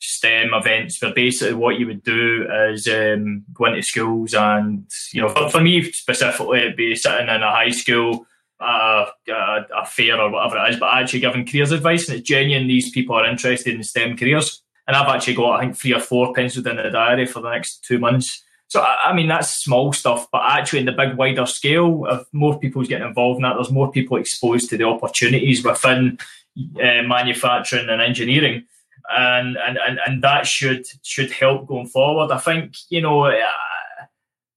STEM 0.00 0.52
events 0.52 1.00
where 1.00 1.14
basically 1.14 1.54
what 1.54 1.78
you 1.78 1.86
would 1.86 2.02
do 2.02 2.46
is 2.70 2.86
um, 2.88 3.44
go 3.52 3.66
into 3.66 3.82
schools 3.82 4.34
and, 4.34 4.86
you 5.12 5.22
know, 5.22 5.28
for, 5.28 5.48
for 5.50 5.60
me 5.60 5.90
specifically, 5.92 6.60
it'd 6.60 6.76
be 6.76 6.94
sitting 6.94 7.28
in 7.28 7.42
a 7.42 7.50
high 7.50 7.70
school 7.70 8.26
a, 8.60 9.06
a, 9.28 9.86
fair 9.86 10.20
or 10.20 10.30
whatever 10.30 10.64
it 10.64 10.70
is, 10.70 10.80
but 10.80 10.92
actually 10.94 11.20
giving 11.20 11.46
careers 11.46 11.72
advice. 11.72 12.08
And 12.08 12.18
it's 12.18 12.28
genuine 12.28 12.68
these 12.68 12.90
people 12.90 13.16
are 13.16 13.26
interested 13.26 13.74
in 13.74 13.82
STEM 13.82 14.16
careers. 14.16 14.62
And 14.86 14.96
I've 14.96 15.08
actually 15.08 15.34
got, 15.34 15.56
I 15.56 15.60
think, 15.60 15.76
three 15.76 15.94
or 15.94 16.00
four 16.00 16.32
penciled 16.34 16.66
in 16.66 16.76
the 16.76 16.90
diary 16.90 17.26
for 17.26 17.40
the 17.40 17.50
next 17.50 17.84
two 17.84 17.98
months. 17.98 18.42
So, 18.74 18.82
I 18.82 19.12
mean, 19.14 19.28
that's 19.28 19.62
small 19.62 19.92
stuff, 19.92 20.26
but 20.32 20.42
actually, 20.44 20.80
in 20.80 20.86
the 20.86 20.90
big, 20.90 21.16
wider 21.16 21.46
scale, 21.46 22.08
if 22.10 22.26
more 22.32 22.58
people's 22.58 22.88
getting 22.88 23.06
involved 23.06 23.36
in 23.36 23.42
that, 23.42 23.54
there's 23.54 23.70
more 23.70 23.92
people 23.92 24.16
exposed 24.16 24.68
to 24.70 24.76
the 24.76 24.82
opportunities 24.82 25.62
within 25.62 26.18
uh, 26.58 27.02
manufacturing 27.06 27.88
and 27.88 28.02
engineering. 28.02 28.64
And, 29.08 29.56
and, 29.56 29.78
and, 29.78 30.00
and 30.04 30.22
that 30.24 30.48
should 30.48 30.84
should 31.04 31.30
help 31.30 31.68
going 31.68 31.86
forward. 31.86 32.32
I 32.32 32.38
think, 32.38 32.74
you 32.88 33.00
know, 33.00 33.26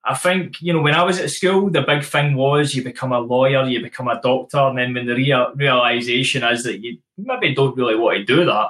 I 0.04 0.16
think, 0.16 0.62
you 0.62 0.74
know, 0.74 0.82
when 0.82 0.96
I 0.96 1.04
was 1.04 1.20
at 1.20 1.30
school, 1.30 1.70
the 1.70 1.84
big 1.84 2.04
thing 2.04 2.34
was 2.34 2.74
you 2.74 2.84
become 2.84 3.12
a 3.12 3.20
lawyer, 3.20 3.70
you 3.70 3.84
become 3.84 4.08
a 4.08 4.20
doctor, 4.20 4.58
and 4.58 4.80
then 4.80 4.96
when 4.96 5.06
the 5.06 5.14
real 5.14 5.52
realization 5.56 6.44
is 6.44 6.64
that 6.64 6.80
you 6.80 6.98
maybe 7.20 7.54
don't 7.54 7.78
really 7.78 7.96
want 7.96 8.18
to 8.18 8.26
do 8.26 8.46
that, 8.46 8.70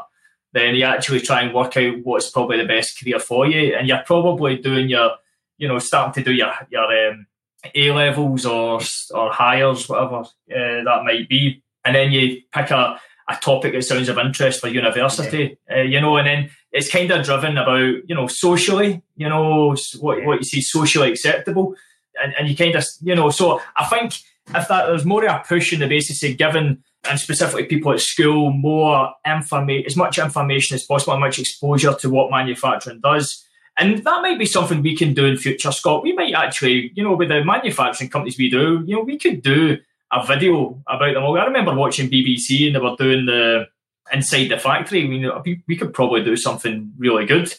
then 0.51 0.75
you 0.75 0.83
actually 0.83 1.21
try 1.21 1.41
and 1.43 1.53
work 1.53 1.77
out 1.77 2.03
what's 2.03 2.29
probably 2.31 2.57
the 2.57 2.65
best 2.65 2.99
career 2.99 3.19
for 3.19 3.47
you. 3.47 3.75
And 3.75 3.87
you're 3.87 4.03
probably 4.05 4.57
doing 4.57 4.89
your, 4.89 5.11
you 5.57 5.67
know, 5.67 5.79
starting 5.79 6.23
to 6.23 6.29
do 6.29 6.35
your, 6.35 6.51
your 6.69 7.09
um, 7.09 7.27
A 7.73 7.91
levels 7.91 8.45
or, 8.45 8.79
or 9.11 9.31
hires, 9.31 9.87
whatever 9.87 10.19
uh, 10.19 10.25
that 10.49 11.01
might 11.03 11.27
be. 11.29 11.63
And 11.83 11.95
then 11.95 12.11
you 12.11 12.41
pick 12.51 12.71
a, 12.71 12.99
a 13.29 13.35
topic 13.35 13.73
that 13.73 13.83
sounds 13.83 14.09
of 14.09 14.17
interest 14.17 14.61
for 14.61 14.67
university, 14.67 15.57
uh, 15.71 15.81
you 15.81 15.99
know, 16.01 16.17
and 16.17 16.27
then 16.27 16.49
it's 16.71 16.91
kind 16.91 17.09
of 17.11 17.25
driven 17.25 17.57
about 17.57 17.79
you 18.07 18.15
know 18.15 18.27
socially, 18.27 19.01
you 19.15 19.27
know 19.27 19.75
what 19.99 20.23
what 20.23 20.39
you 20.39 20.43
see 20.43 20.61
socially 20.61 21.11
acceptable, 21.11 21.75
and, 22.21 22.33
and 22.37 22.49
you 22.49 22.55
kind 22.55 22.75
of 22.75 22.85
you 23.01 23.15
know. 23.15 23.29
So 23.29 23.61
I 23.75 23.85
think 23.85 24.13
if 24.55 24.67
that 24.67 24.87
there's 24.87 25.05
more 25.05 25.25
of 25.25 25.35
a 25.35 25.43
push 25.45 25.73
in 25.73 25.79
the 25.79 25.87
basis 25.87 26.23
of 26.23 26.37
giving 26.37 26.83
and 27.09 27.19
specifically 27.19 27.65
people 27.65 27.93
at 27.93 27.99
school 27.99 28.51
more 28.51 29.13
information, 29.25 29.85
as 29.85 29.95
much 29.95 30.19
information 30.19 30.75
as 30.75 30.83
possible, 30.83 31.13
as 31.13 31.19
much 31.19 31.39
exposure 31.39 31.93
to 31.93 32.09
what 32.09 32.31
manufacturing 32.31 32.99
does. 33.01 33.43
And 33.79 33.99
that 33.99 34.21
might 34.21 34.39
be 34.39 34.45
something 34.45 34.81
we 34.81 34.95
can 34.95 35.13
do 35.13 35.25
in 35.25 35.37
future, 35.37 35.71
Scott. 35.71 36.03
We 36.03 36.13
might 36.13 36.33
actually, 36.33 36.91
you 36.95 37.03
know, 37.03 37.15
with 37.15 37.29
the 37.29 37.43
manufacturing 37.43 38.09
companies 38.09 38.37
we 38.37 38.49
do, 38.49 38.83
you 38.85 38.95
know, 38.95 39.03
we 39.03 39.17
could 39.19 39.41
do 39.43 39.77
a 40.11 40.25
video 40.25 40.81
about 40.87 41.13
them 41.13 41.23
all. 41.23 41.37
I 41.37 41.45
remember 41.45 41.75
watching 41.75 42.09
BBC 42.09 42.67
and 42.67 42.75
they 42.75 42.79
were 42.79 42.95
doing 42.97 43.25
the 43.25 43.67
inside 44.11 44.49
the 44.49 44.57
factory. 44.57 45.03
I 45.03 45.07
mean, 45.07 45.61
we 45.67 45.75
could 45.75 45.93
probably 45.93 46.23
do 46.23 46.35
something 46.35 46.93
really 46.97 47.25
good 47.25 47.53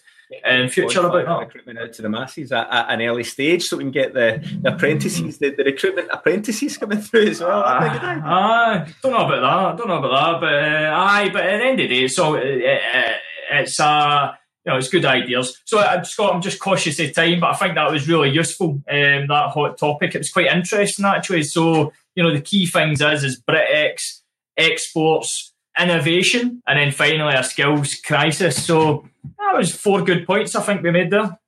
in 0.45 0.69
future 0.69 1.07
about 1.07 1.27
that. 1.27 1.39
Recruitment 1.47 1.79
out 1.79 1.93
to 1.95 2.03
the 2.03 2.09
masses 2.09 2.53
at, 2.53 2.69
at, 2.71 2.91
an 2.91 3.03
early 3.03 3.25
stage 3.25 3.65
so 3.65 3.77
we 3.77 3.85
can 3.85 3.91
get 3.91 4.15
the, 4.15 4.43
the 4.63 4.75
apprentices, 4.75 5.39
the, 5.39 5.51
the, 5.51 5.65
recruitment 5.65 6.09
apprentices 6.13 6.77
coming 6.77 7.01
through 7.01 7.29
as 7.29 7.41
well. 7.41 7.61
Uh, 7.61 7.79
uh, 7.79 8.89
don't 9.03 9.13
know 9.13 9.27
about 9.27 9.77
that. 9.77 9.79
Don't 9.79 9.89
know 9.89 9.99
about 9.99 10.41
that. 10.41 10.41
But 10.41 10.53
uh, 10.53 10.95
aye, 10.95 11.31
but 11.33 11.45
at 11.45 11.59
the 11.59 11.65
end 11.65 11.81
of 11.81 11.89
the 11.89 12.01
day, 12.01 12.09
so 12.09 12.35
uh, 12.35 12.39
uh, 12.39 13.13
it's 13.53 13.81
uh, 13.81 14.33
you 14.69 14.75
know, 14.75 14.79
it's 14.79 14.91
good 14.91 15.07
ideas. 15.07 15.59
So, 15.65 15.79
uh, 15.79 16.03
Scott, 16.05 16.35
I'm 16.35 16.43
just 16.43 16.59
cautious 16.59 17.01
of 17.01 17.15
time, 17.15 17.41
but 17.41 17.55
I 17.55 17.55
think 17.55 17.75
that 17.75 17.91
was 17.91 18.07
really 18.07 18.29
useful. 18.29 18.83
Um, 18.87 19.27
that 19.29 19.51
hot 19.55 19.79
topic, 19.79 20.15
it 20.15 20.19
was 20.19 20.31
quite 20.31 20.53
interesting 20.53 21.07
actually. 21.07 21.45
So, 21.45 21.91
you 22.15 22.23
know, 22.23 22.35
the 22.35 22.43
key 22.43 22.67
things 22.67 23.01
is 23.01 23.25
is 23.25 23.41
Brexit 23.41 24.21
exports 24.59 25.55
innovation, 25.81 26.63
and 26.67 26.79
then 26.79 26.93
finally 26.93 27.35
a 27.35 27.43
skills 27.43 27.95
crisis. 27.95 28.67
So 28.67 29.09
that 29.39 29.57
was 29.57 29.75
four 29.75 30.03
good 30.03 30.27
points 30.27 30.55
I 30.55 30.61
think 30.61 30.83
we 30.83 30.91
made 30.91 31.11
there. 31.11 31.39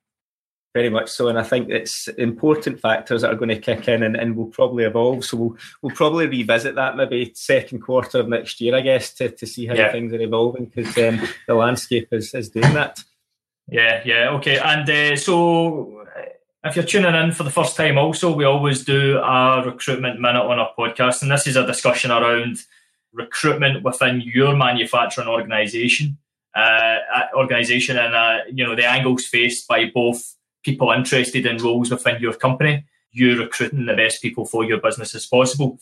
Very 0.72 0.88
much 0.88 1.10
so, 1.10 1.28
and 1.28 1.38
I 1.38 1.42
think 1.42 1.68
it's 1.68 2.06
important 2.16 2.80
factors 2.80 3.20
that 3.20 3.32
are 3.32 3.36
going 3.36 3.48
to 3.48 3.58
kick 3.58 3.88
in 3.88 4.04
and, 4.04 4.16
and 4.16 4.34
will 4.34 4.46
probably 4.46 4.84
evolve. 4.84 5.26
So 5.26 5.36
we'll 5.36 5.56
we'll 5.82 5.94
probably 5.94 6.26
revisit 6.26 6.76
that 6.76 6.96
maybe 6.96 7.32
second 7.34 7.80
quarter 7.80 8.20
of 8.20 8.28
next 8.28 8.62
year, 8.62 8.76
I 8.76 8.80
guess, 8.80 9.12
to, 9.14 9.30
to 9.30 9.46
see 9.46 9.66
how 9.66 9.74
yeah. 9.74 9.92
things 9.92 10.12
are 10.14 10.20
evolving 10.20 10.66
because 10.66 10.96
um, 10.96 11.28
the 11.48 11.54
landscape 11.54 12.08
is, 12.12 12.32
is 12.32 12.48
doing 12.48 12.72
that. 12.72 13.02
Yeah, 13.70 14.02
yeah, 14.04 14.30
okay. 14.30 14.58
And 14.58 14.88
uh, 14.90 15.16
so 15.16 16.04
if 16.64 16.74
you're 16.74 16.84
tuning 16.84 17.14
in 17.14 17.32
for 17.32 17.44
the 17.44 17.50
first 17.50 17.76
time, 17.76 17.98
also 17.98 18.34
we 18.34 18.44
always 18.44 18.84
do 18.84 19.18
a 19.18 19.62
recruitment 19.64 20.20
minute 20.20 20.42
on 20.42 20.58
our 20.58 20.72
podcast, 20.76 21.22
and 21.22 21.30
this 21.30 21.46
is 21.46 21.56
a 21.56 21.66
discussion 21.66 22.10
around 22.10 22.58
recruitment 23.12 23.84
within 23.84 24.20
your 24.20 24.56
manufacturing 24.56 25.28
organisation, 25.28 26.18
uh, 26.54 26.96
organisation, 27.36 27.96
and 27.96 28.14
uh, 28.14 28.38
you 28.52 28.66
know 28.66 28.74
the 28.74 28.84
angles 28.84 29.24
faced 29.24 29.68
by 29.68 29.90
both 29.94 30.34
people 30.64 30.90
interested 30.90 31.46
in 31.46 31.56
roles 31.58 31.90
within 31.90 32.20
your 32.20 32.34
company. 32.34 32.84
You 33.12 33.38
recruiting 33.38 33.86
the 33.86 33.94
best 33.94 34.20
people 34.20 34.46
for 34.46 34.64
your 34.64 34.80
business 34.80 35.14
as 35.14 35.26
possible. 35.26 35.78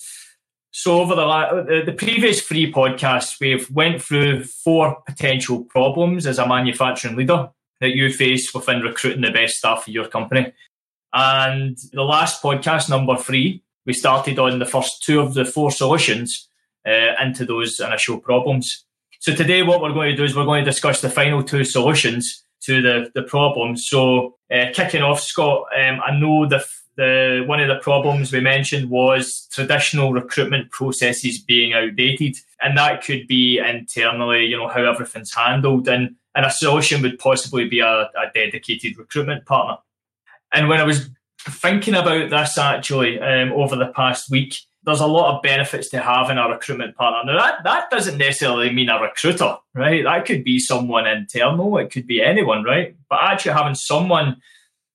So 0.70 1.01
over 1.01 1.14
the, 1.14 1.83
the 1.87 1.92
previous 1.92 2.42
three 2.42 2.70
podcasts, 2.70 3.40
we've 3.40 3.68
went 3.70 4.03
through 4.03 4.44
four 4.44 5.03
potential 5.07 5.64
problems 5.64 6.27
as 6.27 6.38
a 6.38 6.46
manufacturing 6.46 7.16
leader 7.16 7.51
that 7.81 7.91
you 7.91 8.12
face 8.12 8.53
within 8.55 8.81
recruiting 8.81 9.23
the 9.23 9.31
best 9.31 9.59
staff 9.59 9.85
for 9.85 9.91
your 9.91 10.09
company. 10.09 10.53
And 11.12 11.77
the 11.93 12.03
last 12.03 12.43
podcast, 12.43 12.91
number 12.91 13.17
three, 13.17 13.62
we 13.87 13.93
started 13.93 14.38
on 14.38 14.59
the 14.59 14.67
first 14.67 15.03
two 15.03 15.21
of 15.21 15.35
the 15.35 15.45
four 15.45 15.71
solutions 15.71 16.49
uh, 16.87 17.14
into 17.23 17.45
those 17.45 17.81
initial 17.81 18.19
problems. 18.19 18.85
So 19.21 19.35
today, 19.35 19.62
what 19.62 19.81
we're 19.81 19.93
going 19.93 20.11
to 20.11 20.17
do 20.17 20.25
is 20.25 20.37
we're 20.37 20.45
going 20.45 20.64
to 20.64 20.71
discuss 20.71 21.01
the 21.01 21.11
final 21.11 21.43
two 21.43 21.64
solutions 21.64 22.45
to 22.62 22.83
the, 22.83 23.11
the 23.14 23.23
problems. 23.23 23.88
So 23.88 24.37
uh, 24.53 24.67
kicking 24.73 25.03
off, 25.03 25.21
Scott, 25.21 25.64
um, 25.77 26.01
I 26.05 26.19
know 26.19 26.47
the 26.47 26.64
the 26.97 27.45
one 27.47 27.61
of 27.61 27.69
the 27.69 27.79
problems 27.79 28.33
we 28.33 28.41
mentioned 28.41 28.91
was 28.91 29.49
traditional 29.53 30.12
recruitment 30.12 30.71
processes 30.73 31.38
being 31.38 31.73
outdated, 31.73 32.35
and 32.61 32.77
that 32.77 33.05
could 33.05 33.29
be 33.29 33.59
internally, 33.59 34.47
you 34.47 34.57
know, 34.57 34.67
how 34.67 34.85
everything's 34.85 35.33
handled, 35.33 35.87
and 35.87 36.17
and 36.38 36.46
a 36.46 37.03
would 37.03 37.18
possibly 37.18 37.68
be 37.68 37.81
a, 37.81 38.03
a 38.03 38.31
dedicated 38.33 38.96
recruitment 38.96 39.44
partner. 39.44 39.77
And 40.53 40.68
when 40.68 40.79
I 40.79 40.85
was 40.85 41.11
thinking 41.40 41.94
about 41.94 42.31
this 42.31 42.57
actually 42.57 43.18
um, 43.18 43.51
over 43.53 43.74
the 43.74 43.88
past 43.88 44.31
week, 44.31 44.57
there's 44.85 45.01
a 45.01 45.07
lot 45.09 45.35
of 45.35 45.42
benefits 45.42 45.88
to 45.88 45.98
having 45.98 46.38
a 46.38 46.48
recruitment 46.48 46.94
partner. 46.94 47.33
Now, 47.33 47.40
that, 47.40 47.64
that 47.64 47.90
doesn't 47.90 48.18
necessarily 48.18 48.72
mean 48.72 48.88
a 48.88 49.01
recruiter, 49.01 49.57
right? 49.74 50.05
That 50.05 50.27
could 50.27 50.44
be 50.44 50.61
someone 50.61 51.09
internal, 51.09 51.77
it 51.79 51.90
could 51.90 52.07
be 52.07 52.22
anyone, 52.22 52.62
right? 52.62 52.96
But 53.11 53.18
actually 53.20 53.55
having 53.55 53.74
someone 53.74 54.40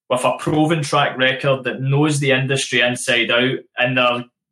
with 0.09 0.23
a 0.23 0.37
proven 0.39 0.81
track 0.81 1.17
record 1.17 1.65
that 1.65 1.81
knows 1.81 2.21
the 2.21 2.31
industry 2.31 2.79
inside 2.79 3.31
out 3.31 3.59
and 3.77 3.99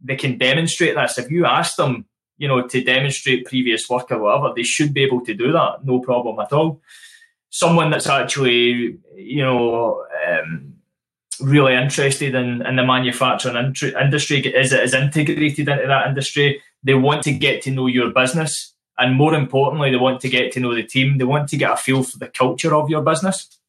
they 0.01 0.17
can 0.17 0.37
demonstrate 0.37 0.95
this. 0.95 1.17
If 1.17 1.31
you 1.31 1.45
ask 1.45 1.77
them, 1.77 2.05
you 2.41 2.47
know, 2.47 2.67
to 2.67 2.83
demonstrate 2.83 3.45
previous 3.45 3.87
work 3.87 4.09
or 4.11 4.17
whatever, 4.17 4.51
they 4.55 4.63
should 4.63 4.95
be 4.95 5.03
able 5.03 5.23
to 5.23 5.35
do 5.35 5.51
that, 5.51 5.85
no 5.85 5.99
problem 5.99 6.39
at 6.39 6.51
all. 6.51 6.81
Someone 7.51 7.91
that's 7.91 8.07
actually, 8.07 8.97
you 9.15 9.43
know, 9.43 10.03
um, 10.27 10.73
really 11.39 11.75
interested 11.75 12.33
in, 12.33 12.65
in 12.65 12.75
the 12.77 12.83
manufacturing 12.83 13.75
industry, 14.01 14.39
is, 14.39 14.73
is 14.73 14.95
integrated 14.95 15.69
into 15.69 15.87
that 15.87 16.07
industry. 16.07 16.59
They 16.81 16.95
want 16.95 17.21
to 17.23 17.31
get 17.31 17.61
to 17.63 17.71
know 17.71 17.85
your 17.85 18.09
business. 18.09 18.73
And 18.97 19.15
more 19.15 19.35
importantly, 19.35 19.91
they 19.91 19.97
want 19.97 20.19
to 20.21 20.29
get 20.29 20.51
to 20.53 20.59
know 20.59 20.73
the 20.73 20.81
team. 20.81 21.19
They 21.19 21.25
want 21.25 21.47
to 21.49 21.57
get 21.57 21.73
a 21.73 21.77
feel 21.77 22.01
for 22.01 22.17
the 22.17 22.27
culture 22.27 22.73
of 22.73 22.89
your 22.89 23.03
business 23.03 23.59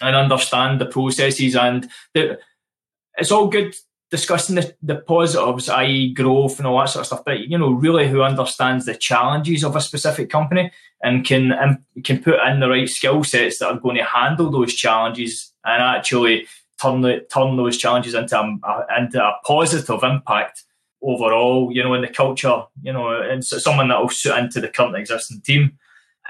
and 0.00 0.14
understand 0.14 0.80
the 0.80 0.86
processes. 0.86 1.56
And 1.56 1.90
it's 2.14 3.32
all 3.32 3.48
good 3.48 3.74
discussing 4.10 4.56
the, 4.56 4.74
the 4.82 4.96
positives, 4.96 5.68
i.e., 5.68 6.12
growth 6.14 6.58
and 6.58 6.66
all 6.66 6.78
that 6.78 6.88
sort 6.88 7.00
of 7.00 7.06
stuff, 7.06 7.24
but 7.24 7.40
you 7.40 7.58
know, 7.58 7.70
really 7.70 8.08
who 8.08 8.22
understands 8.22 8.86
the 8.86 8.94
challenges 8.94 9.64
of 9.64 9.76
a 9.76 9.80
specific 9.80 10.30
company 10.30 10.70
and 11.02 11.24
can 11.24 11.52
and 11.52 11.78
can 12.04 12.22
put 12.22 12.40
in 12.46 12.60
the 12.60 12.68
right 12.68 12.88
skill 12.88 13.24
sets 13.24 13.58
that 13.58 13.68
are 13.68 13.80
going 13.80 13.96
to 13.96 14.04
handle 14.04 14.50
those 14.50 14.74
challenges 14.74 15.52
and 15.64 15.82
actually 15.82 16.46
turn 16.80 17.00
the, 17.00 17.26
turn 17.32 17.56
those 17.56 17.76
challenges 17.76 18.14
into 18.14 18.38
a, 18.38 18.86
into 18.98 19.22
a 19.22 19.34
positive 19.44 20.02
impact 20.02 20.62
overall. 21.02 21.70
You 21.72 21.82
know, 21.82 21.94
in 21.94 22.02
the 22.02 22.08
culture, 22.08 22.62
you 22.82 22.92
know, 22.92 23.20
and 23.20 23.44
so 23.44 23.58
someone 23.58 23.88
that 23.88 24.00
will 24.00 24.08
suit 24.08 24.36
into 24.36 24.60
the 24.60 24.68
current 24.68 24.96
existing 24.96 25.40
team. 25.40 25.78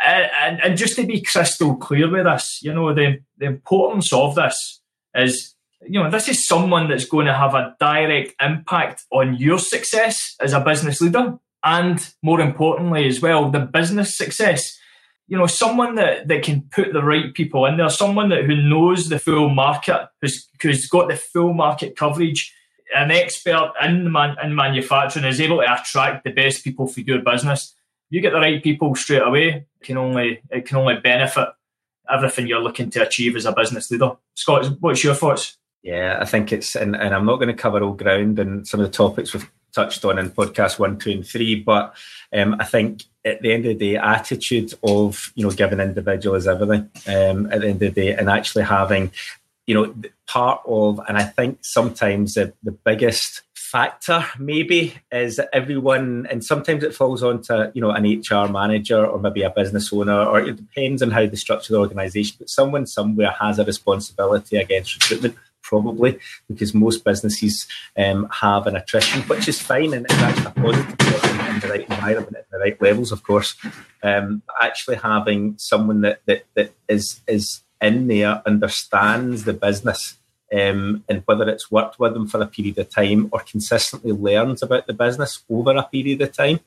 And, 0.04 0.28
and, 0.42 0.60
and 0.64 0.76
just 0.76 0.96
to 0.96 1.06
be 1.06 1.22
crystal 1.22 1.76
clear 1.76 2.10
with 2.10 2.24
this, 2.24 2.60
you 2.62 2.72
know, 2.72 2.92
the 2.92 3.20
the 3.38 3.46
importance 3.46 4.12
of 4.12 4.34
this 4.34 4.80
is 5.14 5.53
you 5.86 6.02
know, 6.02 6.10
this 6.10 6.28
is 6.28 6.46
someone 6.46 6.88
that's 6.88 7.04
going 7.04 7.26
to 7.26 7.34
have 7.34 7.54
a 7.54 7.76
direct 7.78 8.34
impact 8.40 9.04
on 9.10 9.36
your 9.36 9.58
success 9.58 10.34
as 10.40 10.52
a 10.52 10.60
business 10.60 11.00
leader. 11.00 11.38
And 11.62 12.06
more 12.22 12.40
importantly, 12.40 13.06
as 13.06 13.20
well, 13.20 13.50
the 13.50 13.60
business 13.60 14.16
success. 14.16 14.78
You 15.26 15.38
know, 15.38 15.46
someone 15.46 15.94
that, 15.94 16.28
that 16.28 16.42
can 16.42 16.68
put 16.70 16.92
the 16.92 17.02
right 17.02 17.32
people 17.32 17.64
in 17.64 17.78
there, 17.78 17.88
someone 17.88 18.28
that 18.28 18.44
who 18.44 18.56
knows 18.56 19.08
the 19.08 19.18
full 19.18 19.48
market, 19.48 20.08
who's, 20.20 20.48
who's 20.60 20.86
got 20.86 21.08
the 21.08 21.16
full 21.16 21.54
market 21.54 21.96
coverage, 21.96 22.54
an 22.94 23.10
expert 23.10 23.72
in 23.82 24.12
man, 24.12 24.36
in 24.42 24.54
manufacturing 24.54 25.24
is 25.24 25.40
able 25.40 25.62
to 25.62 25.72
attract 25.72 26.24
the 26.24 26.30
best 26.30 26.62
people 26.62 26.86
for 26.86 27.00
your 27.00 27.20
business. 27.20 27.74
You 28.10 28.20
get 28.20 28.32
the 28.32 28.40
right 28.40 28.62
people 28.62 28.94
straight 28.94 29.22
away, 29.22 29.48
it 29.48 29.66
can 29.82 29.96
only 29.96 30.42
it 30.50 30.66
can 30.66 30.76
only 30.76 30.96
benefit 31.00 31.48
everything 32.12 32.46
you're 32.46 32.60
looking 32.60 32.90
to 32.90 33.06
achieve 33.06 33.34
as 33.34 33.46
a 33.46 33.52
business 33.52 33.90
leader. 33.90 34.12
Scott, 34.34 34.66
what's 34.80 35.02
your 35.02 35.14
thoughts? 35.14 35.56
Yeah, 35.84 36.16
I 36.18 36.24
think 36.24 36.50
it's, 36.50 36.74
and, 36.74 36.96
and 36.96 37.14
I'm 37.14 37.26
not 37.26 37.36
going 37.36 37.54
to 37.54 37.62
cover 37.62 37.82
all 37.82 37.92
ground 37.92 38.38
and 38.38 38.66
some 38.66 38.80
of 38.80 38.86
the 38.86 38.96
topics 38.96 39.34
we've 39.34 39.48
touched 39.74 40.02
on 40.06 40.18
in 40.18 40.30
podcast 40.30 40.78
one, 40.78 40.98
two, 40.98 41.10
and 41.10 41.26
three, 41.26 41.56
but 41.56 41.94
um, 42.32 42.56
I 42.58 42.64
think 42.64 43.02
at 43.22 43.42
the 43.42 43.52
end 43.52 43.66
of 43.66 43.78
the 43.78 43.90
day, 43.90 43.96
attitude 43.96 44.72
of 44.82 45.30
you 45.34 45.44
know 45.44 45.50
giving 45.50 45.80
individual 45.80 46.36
is 46.36 46.46
everything. 46.46 46.90
Um, 47.06 47.52
at 47.52 47.60
the 47.60 47.68
end 47.68 47.82
of 47.82 47.94
the 47.94 48.00
day, 48.00 48.14
and 48.14 48.30
actually 48.30 48.64
having 48.64 49.12
you 49.66 49.74
know 49.74 49.94
part 50.26 50.62
of, 50.66 51.00
and 51.06 51.18
I 51.18 51.24
think 51.24 51.58
sometimes 51.62 52.34
the, 52.34 52.54
the 52.62 52.72
biggest 52.72 53.42
factor 53.54 54.24
maybe 54.38 54.94
is 55.10 55.36
that 55.36 55.48
everyone 55.52 56.28
and 56.30 56.44
sometimes 56.44 56.84
it 56.84 56.94
falls 56.94 57.24
onto 57.24 57.72
you 57.74 57.80
know 57.80 57.90
an 57.90 58.04
hr 58.04 58.48
manager 58.48 59.04
or 59.04 59.18
maybe 59.18 59.42
a 59.42 59.50
business 59.50 59.92
owner 59.92 60.22
or 60.26 60.38
it 60.38 60.54
depends 60.54 61.02
on 61.02 61.10
how 61.10 61.26
the 61.26 61.36
structure 61.36 61.74
of 61.74 61.78
the 61.78 61.80
organization 61.80 62.36
but 62.38 62.48
someone 62.48 62.86
somewhere 62.86 63.34
has 63.40 63.58
a 63.58 63.64
responsibility 63.64 64.58
against 64.58 65.02
recruitment 65.02 65.34
probably 65.74 66.18
because 66.48 66.72
most 66.72 67.04
businesses 67.04 67.66
um, 67.96 68.28
have 68.30 68.66
an 68.68 68.76
attrition, 68.76 69.22
which 69.22 69.48
is 69.48 69.60
fine 69.60 69.92
and 69.92 70.06
it's 70.06 70.14
actually 70.14 70.46
a 70.46 70.50
positive 70.50 71.00
in 71.50 71.60
the 71.60 71.68
right 71.68 71.90
environment 71.90 72.36
at 72.36 72.50
the 72.50 72.58
right 72.58 72.80
levels, 72.80 73.10
of 73.10 73.22
course. 73.24 73.56
Um, 74.02 74.42
actually, 74.62 74.96
having 74.96 75.56
someone 75.58 76.02
that, 76.02 76.20
that 76.26 76.44
that 76.54 76.72
is 76.88 77.20
is 77.26 77.62
in 77.80 78.06
there 78.06 78.42
understands 78.46 79.44
the 79.44 79.52
business. 79.52 80.16
Um, 80.52 81.02
and 81.08 81.22
whether 81.26 81.48
it's 81.48 81.72
worked 81.72 81.98
with 81.98 82.14
them 82.14 82.28
for 82.28 82.40
a 82.40 82.46
period 82.46 82.78
of 82.78 82.88
time 82.88 83.28
or 83.32 83.40
consistently 83.40 84.12
learns 84.12 84.62
about 84.62 84.86
the 84.86 84.92
business 84.92 85.42
over 85.50 85.72
a 85.72 85.82
period 85.82 86.22
of 86.22 86.32
time, 86.32 86.60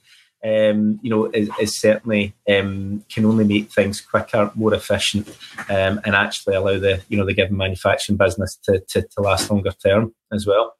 um, 0.45 0.99
you 1.01 1.09
know, 1.09 1.25
is, 1.25 1.49
is 1.59 1.77
certainly 1.77 2.33
um, 2.49 3.03
can 3.09 3.25
only 3.25 3.43
make 3.43 3.71
things 3.71 4.01
quicker, 4.01 4.51
more 4.55 4.73
efficient, 4.73 5.27
um, 5.69 5.99
and 6.05 6.15
actually 6.15 6.55
allow 6.55 6.77
the 6.77 7.01
you 7.09 7.17
know 7.17 7.25
the 7.25 7.33
given 7.33 7.57
manufacturing 7.57 8.17
business 8.17 8.55
to, 8.63 8.79
to, 8.89 9.01
to 9.01 9.21
last 9.21 9.49
longer 9.49 9.71
term 9.71 10.13
as 10.31 10.45
well. 10.45 10.75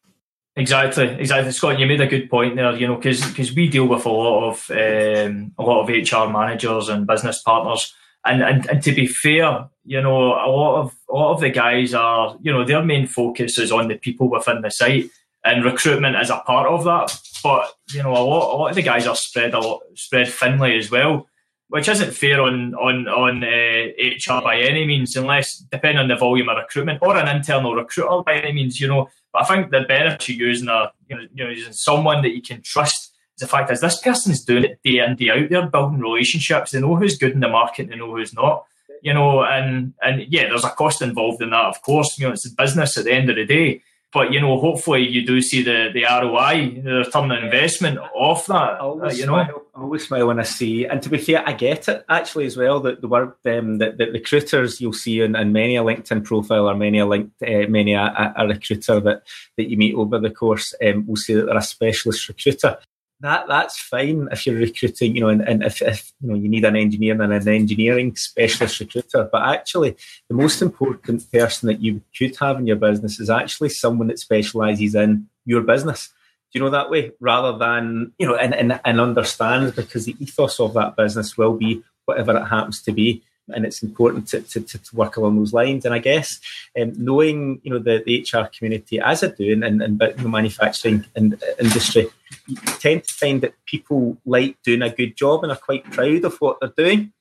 Exactly, 0.56 1.08
exactly, 1.20 1.52
Scott. 1.52 1.80
You 1.80 1.86
made 1.86 2.02
a 2.02 2.08
good 2.08 2.30
point 2.30 2.56
there. 2.56 2.76
You 2.76 2.88
know, 2.88 2.96
because 2.96 3.26
because 3.28 3.54
we 3.54 3.68
deal 3.68 3.88
with 3.88 4.06
a 4.06 4.10
lot 4.10 4.50
of 4.50 4.72
um, 4.72 5.54
a 5.58 5.64
lot 5.64 5.82
of 5.82 5.90
HR 5.90 6.32
managers 6.32 6.90
and 6.90 7.08
business 7.08 7.42
partners, 7.42 7.94
and, 8.26 8.44
and 8.44 8.70
and 8.70 8.84
to 8.84 8.92
be 8.92 9.08
fair, 9.08 9.70
you 9.86 10.02
know, 10.02 10.34
a 10.34 10.50
lot 10.50 10.82
of 10.82 10.96
a 11.10 11.14
lot 11.14 11.34
of 11.34 11.42
the 11.42 11.50
guys 11.50 11.94
are, 11.94 12.38
you 12.42 12.52
know, 12.52 12.64
their 12.64 12.84
main 12.84 13.08
focus 13.08 13.58
is 13.58 13.72
on 13.72 13.88
the 13.88 13.96
people 13.96 14.30
within 14.30 14.62
the 14.62 14.70
site 14.70 15.10
and 15.48 15.64
recruitment 15.64 16.16
is 16.18 16.30
a 16.30 16.38
part 16.38 16.68
of 16.68 16.84
that. 16.84 17.18
But 17.44 17.74
you 17.94 18.04
know, 18.04 18.12
a 18.12 18.24
lot, 18.24 18.54
a 18.54 18.58
lot 18.58 18.70
of 18.70 18.76
the 18.76 18.82
guys 18.82 19.08
are 19.08 19.16
spread 19.16 19.54
a 19.54 19.60
lot, 19.60 19.82
spread 19.96 20.28
thinly 20.28 20.78
as 20.78 20.92
well, 20.92 21.28
which 21.70 21.88
isn't 21.88 22.14
fair 22.14 22.42
on 22.42 22.76
on 22.76 23.08
on 23.08 23.44
uh, 23.44 23.88
HR 23.98 24.44
by 24.44 24.60
any 24.60 24.86
means, 24.86 25.16
unless 25.16 25.58
depending 25.58 26.00
on 26.00 26.08
the 26.08 26.16
volume 26.16 26.50
of 26.50 26.58
recruitment 26.58 27.00
or 27.02 27.16
an 27.16 27.34
internal 27.34 27.76
recruiter 27.76 28.24
by 28.26 28.36
any 28.40 28.52
means. 28.52 28.80
You 28.80 28.88
know, 28.88 29.10
but 29.32 29.44
I 29.44 29.46
think 29.46 29.72
the 29.72 29.82
benefit 29.82 30.30
of 30.30 30.36
using 30.36 30.68
a 30.68 30.92
you 31.08 31.16
know, 31.16 31.22
you 31.34 31.44
know 31.44 31.50
using 31.50 31.74
someone 31.74 32.22
that 32.24 32.36
you 32.36 32.42
can 32.42 32.62
trust 32.62 33.14
is 33.36 33.42
the 33.42 33.48
fact 33.48 33.72
is 33.72 33.82
this 33.82 34.02
person's 34.02 34.44
doing 34.44 34.66
it 34.66 34.80
day 34.84 35.00
in 35.00 35.16
day 35.16 35.30
out. 35.30 35.50
They're 35.50 35.68
building 35.68 36.00
relationships. 36.00 36.72
They 36.72 36.82
know 36.82 36.96
who's 36.96 37.18
good 37.18 37.34
in 37.34 37.40
the 37.40 37.50
market. 37.50 37.90
They 37.90 37.96
know 37.96 38.16
who's 38.16 38.34
not. 38.34 38.66
You 39.04 39.14
know, 39.14 39.44
and 39.44 39.94
and 40.02 40.26
yeah, 40.28 40.48
there's 40.48 40.66
a 40.66 40.72
cost 40.72 41.02
involved 41.02 41.42
in 41.42 41.52
that. 41.52 41.66
Of 41.66 41.82
course, 41.82 42.18
you 42.18 42.28
know, 42.28 42.34
it's 42.34 42.48
a 42.48 42.54
business 42.54 42.98
at 42.98 43.06
the 43.06 43.14
end 43.14 43.30
of 43.30 43.36
the 43.36 43.46
day. 43.46 43.82
But 44.14 44.32
you 44.32 44.40
know, 44.40 44.58
hopefully 44.58 45.06
you 45.08 45.26
do 45.26 45.42
see 45.42 45.64
the 45.64 45.90
the 45.94 46.04
ROI, 46.04 46.82
the 46.82 46.92
return 46.92 47.32
on 47.32 47.44
investment 47.44 48.00
off 48.16 48.46
that. 48.48 48.80
Uh, 48.80 49.12
you 49.14 49.26
know, 49.26 49.34
smile, 49.34 49.62
I 49.76 49.82
always 49.82 50.08
smile 50.08 50.28
when 50.28 50.40
I 50.40 50.44
see, 50.44 50.86
and 50.86 51.02
to 51.04 51.10
be 51.10 51.18
fair, 51.18 51.44
I 51.46 51.52
get 51.52 51.90
it 51.90 52.06
actually 52.08 52.46
as 52.46 52.56
well. 52.56 52.80
That 52.80 53.02
the 53.02 53.10
word 53.10 53.34
um, 53.46 53.80
that 53.80 53.98
the 53.98 54.10
recruiters 54.12 54.80
you'll 54.80 54.94
see 54.94 55.20
in, 55.20 55.36
in 55.36 55.52
many 55.52 55.76
a 55.76 55.84
LinkedIn 55.84 56.24
profile 56.24 56.70
or 56.70 56.76
many 56.76 57.00
a 57.00 57.06
linked 57.06 57.42
uh, 57.44 57.68
many 57.68 57.94
a, 57.94 58.34
a, 58.38 58.48
recruiter 58.48 59.02
that 59.02 59.24
that 59.58 59.70
you 59.70 59.76
meet 59.76 59.96
over 59.96 60.20
the 60.20 60.32
course 60.32 60.74
um, 60.86 61.06
will 61.06 61.18
say 61.18 61.34
that 61.34 61.46
they're 61.46 61.58
a 61.58 61.62
specialist 61.62 62.30
recruiter 62.30 62.78
that 63.22 63.48
that's 63.48 63.80
fine 63.80 64.28
if 64.32 64.46
you're 64.46 64.58
recruiting, 64.58 65.16
you 65.16 65.22
know, 65.22 65.30
and, 65.30 65.42
and 65.42 65.64
if, 65.64 65.82
if, 65.82 66.12
you 66.22 66.30
know 66.30 66.36
you 66.36 66.48
need 66.48 66.66
an 66.66 66.76
engineer 66.76 67.20
and 67.20 67.34
an 67.34 67.48
engineering 67.48 68.16
specialist 68.16 68.80
recruiter. 68.80 69.28
But 69.32 69.44
actually, 69.44 69.96
the 70.30 70.36
most 70.36 70.62
important 70.62 71.32
person 71.32 71.68
that 71.68 71.82
you 71.82 72.02
could 72.18 72.36
have 72.38 72.60
in 72.60 72.68
your 72.68 72.76
business 72.76 73.20
is 73.20 73.30
actually 73.30 73.70
someone 73.70 74.08
that 74.08 74.20
specialises 74.20 74.94
in 74.94 75.28
your 75.46 75.62
business. 75.62 76.10
Do 76.54 76.60
you 76.60 76.66
know 76.66 76.70
that 76.70 76.90
way? 76.90 77.12
Rather 77.20 77.58
than, 77.58 78.14
you 78.20 78.28
know, 78.28 78.36
and, 78.36 78.54
and, 78.54 78.80
and 78.86 79.02
understands 79.02 79.76
because 79.76 80.06
the 80.06 80.16
ethos 80.20 80.60
of 80.60 80.74
that 80.76 80.96
business 80.96 81.38
will 81.38 81.58
be 81.58 81.84
whatever 82.06 82.38
it 82.38 82.46
happens 82.46 82.82
to 82.84 82.92
be 82.92 83.24
and 83.50 83.66
it's 83.66 83.84
important 83.84 84.28
to, 84.30 84.42
to, 84.42 84.62
to, 84.62 84.80
work 84.94 85.18
along 85.18 85.38
those 85.38 85.54
lines. 85.54 85.86
And 85.86 85.94
I 85.94 86.00
guess 86.00 86.40
um, 86.80 86.94
knowing 86.98 87.60
you 87.64 87.72
know 87.72 87.80
the, 87.80 88.04
the, 88.06 88.22
HR 88.22 88.48
community 88.48 89.00
as 89.00 89.24
I 89.24 89.28
do 89.28 89.52
in, 89.52 89.64
in, 89.64 89.82
in 89.82 89.98
the 89.98 90.30
manufacturing 90.30 91.06
in, 91.16 91.40
industry, 91.60 92.08
you 92.48 92.56
tend 92.80 93.04
to 93.06 93.14
find 93.14 93.42
that 93.42 93.54
people 93.66 94.18
like 94.26 94.62
doing 94.64 94.82
a 94.82 94.90
good 94.90 95.16
job 95.16 95.44
and 95.44 95.52
are 95.52 95.58
quite 95.58 95.84
proud 95.86 96.26
of 96.26 96.38
what 96.40 96.60
they're 96.60 96.74
doing. 96.76 97.14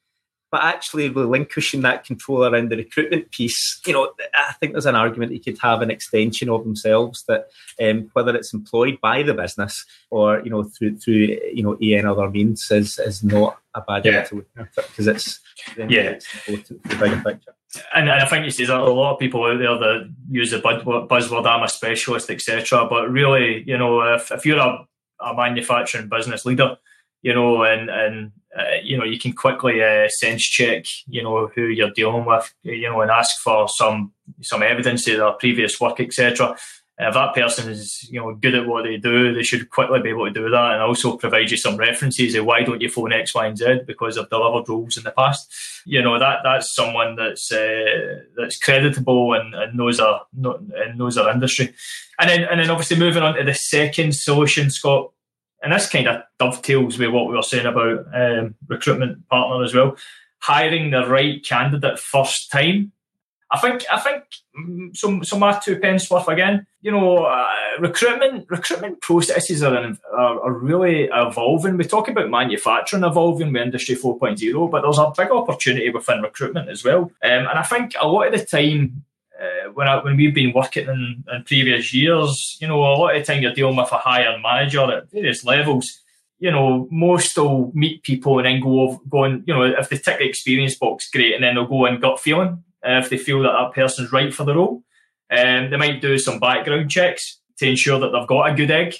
But 0.57 0.65
actually, 0.65 1.11
relinquishing 1.11 1.83
that 1.83 2.05
control 2.05 2.47
around 2.47 2.71
the 2.71 2.79
recruitment 2.79 3.31
piece, 3.31 3.79
you 3.87 3.93
know, 3.93 4.11
I 4.35 4.55
think 4.55 4.73
there's 4.73 4.87
an 4.87 4.95
argument 4.95 5.33
you 5.33 5.41
could 5.41 5.59
have 5.59 5.83
an 5.83 5.91
extension 5.91 6.49
of 6.49 6.65
themselves 6.65 7.25
that 7.29 7.49
um, 7.79 8.09
whether 8.15 8.35
it's 8.35 8.55
employed 8.55 8.99
by 9.03 9.23
the 9.23 9.35
business 9.35 9.85
or 10.09 10.41
you 10.41 10.49
know 10.49 10.65
through 10.65 10.97
through 10.97 11.39
you 11.53 11.63
know 11.63 11.77
EN 11.83 12.07
other 12.07 12.31
means 12.31 12.71
is 12.71 12.99
is 12.99 13.23
not 13.23 13.59
a 13.75 13.83
bad 13.83 14.07
yeah. 14.07 14.25
to 14.25 14.37
look 14.37 14.49
at 14.57 14.75
because 14.75 15.07
it's 15.07 15.41
yeah 15.77 16.13
it's 16.17 16.35
important 16.35 16.83
for 16.83 16.89
the 16.89 17.05
bigger 17.05 17.23
picture. 17.23 17.55
And, 17.95 18.09
and 18.09 18.23
I 18.23 18.25
think 18.25 18.47
you 18.47 18.51
see 18.51 18.65
there's 18.65 18.81
a 18.81 18.83
lot 18.83 19.13
of 19.13 19.19
people 19.19 19.45
out 19.45 19.59
there 19.59 19.79
that 19.79 20.11
use 20.31 20.53
the 20.53 20.61
buzzword 20.61 21.47
"I'm 21.47 21.65
a 21.65 21.69
specialist," 21.69 22.31
etc. 22.31 22.87
But 22.89 23.11
really, 23.11 23.63
you 23.67 23.77
know, 23.77 24.15
if, 24.15 24.33
if 24.33 24.47
you're 24.47 24.59
a, 24.59 24.89
a 25.21 25.35
manufacturing 25.35 26.09
business 26.09 26.47
leader, 26.47 26.79
you 27.23 27.35
know, 27.35 27.64
and 27.64 27.91
and 27.91 28.33
uh, 28.57 28.77
you 28.83 28.97
know, 28.97 29.05
you 29.05 29.19
can 29.19 29.33
quickly 29.33 29.83
uh, 29.83 30.09
sense 30.09 30.43
check, 30.43 30.87
you 31.07 31.23
know, 31.23 31.49
who 31.49 31.67
you're 31.67 31.91
dealing 31.91 32.25
with, 32.25 32.55
you 32.62 32.89
know, 32.89 33.01
and 33.03 33.11
ask 33.11 33.39
for 33.41 33.69
some 33.69 34.12
some 34.41 34.62
evidence 34.62 35.07
of 35.09 35.19
their 35.19 35.33
previous 35.33 35.81
work, 35.81 36.01
etc. 36.01 36.57
If 36.99 37.12
that 37.12 37.35
person 37.35 37.69
is, 37.69 38.09
you 38.11 38.19
know, 38.19 38.35
good 38.35 38.55
at 38.55 38.67
what 38.67 38.85
they 38.85 38.97
do, 38.97 39.35
they 39.35 39.43
should 39.43 39.69
quickly 39.69 40.01
be 40.01 40.09
able 40.09 40.25
to 40.25 40.33
do 40.33 40.49
that, 40.49 40.73
and 40.73 40.83
also 40.83 41.19
provide 41.19 41.51
you 41.51 41.59
some 41.59 41.77
references 41.77 42.35
of 42.35 42.47
why 42.47 42.62
don't 42.62 42.81
you 42.81 42.89
phone 42.89 43.12
X, 43.12 43.35
Y, 43.35 43.47
and 43.47 43.59
Z 43.59 43.81
because 43.87 44.17
they've 44.17 44.31
delivered 44.31 44.69
roles 44.69 44.97
in 44.97 45.05
the 45.05 45.11
past. 45.11 45.53
You 45.85 46.01
know, 46.01 46.19
that 46.19 46.39
that's 46.43 46.75
someone 46.75 47.17
that's 47.17 47.53
uh, 47.53 48.21
that's 48.37 48.59
creditable 48.59 49.35
and, 49.35 49.55
and 49.55 49.77
knows 49.77 50.01
our 50.01 50.23
and 50.43 50.97
knows 50.97 51.19
our 51.19 51.31
industry. 51.31 51.75
And 52.19 52.31
then 52.31 52.45
and 52.45 52.61
then 52.61 52.71
obviously 52.71 52.97
moving 52.97 53.23
on 53.23 53.35
to 53.35 53.45
the 53.45 53.53
second 53.53 54.14
solution, 54.14 54.71
Scott 54.71 55.11
and 55.67 55.75
this 55.75 55.89
kind 55.89 56.07
of 56.07 56.23
dovetails 56.39 56.97
with 56.97 57.11
what 57.11 57.27
we 57.27 57.35
were 57.35 57.43
saying 57.43 57.67
about 57.67 58.07
um, 58.14 58.55
recruitment 58.69 59.29
partner 59.29 59.64
as 59.64 59.75
well. 59.75 59.97
Hiring 60.39 60.93
the 60.93 61.05
right 61.09 61.45
candidate 61.45 61.99
first 61.99 62.53
time. 62.53 62.93
I 63.51 63.59
think 63.59 63.85
I 63.93 63.99
think 63.99 64.23
mm, 64.57 64.97
so. 64.97 65.23
So 65.23 65.37
my 65.37 65.59
two 65.59 65.81
pence 65.81 66.09
worth 66.09 66.29
again. 66.29 66.69
You 66.83 66.93
know, 66.93 67.25
uh, 67.25 67.47
recruitment 67.81 68.47
recruitment 68.49 69.01
processes 69.01 69.64
are, 69.64 69.97
are, 70.12 70.41
are 70.41 70.53
really 70.53 71.09
evolving. 71.12 71.77
We 71.77 71.85
talk 71.85 72.09
about 72.09 72.31
manufacturing 72.31 73.03
evolving 73.03 73.53
with 73.53 73.62
Industry 73.62 73.97
4.0, 73.97 74.71
but 74.71 74.83
there's 74.83 74.99
a 74.99 75.12
big 75.17 75.33
opportunity 75.33 75.91
within 75.91 76.23
recruitment 76.23 76.69
as 76.69 76.85
well. 76.85 77.03
Um, 77.03 77.11
and 77.23 77.49
I 77.49 77.64
think 77.64 77.95
a 78.01 78.07
lot 78.07 78.33
of 78.33 78.39
the 78.39 78.47
time 78.47 79.05
uh, 79.41 79.70
when 79.74 79.89
I, 79.89 80.03
when 80.03 80.16
we've 80.16 80.34
been 80.34 80.53
working 80.53 80.89
in, 80.89 81.24
in 81.32 81.45
previous 81.45 81.93
years, 81.93 82.57
you 82.61 82.68
know, 82.68 82.80
a 82.80 82.97
lot 82.97 83.16
of 83.16 83.24
time 83.24 83.43
you're 83.43 83.53
dealing 83.53 83.76
with 83.76 83.93
a 83.93 83.99
higher 83.99 84.39
manager 84.39 84.91
at 84.91 85.11
various 85.11 85.45
levels. 85.45 86.01
You 86.39 86.51
know, 86.51 86.87
most 86.91 87.37
will 87.37 87.72
meet 87.74 88.03
people 88.03 88.39
and 88.39 88.47
then 88.47 88.61
go 88.61 89.01
going. 89.09 89.45
You 89.47 89.55
know, 89.55 89.62
if 89.64 89.89
they 89.89 89.97
tick 89.97 90.18
the 90.18 90.28
experience 90.28 90.74
box, 90.74 91.11
great, 91.11 91.34
and 91.34 91.43
then 91.43 91.55
they'll 91.55 91.66
go 91.66 91.87
in 91.87 92.01
gut 92.01 92.20
feeling 92.20 92.62
uh, 92.87 93.01
if 93.03 93.09
they 93.09 93.16
feel 93.18 93.43
that 93.43 93.53
that 93.53 93.72
person's 93.72 94.12
right 94.12 94.32
for 94.32 94.45
the 94.45 94.55
role. 94.55 94.82
Um, 95.30 95.70
they 95.70 95.76
might 95.76 96.01
do 96.01 96.18
some 96.18 96.39
background 96.39 96.91
checks 96.91 97.41
to 97.59 97.68
ensure 97.68 97.99
that 97.99 98.11
they've 98.11 98.28
got 98.28 98.51
a 98.51 98.55
good 98.55 98.70
egg. 98.70 98.95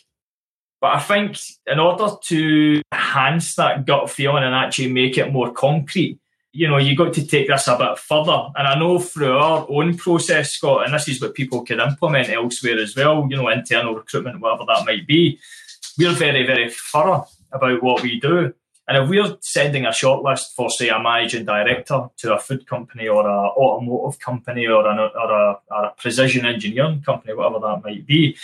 But 0.81 0.95
I 0.95 1.01
think 1.01 1.39
in 1.67 1.79
order 1.79 2.17
to 2.25 2.83
enhance 2.93 3.55
that 3.57 3.87
gut 3.87 4.11
feeling 4.11 4.45
and 4.45 4.55
actually 4.55 4.93
make 4.93 5.17
it 5.19 5.33
more 5.33 5.53
concrete, 5.53 6.19
you 6.57 6.67
know, 6.67 6.79
you 6.79 6.97
got 6.97 7.13
to 7.15 7.27
take 7.27 7.49
this 7.49 7.69
a 7.69 7.77
bit 7.77 7.99
further. 7.99 8.49
And 8.57 8.67
I 8.67 8.79
know 8.79 8.99
through 8.99 9.37
our 9.37 9.67
own 9.69 9.97
process, 9.97 10.53
Scott, 10.53 10.87
and 10.87 10.95
this 10.95 11.09
is 11.09 11.21
what 11.21 11.35
people 11.35 11.63
can 11.63 11.81
implement 11.81 12.31
elsewhere 12.31 12.79
as 12.79 12.97
well, 12.97 13.27
you 13.29 13.37
know, 13.37 13.49
internal 13.49 13.95
recruitment, 13.95 14.41
whatever 14.41 14.65
that 14.67 14.87
might 14.87 15.07
be, 15.07 15.39
we're 15.99 16.13
very, 16.13 16.47
very 16.47 16.71
thorough 16.71 17.27
about 17.53 17.83
what 17.83 18.03
we 18.03 18.19
do. 18.19 18.55
And 18.89 19.03
if 19.03 19.11
we're 19.11 19.37
sending 19.41 19.85
a 19.85 19.91
shortlist 19.91 20.55
for, 20.55 20.71
say, 20.71 20.89
a 20.89 20.99
managing 20.99 21.45
director 21.45 22.09
to 22.19 22.35
a 22.35 22.39
food 22.39 22.67
company 22.67 23.09
or 23.09 23.27
a 23.27 23.49
automotive 23.51 24.21
company 24.21 24.67
or, 24.67 24.87
an, 24.87 24.99
or 24.99 25.31
a, 25.31 25.59
a 25.71 25.91
precision 25.99 26.47
engineering 26.47 27.03
company, 27.03 27.35
whatever 27.35 27.59
that 27.59 27.83
might 27.85 28.07
be, 28.07 28.37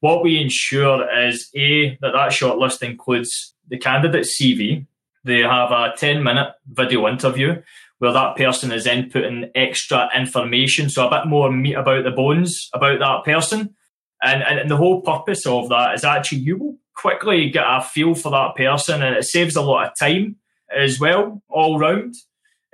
what 0.00 0.22
we 0.22 0.40
ensure 0.40 1.06
is 1.26 1.50
A, 1.54 1.96
that 2.00 2.12
that 2.12 2.30
shortlist 2.30 2.82
includes 2.82 3.54
the 3.68 3.76
candidate's 3.76 4.40
CV. 4.40 4.86
They 5.28 5.40
have 5.40 5.70
a 5.70 5.92
10 5.94 6.22
minute 6.22 6.54
video 6.66 7.06
interview 7.06 7.60
where 7.98 8.12
that 8.14 8.34
person 8.34 8.72
is 8.72 8.84
then 8.84 9.10
putting 9.10 9.50
extra 9.54 10.08
information, 10.16 10.88
so 10.88 11.06
a 11.06 11.10
bit 11.10 11.28
more 11.28 11.52
meat 11.52 11.74
about 11.74 12.04
the 12.04 12.10
bones 12.10 12.70
about 12.72 12.98
that 13.00 13.24
person. 13.24 13.74
And, 14.22 14.42
and 14.42 14.70
the 14.70 14.76
whole 14.76 15.02
purpose 15.02 15.46
of 15.46 15.68
that 15.68 15.94
is 15.94 16.02
actually 16.02 16.38
you 16.38 16.56
will 16.56 16.78
quickly 16.94 17.50
get 17.50 17.66
a 17.68 17.82
feel 17.82 18.14
for 18.14 18.30
that 18.30 18.56
person 18.56 19.02
and 19.02 19.16
it 19.16 19.24
saves 19.24 19.54
a 19.54 19.60
lot 19.60 19.86
of 19.86 19.98
time 19.98 20.36
as 20.74 20.98
well, 20.98 21.42
all 21.50 21.78
round. 21.78 22.14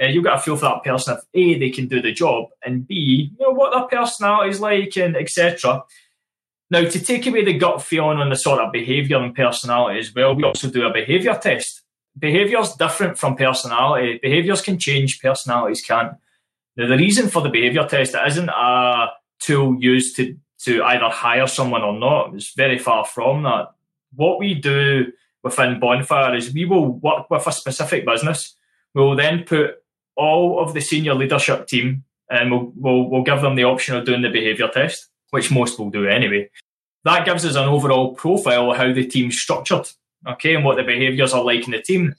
Uh, 0.01 0.07
you'll 0.07 0.23
get 0.23 0.35
a 0.35 0.39
feel 0.39 0.57
for 0.57 0.67
that 0.67 0.85
person 0.85 1.17
if 1.17 1.25
A, 1.35 1.59
they 1.59 1.71
can 1.71 1.89
do 1.89 2.01
the 2.01 2.13
job, 2.13 2.51
and 2.65 2.87
B, 2.87 3.31
you 3.33 3.45
know, 3.45 3.53
what 3.53 3.73
their 3.73 4.01
personality 4.01 4.51
is 4.51 4.61
like, 4.61 4.97
and 4.97 5.17
etc. 5.17 5.83
Now, 6.71 6.85
to 6.85 7.01
take 7.01 7.27
away 7.27 7.45
the 7.45 7.59
gut 7.59 7.83
feeling 7.83 8.19
on 8.19 8.31
the 8.31 8.37
sort 8.37 8.61
of 8.61 8.73
behaviour 8.73 9.19
and 9.19 9.35
personality 9.35 9.99
as 9.99 10.15
well, 10.15 10.35
we 10.35 10.45
also 10.45 10.71
do 10.71 10.87
a 10.87 10.93
behaviour 10.93 11.37
test. 11.41 11.84
Behaviour 12.19 12.61
is 12.61 12.73
different 12.75 13.19
from 13.19 13.37
personality. 13.37 14.15
Eh, 14.15 14.19
Behaviours 14.23 14.63
can 14.63 14.79
change, 14.79 15.21
personalities 15.21 15.83
can't. 15.83 16.15
Now, 16.77 16.89
the 16.89 16.97
reason 16.97 17.29
for 17.29 17.43
the 17.43 17.49
behaviour 17.49 17.87
test, 17.87 18.15
it 18.15 18.27
isn't 18.27 18.49
a 18.49 19.09
tool 19.41 19.77
used 19.81 20.17
to, 20.17 20.37
to 20.61 20.83
either 20.85 21.09
hire 21.09 21.47
someone 21.47 21.83
or 21.83 21.99
not. 21.99 22.35
It's 22.35 22.55
very 22.55 22.79
far 22.79 23.05
from 23.05 23.43
that 23.45 23.75
what 24.17 24.39
we 24.39 24.55
do 24.55 25.13
within 25.43 25.81
Bonfire 25.81 26.35
is 26.35 26.53
we 26.53 26.65
will 26.65 26.93
work 26.93 27.31
with 27.31 27.47
a 27.47 27.53
specific 27.53 28.07
business. 28.07 28.57
We 28.95 29.03
will 29.03 29.17
then 29.17 29.45
put 29.45 29.83
all 30.17 30.61
of 30.61 30.75
the 30.75 30.81
senior 30.81 31.15
leadership 31.15 31.67
team 31.67 32.05
and 32.31 32.51
we'll, 32.51 32.73
we'll, 32.77 33.11
we'll 33.11 33.23
give 33.23 33.43
them 33.43 33.57
the 33.57 33.65
option 33.65 33.97
of 33.97 34.05
doing 34.05 34.23
the 34.23 34.31
behaviour 34.31 34.69
test, 34.69 35.09
which 35.31 35.51
most 35.51 35.79
will 35.79 35.91
do 35.91 36.07
anyway. 36.07 36.51
That 37.05 37.27
gives 37.27 37.45
us 37.45 37.57
an 37.57 37.69
overall 37.69 38.15
profile 38.15 38.71
of 38.71 38.79
how 38.79 38.93
the 38.93 39.07
team's 39.07 39.39
structured, 39.39 39.89
okay, 40.27 40.55
and 40.55 40.65
what 40.65 40.77
the 40.77 40.83
behaviours 40.83 41.33
are 41.33 41.45
like 41.45 41.65
in 41.65 41.73
the 41.73 41.83
team. 41.83 42.15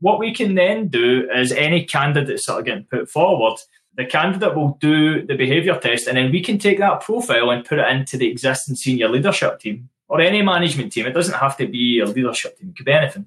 What 0.00 0.18
we 0.18 0.34
can 0.34 0.54
then 0.54 0.88
do 0.88 1.28
is 1.34 1.52
any 1.52 1.84
candidates 1.84 2.46
that 2.46 2.54
are 2.54 2.62
getting 2.62 2.84
put 2.84 3.08
forward, 3.08 3.58
the 3.96 4.04
candidate 4.04 4.54
will 4.54 4.76
do 4.80 5.24
the 5.24 5.36
behaviour 5.36 5.78
test, 5.78 6.06
and 6.06 6.16
then 6.16 6.30
we 6.30 6.42
can 6.42 6.58
take 6.58 6.78
that 6.78 7.00
profile 7.00 7.50
and 7.50 7.64
put 7.64 7.78
it 7.78 7.88
into 7.88 8.18
the 8.18 8.30
existing 8.30 8.76
senior 8.76 9.08
leadership 9.08 9.58
team 9.58 9.88
or 10.08 10.20
any 10.20 10.42
management 10.42 10.92
team. 10.92 11.06
It 11.06 11.12
doesn't 11.12 11.34
have 11.34 11.56
to 11.56 11.66
be 11.66 12.00
a 12.00 12.06
leadership 12.06 12.58
team. 12.58 12.70
It 12.70 12.76
could 12.76 12.86
be 12.86 12.92
anything. 12.92 13.26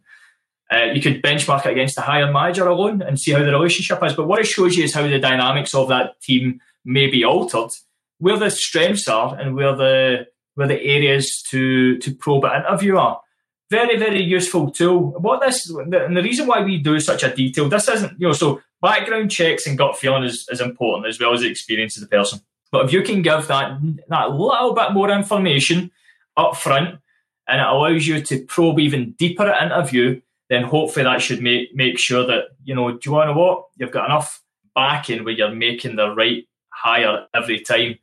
Uh, 0.71 0.85
you 0.93 1.01
could 1.01 1.23
benchmark 1.23 1.65
it 1.65 1.71
against 1.71 1.95
the 1.95 2.01
higher 2.01 2.31
manager 2.31 2.67
alone 2.67 3.01
and 3.01 3.19
see 3.19 3.31
how 3.31 3.39
the 3.39 3.51
relationship 3.51 4.03
is. 4.03 4.13
But 4.13 4.27
what 4.27 4.39
it 4.39 4.45
shows 4.45 4.77
you 4.77 4.83
is 4.83 4.93
how 4.93 5.07
the 5.07 5.17
dynamics 5.17 5.73
of 5.73 5.87
that 5.89 6.21
team 6.21 6.61
may 6.85 7.07
be 7.07 7.23
altered, 7.23 7.71
where 8.19 8.37
the 8.37 8.51
strengths 8.51 9.07
are, 9.07 9.35
and 9.35 9.55
where 9.55 9.75
the 9.75 10.27
where 10.53 10.67
the 10.67 10.81
areas 10.81 11.41
to 11.49 11.97
to 11.97 12.13
probe 12.13 12.45
an 12.45 12.63
interview 12.63 12.97
are. 12.97 13.21
Very 13.69 13.97
very 13.97 14.23
useful 14.23 14.71
tool. 14.71 15.11
What 15.19 15.41
this 15.41 15.69
and 15.69 16.17
the 16.17 16.23
reason 16.23 16.47
why 16.47 16.63
we 16.63 16.77
do 16.79 16.99
such 16.99 17.23
a 17.23 17.33
detail. 17.33 17.69
This 17.69 17.87
isn't 17.87 18.19
you 18.19 18.27
know 18.27 18.33
so 18.33 18.61
background 18.81 19.29
checks 19.29 19.67
and 19.67 19.77
gut 19.77 19.97
feeling 19.97 20.23
is, 20.23 20.47
is 20.51 20.61
important 20.61 21.07
as 21.07 21.19
well 21.19 21.33
as 21.33 21.41
the 21.41 21.49
experience 21.49 21.97
of 21.97 22.01
the 22.01 22.07
person. 22.07 22.39
But 22.71 22.85
if 22.85 22.93
you 22.93 23.01
can 23.01 23.21
give 23.21 23.47
that 23.47 23.79
that 24.07 24.31
little 24.31 24.73
bit 24.73 24.91
more 24.93 25.09
information 25.11 25.91
up 26.37 26.55
front 26.55 26.99
and 27.47 27.61
it 27.61 27.67
allows 27.67 28.07
you 28.07 28.21
to 28.21 28.45
probe 28.45 28.79
even 28.79 29.11
deeper 29.11 29.47
at 29.47 29.63
interview, 29.63 30.21
then 30.49 30.63
hopefully 30.63 31.03
that 31.03 31.21
should 31.21 31.41
make 31.41 31.75
make 31.75 31.99
sure 31.99 32.25
that, 32.25 32.45
you 32.63 32.75
know, 32.75 32.91
do 32.91 32.99
you 33.05 33.11
want 33.11 33.29
to 33.29 33.33
know 33.33 33.39
what? 33.39 33.65
You've 33.77 33.91
got 33.91 34.05
enough 34.05 34.41
backing 34.75 35.23
where 35.23 35.33
you're 35.33 35.53
making 35.53 35.95
the 35.95 36.13
right 36.13 36.47
hire 36.69 37.27
every 37.33 37.59
time. 37.59 37.99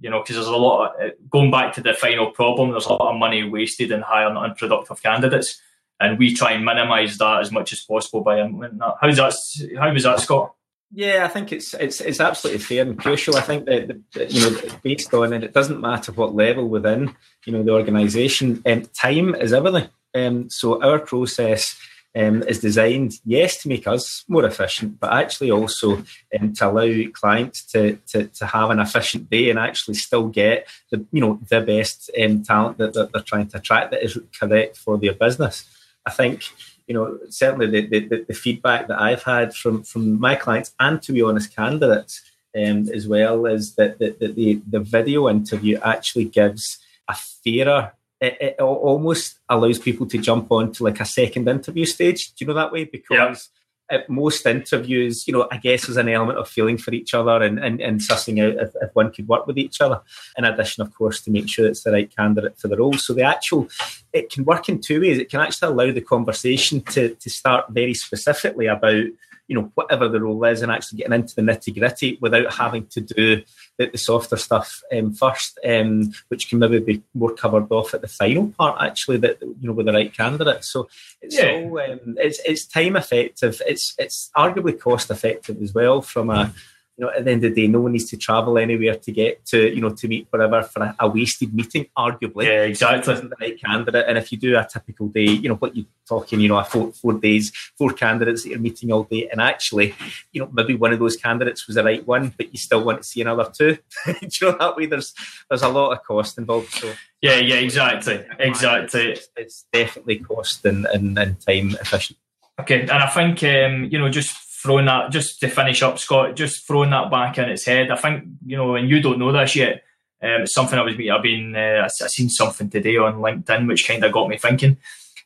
You 0.00 0.10
know, 0.10 0.20
because 0.20 0.36
there's 0.36 0.48
a 0.48 0.56
lot 0.56 0.96
of, 0.98 1.12
going 1.28 1.50
back 1.50 1.74
to 1.74 1.82
the 1.82 1.92
final 1.94 2.30
problem, 2.30 2.70
there's 2.70 2.86
a 2.86 2.92
lot 2.92 3.12
of 3.12 3.18
money 3.18 3.44
wasted 3.44 3.90
in 3.92 4.00
hiring 4.00 4.36
unproductive 4.36 5.02
candidates. 5.02 5.60
And 6.00 6.18
we 6.18 6.34
try 6.34 6.52
and 6.52 6.64
minimise 6.64 7.18
that 7.18 7.40
as 7.40 7.52
much 7.52 7.74
as 7.74 7.80
possible 7.82 8.22
by 8.22 8.40
implementing 8.40 8.78
that. 8.78 8.94
How's 9.00 9.18
that 9.18 9.34
how 9.78 9.92
was 9.92 10.04
that, 10.04 10.20
Scott? 10.20 10.54
Yeah, 10.92 11.24
I 11.24 11.28
think 11.28 11.52
it's 11.52 11.74
it's 11.74 12.00
it's 12.00 12.20
absolutely 12.20 12.62
fair 12.62 12.82
and 12.82 12.98
crucial. 12.98 13.36
I 13.36 13.42
think 13.42 13.66
that, 13.66 14.00
that 14.14 14.32
you 14.32 14.50
know, 14.50 14.60
based 14.82 15.12
on 15.14 15.32
it, 15.32 15.44
it 15.44 15.52
doesn't 15.52 15.80
matter 15.80 16.10
what 16.12 16.34
level 16.34 16.68
within 16.68 17.14
you 17.44 17.52
know 17.52 17.62
the 17.62 17.72
organisation. 17.72 18.62
Um, 18.66 18.82
time 18.94 19.34
is 19.34 19.52
everything. 19.52 19.88
Um, 20.14 20.50
so 20.50 20.82
our 20.82 20.98
process 20.98 21.78
um, 22.16 22.42
is 22.42 22.60
designed, 22.60 23.14
yes, 23.24 23.62
to 23.62 23.68
make 23.68 23.86
us 23.86 24.24
more 24.28 24.44
efficient, 24.44 24.98
but 24.98 25.12
actually 25.12 25.50
also 25.50 26.02
um, 26.38 26.52
to 26.54 26.68
allow 26.68 27.10
clients 27.12 27.64
to, 27.66 27.96
to 28.08 28.26
to 28.26 28.46
have 28.46 28.70
an 28.70 28.80
efficient 28.80 29.30
day 29.30 29.50
and 29.50 29.58
actually 29.58 29.94
still 29.94 30.28
get 30.28 30.66
the 30.90 31.04
you 31.12 31.20
know 31.20 31.38
the 31.48 31.60
best 31.60 32.10
um, 32.20 32.42
talent 32.42 32.78
that, 32.78 32.94
that 32.94 33.12
they're 33.12 33.22
trying 33.22 33.46
to 33.48 33.58
attract 33.58 33.92
that 33.92 34.04
is 34.04 34.18
correct 34.38 34.76
for 34.76 34.98
their 34.98 35.14
business. 35.14 35.68
I 36.04 36.10
think 36.10 36.42
you 36.90 36.94
know, 36.94 37.20
certainly 37.28 37.68
the, 37.68 37.86
the, 37.86 38.24
the, 38.26 38.34
feedback 38.34 38.88
that 38.88 39.00
I've 39.00 39.22
had 39.22 39.54
from, 39.54 39.84
from 39.84 40.18
my 40.18 40.34
clients 40.34 40.74
and, 40.80 41.00
to 41.02 41.12
be 41.12 41.22
honest, 41.22 41.54
candidates 41.54 42.20
um, 42.56 42.88
as 42.92 43.06
well 43.06 43.46
is 43.46 43.76
that, 43.76 44.00
that, 44.00 44.18
that 44.18 44.34
the, 44.34 44.60
the 44.68 44.80
video 44.80 45.28
interview 45.28 45.78
actually 45.84 46.24
gives 46.24 46.78
a 47.08 47.14
fairer 47.14 47.92
it, 48.20 48.36
it, 48.40 48.60
almost 48.60 49.38
allows 49.48 49.78
people 49.78 50.06
to 50.06 50.18
jump 50.18 50.52
on 50.52 50.72
to 50.72 50.84
like 50.84 51.00
a 51.00 51.04
second 51.04 51.48
interview 51.48 51.86
stage. 51.86 52.32
Do 52.34 52.44
you 52.44 52.46
know 52.48 52.54
that 52.54 52.72
way? 52.72 52.84
Because 52.84 53.48
at 53.90 54.08
most 54.08 54.46
interviews, 54.46 55.26
you 55.26 55.32
know, 55.32 55.48
I 55.50 55.56
guess 55.56 55.86
there's 55.86 55.96
an 55.96 56.08
element 56.08 56.38
of 56.38 56.48
feeling 56.48 56.78
for 56.78 56.92
each 56.94 57.12
other 57.12 57.42
and, 57.42 57.58
and, 57.58 57.80
and 57.80 58.00
sussing 58.00 58.40
out 58.40 58.62
if, 58.62 58.74
if, 58.80 58.94
one 58.94 59.10
could 59.10 59.26
work 59.26 59.46
with 59.46 59.58
each 59.58 59.80
other. 59.80 60.00
In 60.38 60.44
addition, 60.44 60.82
of 60.82 60.94
course, 60.94 61.20
to 61.22 61.30
make 61.30 61.48
sure 61.48 61.66
it's 61.66 61.82
the 61.82 61.90
right 61.90 62.14
candidate 62.14 62.56
for 62.56 62.68
the 62.68 62.76
role. 62.76 62.92
So 62.94 63.14
the 63.14 63.22
actual, 63.22 63.68
it 64.12 64.30
can 64.30 64.44
work 64.44 64.68
in 64.68 64.80
two 64.80 65.00
ways. 65.00 65.18
It 65.18 65.28
can 65.28 65.40
actually 65.40 65.72
allow 65.72 65.92
the 65.92 66.00
conversation 66.00 66.82
to, 66.82 67.14
to 67.16 67.30
start 67.30 67.70
very 67.70 67.94
specifically 67.94 68.66
about 68.66 69.06
you 69.50 69.56
know, 69.56 69.72
whatever 69.74 70.08
the 70.08 70.20
role 70.20 70.44
is 70.44 70.62
and 70.62 70.70
actually 70.70 70.98
getting 70.98 71.12
into 71.12 71.34
the 71.34 71.42
nitty 71.42 71.76
gritty 71.76 72.16
without 72.20 72.54
having 72.54 72.86
to 72.86 73.00
do 73.00 73.42
the, 73.78 73.86
the 73.86 73.98
softer 73.98 74.36
stuff 74.36 74.80
um, 74.96 75.12
first, 75.12 75.58
um, 75.68 76.12
which 76.28 76.48
can 76.48 76.60
maybe 76.60 76.78
be 76.78 77.02
more 77.14 77.34
covered 77.34 77.66
off 77.72 77.92
at 77.92 78.00
the 78.00 78.06
final 78.06 78.54
part, 78.56 78.80
actually, 78.80 79.16
that 79.16 79.42
you 79.42 79.56
know, 79.62 79.72
with 79.72 79.86
the 79.86 79.92
right 79.92 80.16
candidate. 80.16 80.64
So 80.64 80.88
it's 81.20 81.36
yeah. 81.36 81.50
all 81.64 81.80
um, 81.80 82.14
it's 82.18 82.40
it's 82.46 82.64
time 82.64 82.94
effective. 82.94 83.60
It's 83.66 83.96
it's 83.98 84.30
arguably 84.36 84.78
cost 84.78 85.10
effective 85.10 85.60
as 85.60 85.74
well 85.74 86.00
from 86.00 86.30
a 86.30 86.54
you 87.00 87.06
know, 87.06 87.12
at 87.16 87.24
the 87.24 87.30
end 87.30 87.42
of 87.42 87.54
the 87.54 87.62
day, 87.62 87.66
no 87.66 87.80
one 87.80 87.92
needs 87.92 88.10
to 88.10 88.18
travel 88.18 88.58
anywhere 88.58 88.94
to 88.94 89.10
get 89.10 89.46
to, 89.46 89.74
you 89.74 89.80
know, 89.80 89.88
to 89.88 90.06
meet 90.06 90.26
whatever 90.28 90.62
for 90.62 90.82
a, 90.82 90.94
a 91.00 91.08
wasted 91.08 91.54
meeting, 91.54 91.86
arguably. 91.96 92.44
Yeah, 92.44 92.64
exactly. 92.64 93.14
Isn't 93.14 93.30
the 93.30 93.36
right 93.40 93.58
candidate. 93.58 94.04
And 94.06 94.18
if 94.18 94.30
you 94.30 94.36
do 94.36 94.58
a 94.58 94.68
typical 94.70 95.08
day, 95.08 95.30
you 95.30 95.48
know, 95.48 95.54
what 95.54 95.74
you're 95.74 95.86
talking, 96.06 96.40
you 96.40 96.48
know, 96.48 96.58
a 96.58 96.64
four, 96.64 96.92
four 96.92 97.14
days, 97.14 97.52
four 97.78 97.94
candidates 97.94 98.42
that 98.42 98.50
you're 98.50 98.58
meeting 98.58 98.92
all 98.92 99.04
day, 99.04 99.30
and 99.30 99.40
actually, 99.40 99.94
you 100.32 100.42
know, 100.42 100.50
maybe 100.52 100.74
one 100.74 100.92
of 100.92 100.98
those 100.98 101.16
candidates 101.16 101.66
was 101.66 101.76
the 101.76 101.84
right 101.84 102.06
one, 102.06 102.34
but 102.36 102.52
you 102.52 102.58
still 102.58 102.84
want 102.84 103.00
to 103.00 103.08
see 103.08 103.22
another 103.22 103.50
two. 103.50 103.78
do 104.04 104.12
you 104.20 104.50
know 104.50 104.58
that 104.58 104.76
way? 104.76 104.84
There's 104.84 105.14
there's 105.48 105.62
a 105.62 105.68
lot 105.68 105.92
of 105.92 106.04
cost 106.04 106.36
involved. 106.36 106.70
So 106.70 106.92
yeah, 107.22 107.36
yeah, 107.36 107.56
exactly, 107.56 108.26
exactly. 108.38 109.12
It's, 109.12 109.28
it's 109.36 109.64
definitely 109.72 110.18
cost 110.18 110.66
and, 110.66 110.84
and, 110.84 111.18
and 111.18 111.40
time 111.40 111.70
efficient. 111.80 112.18
Okay, 112.60 112.82
and 112.82 112.90
I 112.90 113.06
think 113.06 113.42
um, 113.42 113.84
you 113.90 113.98
know 113.98 114.10
just 114.10 114.36
throwing 114.62 114.86
that 114.86 115.10
just 115.10 115.40
to 115.40 115.48
finish 115.48 115.82
up, 115.82 115.98
Scott, 115.98 116.36
just 116.36 116.66
throwing 116.66 116.90
that 116.90 117.10
back 117.10 117.38
in 117.38 117.48
its 117.48 117.64
head. 117.64 117.90
I 117.90 117.96
think 117.96 118.24
you 118.44 118.56
know, 118.56 118.74
and 118.74 118.88
you 118.88 119.00
don't 119.00 119.18
know 119.18 119.32
this 119.32 119.56
yet. 119.56 119.84
Um, 120.22 120.42
it's 120.42 120.52
something 120.52 120.78
I 120.78 120.82
was. 120.82 120.94
I've 120.94 121.22
been. 121.22 121.56
Uh, 121.56 121.84
I 121.84 121.88
seen 121.88 122.28
something 122.28 122.68
today 122.68 122.96
on 122.96 123.20
LinkedIn 123.20 123.66
which 123.66 123.88
kind 123.88 124.04
of 124.04 124.12
got 124.12 124.28
me 124.28 124.36
thinking. 124.36 124.76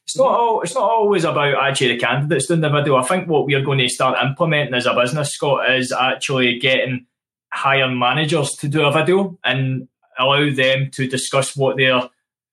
It's 0.05 0.17
not 0.17 0.29
all. 0.29 0.61
It's 0.61 0.75
not 0.75 0.89
always 0.91 1.25
about 1.25 1.63
actually 1.63 1.95
the 1.95 1.99
candidates 1.99 2.47
doing 2.47 2.61
the 2.61 2.69
video. 2.69 2.97
I 2.97 3.03
think 3.03 3.29
what 3.29 3.47
we 3.47 3.55
are 3.55 3.63
going 3.63 3.79
to 3.79 3.89
start 3.89 4.23
implementing 4.23 4.75
as 4.75 4.87
a 4.87 4.95
business, 4.95 5.33
Scott, 5.33 5.71
is 5.71 5.93
actually 5.93 6.59
getting 6.59 7.07
hire 7.53 7.89
managers 7.89 8.53
to 8.57 8.69
do 8.69 8.85
a 8.85 8.93
video 8.93 9.39
and 9.45 9.89
allow 10.19 10.51
them 10.53 10.91
to 10.93 11.09
discuss 11.09 11.57
what 11.57 11.77
they're 11.77 12.09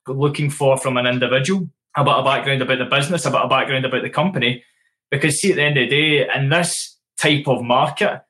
looking 0.07 0.49
for 0.49 0.77
from 0.77 0.97
an 0.97 1.05
individual, 1.05 1.69
about 1.95 2.21
a 2.21 2.23
background 2.23 2.61
about 2.61 2.79
the 2.79 2.85
business, 2.85 3.25
about 3.25 3.45
a 3.45 3.49
background 3.49 3.85
about 3.85 4.01
the 4.01 4.09
company. 4.09 4.63
Because 5.11 5.39
see, 5.39 5.51
at 5.51 5.57
the 5.57 5.63
end 5.63 5.77
of 5.77 5.89
the 5.89 5.95
day, 5.95 6.27
in 6.35 6.49
this 6.49 6.97
type 7.19 7.47
of 7.47 7.61
market, 7.61 8.23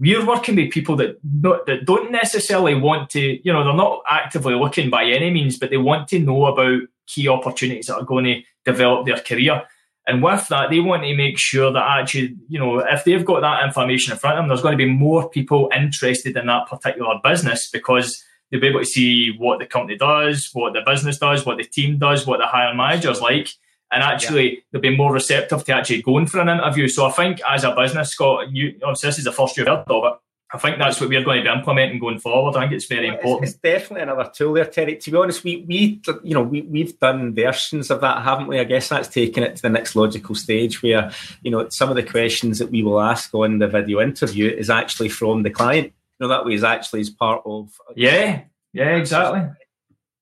we're 0.00 0.26
working 0.26 0.56
with 0.56 0.72
people 0.72 0.96
that 0.96 1.18
not, 1.22 1.66
that 1.66 1.84
don't 1.84 2.10
necessarily 2.10 2.74
want 2.74 3.10
to, 3.10 3.20
you 3.44 3.52
know, 3.52 3.62
they're 3.62 3.74
not 3.74 4.02
actively 4.08 4.54
looking 4.54 4.90
by 4.90 5.04
any 5.04 5.30
means, 5.30 5.58
but 5.58 5.70
they 5.70 5.76
want 5.76 6.08
to 6.08 6.18
know 6.18 6.46
about 6.46 6.80
key 7.06 7.28
opportunities 7.28 7.86
that 7.86 7.96
are 7.96 8.04
going 8.04 8.24
to 8.24 8.42
develop 8.64 9.06
their 9.06 9.18
career. 9.18 9.62
And 10.06 10.22
with 10.22 10.48
that, 10.48 10.70
they 10.70 10.80
want 10.80 11.04
to 11.04 11.14
make 11.14 11.38
sure 11.38 11.72
that 11.72 12.00
actually, 12.00 12.36
you 12.48 12.58
know, 12.58 12.80
if 12.80 13.04
they've 13.04 13.24
got 13.24 13.40
that 13.40 13.64
information 13.64 14.12
in 14.12 14.18
front 14.18 14.38
of 14.38 14.42
them, 14.42 14.48
there's 14.48 14.62
going 14.62 14.76
to 14.76 14.84
be 14.84 14.90
more 14.90 15.28
people 15.28 15.70
interested 15.74 16.36
in 16.36 16.46
that 16.46 16.66
particular 16.66 17.20
business 17.22 17.70
because 17.70 18.24
they'll 18.50 18.60
be 18.60 18.66
able 18.68 18.80
to 18.80 18.86
see 18.86 19.34
what 19.38 19.60
the 19.60 19.66
company 19.66 19.96
does, 19.96 20.50
what 20.54 20.72
the 20.72 20.82
business 20.84 21.18
does, 21.18 21.46
what 21.46 21.58
the 21.58 21.64
team 21.64 21.98
does, 21.98 22.26
what 22.26 22.38
the 22.38 22.46
hiring 22.46 22.76
manager's 22.76 23.20
like. 23.20 23.50
And 23.92 24.02
actually, 24.02 24.54
yeah. 24.54 24.60
they'll 24.72 24.80
be 24.80 24.96
more 24.96 25.12
receptive 25.12 25.64
to 25.64 25.74
actually 25.74 26.02
going 26.02 26.26
for 26.26 26.40
an 26.40 26.48
interview. 26.48 26.88
So 26.88 27.06
I 27.06 27.10
think 27.10 27.40
as 27.48 27.64
a 27.64 27.74
business, 27.74 28.10
Scott, 28.10 28.50
you 28.50 28.78
obviously 28.82 29.08
this 29.08 29.18
is 29.18 29.24
the 29.24 29.32
first 29.32 29.56
you've 29.56 29.66
heard 29.66 29.84
of 29.86 30.04
it. 30.04 30.18
I 30.54 30.58
think 30.58 30.78
that's 30.78 31.00
what 31.00 31.08
we're 31.08 31.24
going 31.24 31.38
to 31.38 31.50
be 31.50 31.58
implementing 31.58 31.98
going 31.98 32.18
forward. 32.18 32.56
I 32.56 32.62
think 32.62 32.72
it's 32.72 32.84
very 32.84 33.08
important. 33.08 33.44
It's, 33.44 33.52
it's, 33.52 33.60
definitely 33.62 34.02
another 34.02 34.30
tool 34.34 34.52
there, 34.52 34.66
Terry. 34.66 34.96
To 34.96 35.10
be 35.10 35.16
honest, 35.16 35.44
we 35.44 35.64
we 35.66 36.02
you 36.22 36.34
know 36.34 36.42
we 36.42 36.60
we've 36.62 36.98
done 36.98 37.34
versions 37.34 37.90
of 37.90 38.02
that, 38.02 38.22
haven't 38.22 38.48
we? 38.48 38.60
I 38.60 38.64
guess 38.64 38.90
that's 38.90 39.08
taken 39.08 39.44
it 39.44 39.56
to 39.56 39.62
the 39.62 39.70
next 39.70 39.96
logical 39.96 40.34
stage 40.34 40.82
where 40.82 41.10
you 41.42 41.50
know 41.50 41.68
some 41.70 41.88
of 41.88 41.96
the 41.96 42.02
questions 42.02 42.58
that 42.58 42.70
we 42.70 42.82
will 42.82 43.00
ask 43.00 43.34
on 43.34 43.60
the 43.60 43.68
video 43.68 44.00
interview 44.00 44.50
is 44.50 44.68
actually 44.68 45.08
from 45.08 45.42
the 45.42 45.50
client. 45.50 45.86
You 45.86 45.92
know 46.20 46.28
that 46.28 46.44
way 46.44 46.52
is 46.52 46.64
actually 46.64 47.00
as 47.00 47.10
part 47.10 47.42
of 47.46 47.70
yeah 47.96 48.42
yeah 48.74 48.96
exactly. 48.96 49.48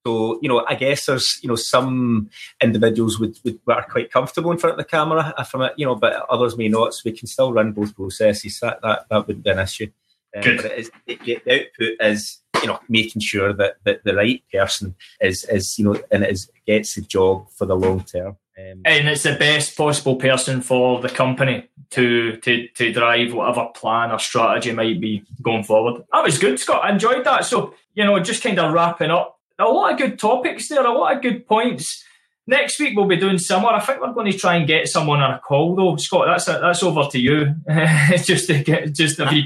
So 0.05 0.39
you 0.41 0.49
know, 0.49 0.65
I 0.67 0.75
guess 0.75 1.05
there's 1.05 1.39
you 1.41 1.49
know 1.49 1.55
some 1.55 2.29
individuals 2.61 3.19
would, 3.19 3.37
would 3.43 3.59
are 3.67 3.85
quite 3.89 4.11
comfortable 4.11 4.51
in 4.51 4.57
front 4.57 4.73
of 4.73 4.77
the 4.77 4.89
camera 4.89 5.33
uh, 5.37 5.43
from 5.43 5.61
it, 5.61 5.73
you 5.77 5.85
know, 5.85 5.95
but 5.95 6.25
others 6.29 6.57
may 6.57 6.67
not. 6.67 6.93
So 6.93 7.01
we 7.05 7.11
can 7.11 7.27
still 7.27 7.53
run 7.53 7.71
both 7.71 7.95
processes. 7.95 8.59
That 8.61 8.81
that 8.81 9.05
that 9.09 9.27
wouldn't 9.27 9.45
be 9.45 9.51
an 9.51 9.59
issue. 9.59 9.91
Um, 10.35 10.41
Good. 10.43 10.61
But 10.61 10.77
is, 10.77 10.91
it, 11.07 11.23
the 11.23 11.53
output 11.53 11.97
is 11.99 12.39
you 12.61 12.67
know 12.67 12.79
making 12.89 13.21
sure 13.21 13.53
that, 13.53 13.77
that 13.83 14.03
the 14.03 14.15
right 14.15 14.43
person 14.51 14.95
is 15.19 15.43
is 15.45 15.77
you 15.77 15.85
know 15.85 16.01
and 16.11 16.25
is 16.25 16.49
gets 16.65 16.95
the 16.95 17.01
job 17.01 17.49
for 17.51 17.65
the 17.65 17.75
long 17.75 18.03
term. 18.03 18.37
Um, 18.57 18.81
and 18.85 19.07
it's 19.07 19.23
the 19.23 19.35
best 19.35 19.77
possible 19.77 20.17
person 20.17 20.61
for 20.61 21.01
the 21.01 21.09
company 21.09 21.69
to 21.91 22.37
to 22.37 22.67
to 22.69 22.91
drive 22.91 23.33
whatever 23.33 23.69
plan 23.73 24.11
or 24.11 24.19
strategy 24.19 24.71
might 24.71 24.99
be 24.99 25.23
going 25.41 25.63
forward. 25.63 26.03
That 26.11 26.23
was 26.23 26.37
good, 26.37 26.59
Scott. 26.59 26.83
I 26.83 26.91
enjoyed 26.91 27.23
that. 27.25 27.45
So 27.45 27.73
you 27.93 28.03
know, 28.03 28.19
just 28.19 28.43
kind 28.43 28.59
of 28.59 28.73
wrapping 28.73 29.11
up. 29.11 29.39
A 29.61 29.65
lot 29.65 29.91
of 29.91 29.97
good 29.97 30.19
topics 30.19 30.67
there. 30.67 30.85
A 30.85 30.91
lot 30.91 31.15
of 31.15 31.21
good 31.21 31.47
points. 31.47 32.03
Next 32.47 32.79
week 32.79 32.95
we'll 32.95 33.05
be 33.07 33.17
doing 33.17 33.37
similar. 33.37 33.73
I 33.73 33.79
think 33.79 34.01
we're 34.01 34.13
going 34.13 34.31
to 34.31 34.37
try 34.37 34.55
and 34.55 34.67
get 34.67 34.87
someone 34.87 35.21
on 35.21 35.31
a 35.31 35.39
call 35.39 35.75
though. 35.75 35.95
Scott, 35.97 36.25
that's 36.27 36.47
a, 36.47 36.59
that's 36.61 36.83
over 36.83 37.03
to 37.11 37.19
you. 37.19 37.55
just 38.23 38.47
to 38.47 38.63
get 38.63 38.93
just 38.93 39.19
if 39.19 39.31
you 39.31 39.43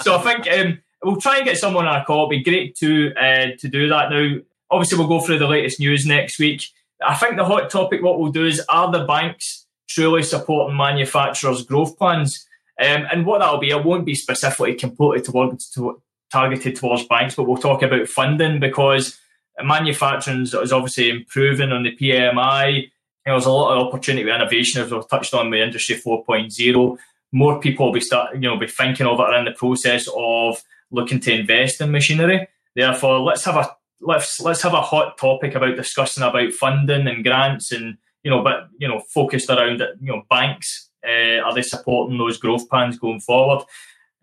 so 0.00 0.16
I 0.16 0.22
think 0.22 0.48
um, 0.50 0.78
we'll 1.02 1.20
try 1.20 1.36
and 1.36 1.44
get 1.44 1.58
someone 1.58 1.86
on 1.86 2.00
a 2.00 2.04
call. 2.04 2.30
It'd 2.30 2.44
be 2.44 2.50
great 2.50 2.76
to 2.78 3.14
uh, 3.14 3.46
to 3.58 3.68
do 3.68 3.88
that 3.88 4.10
now. 4.10 4.36
Obviously, 4.70 4.98
we'll 4.98 5.08
go 5.08 5.20
through 5.20 5.38
the 5.38 5.46
latest 5.46 5.78
news 5.80 6.06
next 6.06 6.38
week. 6.38 6.64
I 7.04 7.14
think 7.14 7.36
the 7.36 7.44
hot 7.44 7.70
topic, 7.70 8.02
what 8.02 8.18
we'll 8.18 8.32
do 8.32 8.46
is, 8.46 8.62
are 8.68 8.90
the 8.90 9.04
banks 9.04 9.66
truly 9.88 10.22
supporting 10.22 10.76
manufacturers' 10.76 11.64
growth 11.64 11.98
plans? 11.98 12.46
Um, 12.80 13.06
and 13.12 13.26
what 13.26 13.40
that'll 13.40 13.58
be, 13.58 13.70
it 13.70 13.84
won't 13.84 14.06
be 14.06 14.14
specifically 14.14 14.74
completely 14.74 15.22
to, 15.22 16.02
targeted 16.32 16.76
towards 16.76 17.04
banks, 17.04 17.34
but 17.34 17.44
we'll 17.44 17.58
talk 17.58 17.82
about 17.82 18.08
funding 18.08 18.60
because 18.60 19.18
manufacturing 19.62 20.42
is 20.42 20.72
obviously 20.72 21.10
improving 21.10 21.72
on 21.72 21.82
the 21.82 21.96
PMI. 21.96 22.90
there's 23.24 23.46
a 23.46 23.50
lot 23.50 23.76
of 23.76 23.86
opportunity 23.86 24.24
with 24.24 24.34
innovation, 24.34 24.82
as 24.82 24.90
we've 24.90 25.08
touched 25.08 25.34
on 25.34 25.50
with 25.50 25.60
Industry 25.60 25.96
4.0. 25.96 26.98
More 27.32 27.60
people 27.60 27.86
will 27.86 27.92
be 27.92 28.00
start, 28.00 28.34
you 28.34 28.40
know, 28.40 28.58
be 28.58 28.66
thinking 28.66 29.06
of 29.06 29.18
it 29.18 29.22
are 29.22 29.38
in 29.38 29.44
the 29.44 29.52
process 29.52 30.08
of 30.14 30.62
looking 30.90 31.20
to 31.20 31.32
invest 31.32 31.80
in 31.80 31.90
machinery. 31.90 32.46
Therefore, 32.74 33.20
let's 33.20 33.44
have 33.44 33.56
a 33.56 33.70
let's 34.00 34.40
let's 34.40 34.62
have 34.62 34.74
a 34.74 34.82
hot 34.82 35.16
topic 35.16 35.54
about 35.54 35.76
discussing 35.76 36.22
about 36.22 36.52
funding 36.52 37.06
and 37.06 37.24
grants 37.24 37.72
and 37.72 37.96
you 38.22 38.30
know, 38.30 38.42
but 38.42 38.68
you 38.78 38.88
know, 38.88 39.00
focused 39.12 39.50
around 39.50 39.80
you 40.00 40.12
know 40.12 40.22
banks. 40.28 40.90
Uh, 41.06 41.40
are 41.44 41.54
they 41.54 41.62
supporting 41.62 42.18
those 42.18 42.38
growth 42.38 42.68
plans 42.68 42.98
going 42.98 43.20
forward? 43.20 43.64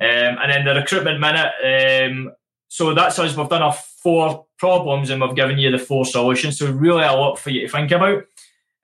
Um, 0.01 0.37
and 0.41 0.51
then 0.51 0.65
the 0.65 0.79
recruitment 0.79 1.19
minute. 1.19 1.51
Um, 1.63 2.31
so 2.69 2.93
that's 2.93 3.19
us. 3.19 3.35
We've 3.35 3.49
done 3.49 3.63
our 3.63 3.73
four 3.73 4.45
problems 4.57 5.09
and 5.09 5.21
we've 5.21 5.35
given 5.35 5.57
you 5.57 5.71
the 5.71 5.79
four 5.79 6.05
solutions. 6.05 6.59
So 6.59 6.71
really 6.71 7.03
a 7.03 7.11
lot 7.11 7.37
for 7.37 7.49
you 7.49 7.61
to 7.61 7.67
think 7.67 7.91
about. 7.91 8.23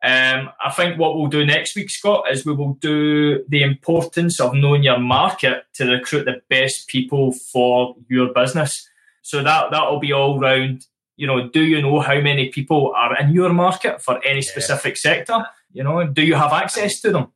Um, 0.03 0.49
I 0.63 0.71
think 0.71 0.99
what 0.99 1.15
we'll 1.15 1.27
do 1.27 1.45
next 1.45 1.75
week, 1.75 1.89
Scott, 1.89 2.25
is 2.31 2.45
we 2.45 2.53
will 2.53 2.73
do 2.75 3.43
the 3.47 3.63
importance 3.63 4.39
of 4.39 4.53
knowing 4.53 4.83
your 4.83 4.99
market 4.99 5.65
to 5.75 5.86
recruit 5.86 6.25
the 6.25 6.41
best 6.49 6.88
people 6.88 7.31
for 7.31 7.95
your 8.09 8.33
business. 8.33 8.88
So 9.21 9.41
that 9.43 9.71
that 9.71 9.89
will 9.89 9.99
be 9.99 10.13
all 10.13 10.39
round. 10.39 10.86
You 11.15 11.27
know, 11.27 11.47
do 11.47 11.61
you 11.61 11.81
know 11.81 12.01
how 12.01 12.19
many 12.19 12.49
people 12.49 12.91
are 12.95 13.17
in 13.17 13.31
your 13.31 13.53
market 13.53 14.01
for 14.01 14.23
any 14.25 14.41
specific 14.41 14.95
yeah. 14.95 15.13
sector? 15.13 15.45
You 15.71 15.83
know, 15.83 16.05
do 16.05 16.23
you 16.23 16.36
have 16.36 16.53
access 16.53 16.99
to 17.01 17.11
them? 17.11 17.31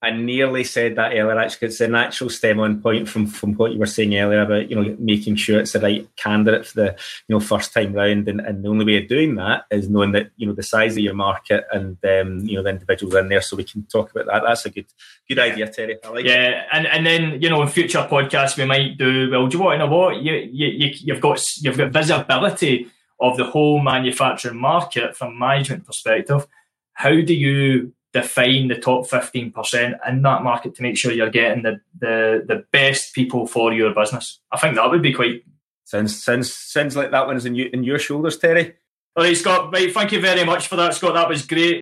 I 0.00 0.10
nearly 0.10 0.62
said 0.62 0.94
that 0.94 1.12
earlier. 1.12 1.36
Actually, 1.36 1.68
it's 1.68 1.80
a 1.80 1.88
natural 1.88 2.30
stem 2.30 2.60
on 2.60 2.80
point 2.80 3.08
from 3.08 3.26
from 3.26 3.54
what 3.54 3.72
you 3.72 3.80
were 3.80 3.86
saying 3.86 4.16
earlier 4.16 4.42
about 4.42 4.70
you 4.70 4.76
know 4.76 4.96
making 5.00 5.34
sure 5.34 5.58
it's 5.58 5.72
the 5.72 5.80
right 5.80 6.08
candidate 6.16 6.66
for 6.66 6.74
the 6.74 6.96
you 7.26 7.34
know 7.34 7.40
first 7.40 7.72
time 7.72 7.92
round, 7.92 8.28
and, 8.28 8.40
and 8.40 8.64
the 8.64 8.68
only 8.68 8.84
way 8.84 9.02
of 9.02 9.08
doing 9.08 9.34
that 9.34 9.64
is 9.72 9.90
knowing 9.90 10.12
that 10.12 10.30
you 10.36 10.46
know 10.46 10.52
the 10.52 10.62
size 10.62 10.92
of 10.92 11.02
your 11.02 11.14
market 11.14 11.64
and 11.72 11.96
um, 12.04 12.38
you 12.46 12.54
know 12.54 12.62
the 12.62 12.70
individuals 12.70 13.16
in 13.16 13.28
there. 13.28 13.40
So 13.40 13.56
we 13.56 13.64
can 13.64 13.86
talk 13.86 14.12
about 14.12 14.26
that. 14.26 14.42
That's 14.46 14.66
a 14.66 14.70
good 14.70 14.86
good 15.28 15.40
idea, 15.40 15.68
Terry. 15.68 15.98
Like 16.08 16.24
yeah, 16.24 16.66
and 16.72 16.86
and 16.86 17.04
then 17.04 17.42
you 17.42 17.50
know 17.50 17.60
in 17.62 17.68
future 17.68 18.06
podcasts 18.08 18.56
we 18.56 18.66
might 18.66 18.98
do. 18.98 19.30
Well, 19.32 19.48
do 19.48 19.58
you 19.58 19.64
want 19.64 19.80
to 19.80 19.86
know 19.86 19.92
what 19.92 20.22
you, 20.22 20.34
you 20.34 20.92
you've 20.94 21.20
got 21.20 21.42
you've 21.60 21.76
got 21.76 21.90
visibility 21.90 22.86
of 23.20 23.36
the 23.36 23.44
whole 23.44 23.80
manufacturing 23.82 24.60
market 24.60 25.16
from 25.16 25.36
management 25.36 25.84
perspective. 25.84 26.46
How 26.92 27.10
do 27.20 27.34
you 27.34 27.92
define 28.12 28.68
the 28.68 28.76
top 28.76 29.06
15% 29.06 29.98
in 30.08 30.22
that 30.22 30.42
market 30.42 30.74
to 30.74 30.82
make 30.82 30.96
sure 30.96 31.12
you're 31.12 31.30
getting 31.30 31.62
the, 31.62 31.80
the, 31.98 32.44
the 32.46 32.64
best 32.72 33.14
people 33.14 33.46
for 33.46 33.72
your 33.72 33.94
business. 33.94 34.40
I 34.50 34.58
think 34.58 34.76
that 34.76 34.90
would 34.90 35.02
be 35.02 35.12
quite. 35.12 35.44
Sounds, 35.84 36.22
sounds, 36.22 36.52
sounds 36.52 36.96
like 36.96 37.10
that 37.12 37.26
one's 37.26 37.46
in, 37.46 37.54
you, 37.54 37.70
in 37.72 37.82
your 37.82 37.98
shoulders, 37.98 38.36
Terry. 38.36 38.74
All 39.16 39.24
right, 39.24 39.36
Scott. 39.36 39.72
Right, 39.72 39.92
thank 39.92 40.12
you 40.12 40.20
very 40.20 40.44
much 40.44 40.68
for 40.68 40.76
that, 40.76 40.94
Scott. 40.94 41.14
That 41.14 41.28
was 41.28 41.46
great. 41.46 41.80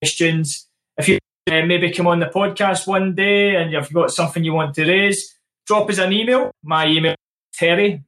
Questions. 0.00 0.68
If 0.96 1.08
you 1.08 1.18
uh, 1.50 1.66
maybe 1.66 1.90
come 1.92 2.06
on 2.06 2.20
the 2.20 2.26
podcast 2.26 2.86
one 2.86 3.14
day 3.14 3.56
and 3.56 3.72
you've 3.72 3.92
got 3.92 4.10
something 4.10 4.44
you 4.44 4.52
want 4.52 4.74
to 4.76 4.84
raise, 4.84 5.34
drop 5.66 5.90
us 5.90 5.98
an 5.98 6.12
email. 6.12 6.52
My 6.62 6.86
email 6.86 7.14
Terry. 7.52 8.04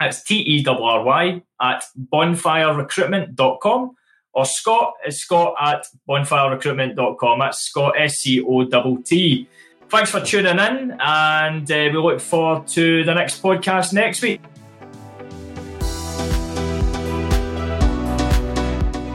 It's 0.00 0.22
T 0.22 0.36
E 0.36 0.64
R 0.66 0.80
R 0.80 1.04
Y 1.04 1.42
at 1.60 1.84
bonfirerecruitment.com 2.12 3.96
or 4.34 4.44
Scott 4.44 4.94
is 5.06 5.20
Scott 5.20 5.54
at 5.60 5.86
bonfirerecruitment.com. 6.08 7.38
That's 7.38 7.58
Scott 7.60 7.94
S 7.96 8.18
C 8.18 8.42
O 8.42 8.96
T. 8.98 9.48
Thanks 9.88 10.10
for 10.10 10.20
tuning 10.20 10.58
in, 10.58 10.96
and 10.98 11.70
uh, 11.70 11.74
we 11.74 11.92
look 11.92 12.20
forward 12.20 12.66
to 12.68 13.04
the 13.04 13.14
next 13.14 13.42
podcast 13.42 13.92
next 13.92 14.22
week. 14.22 14.40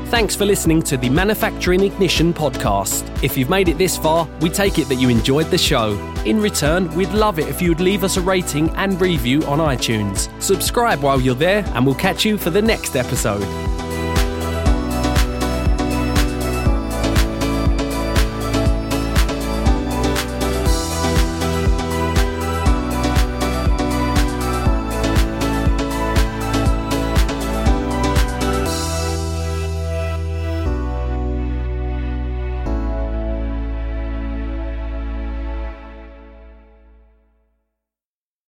Thanks 0.09 0.35
for 0.35 0.43
listening 0.43 0.81
to 0.83 0.97
the 0.97 1.07
Manufacturing 1.07 1.81
Ignition 1.81 2.33
podcast. 2.33 3.07
If 3.23 3.37
you've 3.37 3.49
made 3.49 3.67
it 3.69 3.77
this 3.77 3.95
far, 3.95 4.27
we 4.41 4.49
take 4.49 4.79
it 4.79 4.87
that 4.87 4.95
you 4.95 5.07
enjoyed 5.07 5.45
the 5.51 5.57
show. 5.57 5.99
In 6.25 6.41
return, 6.41 6.93
we'd 6.95 7.11
love 7.11 7.37
it 7.37 7.47
if 7.47 7.61
you'd 7.61 7.79
leave 7.79 8.03
us 8.03 8.17
a 8.17 8.21
rating 8.21 8.69
and 8.71 8.99
review 8.99 9.43
on 9.43 9.59
iTunes. 9.59 10.27
Subscribe 10.41 11.03
while 11.03 11.21
you're 11.21 11.35
there, 11.35 11.63
and 11.75 11.85
we'll 11.85 11.93
catch 11.93 12.25
you 12.25 12.39
for 12.39 12.49
the 12.49 12.61
next 12.61 12.95
episode. 12.95 13.43